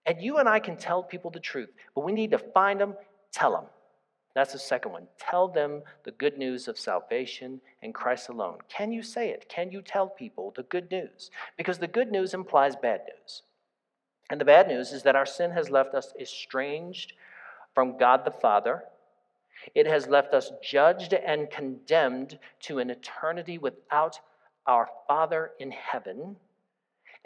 And 0.06 0.22
you 0.22 0.38
and 0.38 0.48
I 0.48 0.60
can 0.60 0.76
tell 0.76 1.02
people 1.02 1.30
the 1.30 1.40
truth, 1.40 1.70
but 1.94 2.04
we 2.04 2.12
need 2.12 2.30
to 2.30 2.38
find 2.38 2.80
them, 2.80 2.94
tell 3.32 3.52
them. 3.52 3.64
That's 4.36 4.52
the 4.52 4.58
second 4.58 4.92
one. 4.92 5.06
Tell 5.18 5.48
them 5.48 5.80
the 6.04 6.10
good 6.10 6.36
news 6.36 6.68
of 6.68 6.78
salvation 6.78 7.58
and 7.82 7.94
Christ 7.94 8.28
alone. 8.28 8.58
Can 8.68 8.92
you 8.92 9.02
say 9.02 9.30
it? 9.30 9.48
Can 9.48 9.70
you 9.70 9.80
tell 9.80 10.08
people 10.08 10.52
the 10.54 10.64
good 10.64 10.90
news? 10.90 11.30
Because 11.56 11.78
the 11.78 11.86
good 11.86 12.12
news 12.12 12.34
implies 12.34 12.76
bad 12.76 13.00
news. 13.08 13.44
And 14.28 14.38
the 14.38 14.44
bad 14.44 14.68
news 14.68 14.92
is 14.92 15.02
that 15.04 15.16
our 15.16 15.24
sin 15.24 15.52
has 15.52 15.70
left 15.70 15.94
us 15.94 16.12
estranged 16.20 17.14
from 17.74 17.96
God 17.96 18.26
the 18.26 18.30
Father. 18.30 18.84
It 19.74 19.86
has 19.86 20.06
left 20.06 20.34
us 20.34 20.52
judged 20.62 21.14
and 21.14 21.50
condemned 21.50 22.38
to 22.64 22.78
an 22.78 22.90
eternity 22.90 23.56
without 23.56 24.20
our 24.66 24.86
Father 25.08 25.52
in 25.58 25.70
heaven. 25.70 26.36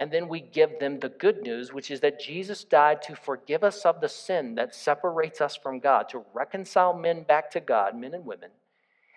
And 0.01 0.11
then 0.11 0.28
we 0.28 0.40
give 0.40 0.80
them 0.80 0.98
the 0.98 1.11
good 1.11 1.42
news, 1.42 1.74
which 1.74 1.90
is 1.90 2.01
that 2.01 2.18
Jesus 2.18 2.64
died 2.64 3.03
to 3.03 3.14
forgive 3.14 3.62
us 3.62 3.84
of 3.84 4.01
the 4.01 4.09
sin 4.09 4.55
that 4.55 4.74
separates 4.74 5.42
us 5.42 5.57
from 5.57 5.78
God, 5.78 6.09
to 6.09 6.24
reconcile 6.32 6.94
men 6.94 7.22
back 7.22 7.51
to 7.51 7.61
God, 7.61 7.94
men 7.94 8.14
and 8.14 8.24
women, 8.24 8.48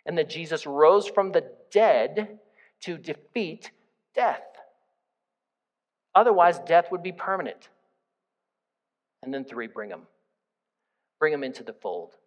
and 0.05 0.17
that 0.17 0.29
Jesus 0.29 0.67
rose 0.67 1.07
from 1.07 1.31
the 1.31 1.49
dead 1.71 2.37
to 2.81 2.97
defeat 2.97 3.71
death. 4.13 4.43
Otherwise, 6.13 6.59
death 6.59 6.91
would 6.91 7.01
be 7.01 7.13
permanent. 7.13 7.69
And 9.23 9.33
then 9.33 9.45
three, 9.45 9.67
bring 9.67 9.89
them. 9.89 10.01
Bring 11.17 11.31
them 11.31 11.45
into 11.45 11.63
the 11.63 11.71
fold. 11.71 12.17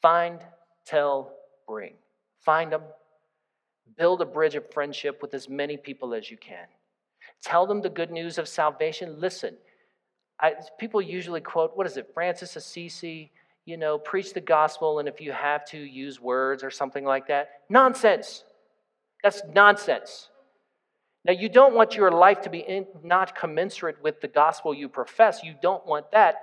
Find, 0.00 0.38
tell, 0.86 1.32
bring. 1.66 1.94
Find 2.42 2.70
them. 2.70 2.82
Build 3.98 4.22
a 4.22 4.24
bridge 4.24 4.54
of 4.54 4.72
friendship 4.72 5.20
with 5.20 5.34
as 5.34 5.48
many 5.48 5.76
people 5.76 6.14
as 6.14 6.30
you 6.30 6.36
can. 6.36 6.66
Tell 7.44 7.66
them 7.66 7.82
the 7.82 7.90
good 7.90 8.10
news 8.10 8.38
of 8.38 8.48
salvation. 8.48 9.20
Listen, 9.20 9.54
I, 10.40 10.54
people 10.78 11.02
usually 11.02 11.42
quote, 11.42 11.72
what 11.76 11.86
is 11.86 11.98
it, 11.98 12.10
Francis 12.14 12.56
Assisi, 12.56 13.30
you 13.66 13.76
know, 13.76 13.98
preach 13.98 14.32
the 14.32 14.40
gospel, 14.40 14.98
and 14.98 15.08
if 15.08 15.20
you 15.20 15.30
have 15.32 15.64
to, 15.66 15.78
use 15.78 16.20
words 16.20 16.64
or 16.64 16.70
something 16.70 17.04
like 17.04 17.28
that. 17.28 17.50
Nonsense. 17.68 18.44
That's 19.22 19.42
nonsense. 19.52 20.30
Now, 21.26 21.32
you 21.32 21.48
don't 21.48 21.74
want 21.74 21.94
your 21.96 22.10
life 22.10 22.40
to 22.42 22.50
be 22.50 22.60
in, 22.60 22.86
not 23.02 23.34
commensurate 23.34 24.02
with 24.02 24.20
the 24.20 24.28
gospel 24.28 24.74
you 24.74 24.88
profess. 24.88 25.42
You 25.42 25.54
don't 25.62 25.86
want 25.86 26.10
that. 26.12 26.36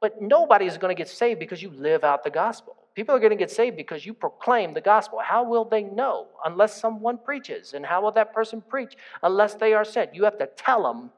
But 0.00 0.20
nobody 0.20 0.66
is 0.66 0.76
going 0.78 0.94
to 0.94 0.98
get 0.98 1.08
saved 1.08 1.40
because 1.40 1.62
you 1.62 1.70
live 1.70 2.04
out 2.04 2.24
the 2.24 2.30
gospel. 2.30 2.76
People 2.94 3.14
are 3.14 3.18
going 3.18 3.30
to 3.30 3.36
get 3.36 3.50
saved 3.50 3.76
because 3.76 4.04
you 4.04 4.12
proclaim 4.12 4.74
the 4.74 4.80
gospel. 4.80 5.18
How 5.22 5.44
will 5.44 5.64
they 5.64 5.82
know 5.82 6.26
unless 6.44 6.78
someone 6.78 7.18
preaches? 7.18 7.72
And 7.74 7.86
how 7.86 8.02
will 8.02 8.12
that 8.12 8.34
person 8.34 8.60
preach 8.60 8.96
unless 9.22 9.54
they 9.54 9.72
are 9.72 9.84
sent? 9.84 10.14
You 10.14 10.24
have 10.24 10.38
to 10.38 10.46
tell 10.46 10.82
them 10.82 11.10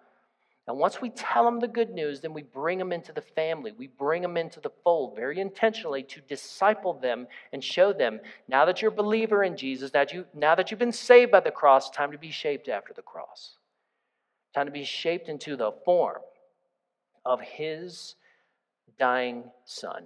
and 0.67 0.79
once 0.79 1.01
we 1.03 1.11
tell 1.11 1.45
them 1.45 1.61
the 1.61 1.69
good 1.69 1.91
news, 1.91 2.21
then 2.21 2.33
we 2.33 2.43
bring 2.43 2.79
them 2.79 2.91
into 2.91 3.13
the 3.13 3.21
family. 3.21 3.73
We 3.77 3.89
bring 3.89 4.23
them 4.23 4.39
into 4.39 4.61
the 4.61 4.71
fold 4.83 5.15
very 5.15 5.39
intentionally 5.39 6.03
to 6.05 6.23
disciple 6.23 6.95
them 6.95 7.27
and 7.53 7.63
show 7.63 7.93
them 7.93 8.21
now 8.49 8.65
that 8.65 8.81
you're 8.81 8.91
a 8.91 8.95
believer 8.95 9.45
in 9.45 9.59
Jesus, 9.59 9.91
that 9.91 10.15
you, 10.15 10.25
now 10.33 10.55
that 10.55 10.71
you've 10.71 10.81
been 10.81 10.91
saved 10.91 11.31
by 11.31 11.41
the 11.41 11.51
cross, 11.51 11.91
time 11.91 12.13
to 12.13 12.19
be 12.19 12.31
shaped 12.31 12.69
after 12.69 12.95
the 12.95 13.03
cross. 13.03 13.59
Time 14.55 14.65
to 14.65 14.73
be 14.73 14.85
shaped 14.85 15.29
into 15.29 15.55
the 15.55 15.73
form 15.85 16.23
of 17.27 17.43
His 17.43 18.15
dying 18.99 19.45
Son. 19.67 20.05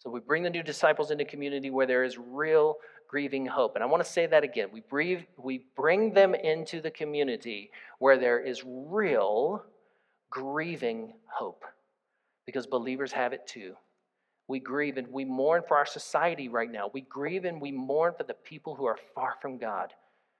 So 0.00 0.10
we 0.10 0.20
bring 0.20 0.42
the 0.42 0.50
new 0.50 0.62
disciples 0.62 1.10
into 1.10 1.24
community 1.24 1.70
where 1.70 1.86
there 1.86 2.04
is 2.04 2.18
real 2.18 2.76
grieving 3.06 3.44
hope. 3.44 3.74
And 3.74 3.84
I 3.84 3.86
want 3.86 4.02
to 4.02 4.10
say 4.10 4.26
that 4.26 4.44
again. 4.44 4.68
We, 4.72 4.80
breathe, 4.80 5.20
we 5.36 5.66
bring 5.76 6.14
them 6.14 6.34
into 6.34 6.80
the 6.80 6.90
community 6.90 7.70
where 7.98 8.16
there 8.16 8.40
is 8.40 8.62
real 8.64 9.62
grieving 10.30 11.12
hope 11.26 11.64
because 12.46 12.66
believers 12.66 13.12
have 13.12 13.32
it 13.34 13.46
too. 13.46 13.74
We 14.48 14.58
grieve 14.58 14.96
and 14.96 15.06
we 15.08 15.24
mourn 15.24 15.62
for 15.68 15.76
our 15.76 15.86
society 15.86 16.48
right 16.48 16.70
now. 16.70 16.90
We 16.92 17.02
grieve 17.02 17.44
and 17.44 17.60
we 17.60 17.70
mourn 17.70 18.14
for 18.16 18.24
the 18.24 18.34
people 18.34 18.74
who 18.74 18.86
are 18.86 18.98
far 19.14 19.34
from 19.42 19.58
God, 19.58 19.92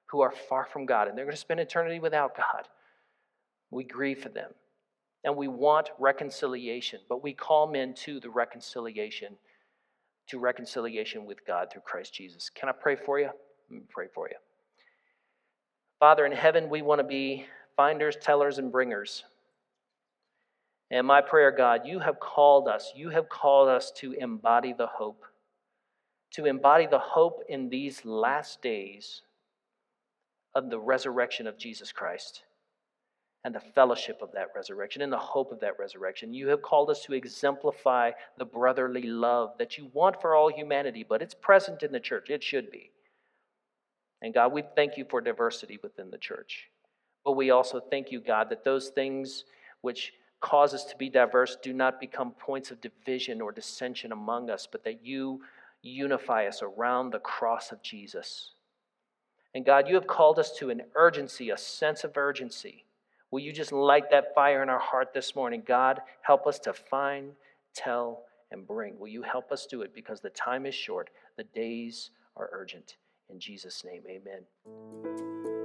who 0.06 0.20
are 0.20 0.32
far 0.32 0.64
from 0.64 0.86
God, 0.86 1.06
and 1.06 1.16
they're 1.16 1.26
going 1.26 1.36
to 1.36 1.40
spend 1.40 1.60
eternity 1.60 2.00
without 2.00 2.36
God. 2.36 2.66
We 3.70 3.84
grieve 3.84 4.20
for 4.20 4.30
them. 4.30 4.50
And 5.22 5.36
we 5.36 5.48
want 5.48 5.90
reconciliation, 5.98 7.00
but 7.08 7.22
we 7.22 7.34
call 7.34 7.66
men 7.66 7.94
to 8.04 8.20
the 8.20 8.30
reconciliation, 8.30 9.36
to 10.30 10.38
reconciliation 10.38 11.26
with 11.26 11.44
God 11.46 11.68
through 11.72 11.82
Christ 11.82 12.14
Jesus. 12.14 12.50
Can 12.50 12.68
I 12.68 12.72
pray 12.72 12.96
for 12.96 13.18
you? 13.18 13.26
Let 13.26 13.70
me 13.70 13.82
pray 13.88 14.06
for 14.14 14.28
you. 14.28 14.36
Father 15.98 16.26
in 16.26 16.32
heaven, 16.32 16.68
we 16.68 16.82
want 16.82 16.98
to 17.00 17.06
be 17.06 17.46
finders, 17.76 18.16
tellers, 18.20 18.58
and 18.58 18.72
bringers 18.72 19.24
and 20.90 21.06
my 21.06 21.20
prayer, 21.20 21.52
God, 21.52 21.82
you 21.86 22.00
have 22.00 22.18
called 22.18 22.66
us, 22.66 22.92
you 22.96 23.10
have 23.10 23.28
called 23.28 23.68
us 23.68 23.92
to 23.98 24.12
embody 24.12 24.72
the 24.72 24.88
hope, 24.88 25.24
to 26.32 26.46
embody 26.46 26.86
the 26.86 26.98
hope 26.98 27.44
in 27.48 27.68
these 27.68 28.04
last 28.04 28.60
days 28.60 29.22
of 30.54 30.68
the 30.68 30.80
resurrection 30.80 31.46
of 31.46 31.56
Jesus 31.56 31.92
Christ 31.92 32.42
and 33.44 33.54
the 33.54 33.60
fellowship 33.60 34.18
of 34.20 34.32
that 34.32 34.48
resurrection 34.54 35.02
and 35.02 35.12
the 35.12 35.18
hope 35.18 35.50
of 35.50 35.60
that 35.60 35.78
resurrection. 35.78 36.34
You 36.34 36.48
have 36.48 36.62
called 36.62 36.90
us 36.90 37.02
to 37.04 37.14
exemplify 37.14 38.10
the 38.38 38.44
brotherly 38.44 39.02
love 39.02 39.52
that 39.58 39.78
you 39.78 39.90
want 39.92 40.20
for 40.20 40.34
all 40.34 40.50
humanity, 40.50 41.04
but 41.08 41.22
it's 41.22 41.34
present 41.34 41.82
in 41.82 41.92
the 41.92 42.00
church. 42.00 42.28
It 42.28 42.42
should 42.42 42.70
be. 42.70 42.90
And 44.22 44.34
God, 44.34 44.52
we 44.52 44.62
thank 44.76 44.98
you 44.98 45.06
for 45.08 45.20
diversity 45.20 45.78
within 45.82 46.10
the 46.10 46.18
church. 46.18 46.68
But 47.24 47.32
we 47.32 47.50
also 47.50 47.80
thank 47.80 48.12
you, 48.12 48.20
God, 48.20 48.50
that 48.50 48.64
those 48.64 48.88
things 48.88 49.44
which 49.80 50.12
cause 50.40 50.74
us 50.74 50.84
to 50.84 50.96
be 50.96 51.08
diverse 51.08 51.56
do 51.62 51.72
not 51.72 52.00
become 52.00 52.32
points 52.32 52.70
of 52.70 52.80
division 52.80 53.40
or 53.40 53.52
dissension 53.52 54.12
among 54.12 54.50
us, 54.50 54.68
but 54.70 54.84
that 54.84 55.04
you 55.04 55.40
unify 55.82 56.46
us 56.46 56.62
around 56.62 57.10
the 57.10 57.18
cross 57.18 57.72
of 57.72 57.82
Jesus. 57.82 58.52
And 59.54 59.64
God, 59.64 59.88
you 59.88 59.94
have 59.94 60.06
called 60.06 60.38
us 60.38 60.52
to 60.58 60.70
an 60.70 60.82
urgency, 60.94 61.50
a 61.50 61.56
sense 61.56 62.04
of 62.04 62.16
urgency. 62.16 62.84
Will 63.30 63.40
you 63.40 63.52
just 63.52 63.72
light 63.72 64.10
that 64.10 64.34
fire 64.34 64.62
in 64.62 64.68
our 64.68 64.78
heart 64.78 65.14
this 65.14 65.36
morning? 65.36 65.62
God, 65.66 66.00
help 66.22 66.46
us 66.46 66.58
to 66.60 66.72
find, 66.72 67.32
tell, 67.74 68.24
and 68.50 68.66
bring. 68.66 68.98
Will 68.98 69.08
you 69.08 69.22
help 69.22 69.52
us 69.52 69.66
do 69.66 69.82
it 69.82 69.94
because 69.94 70.20
the 70.20 70.30
time 70.30 70.66
is 70.66 70.74
short, 70.74 71.10
the 71.36 71.44
days 71.44 72.10
are 72.36 72.50
urgent. 72.52 72.96
In 73.28 73.38
Jesus' 73.38 73.84
name, 73.84 74.02
amen. 74.08 75.59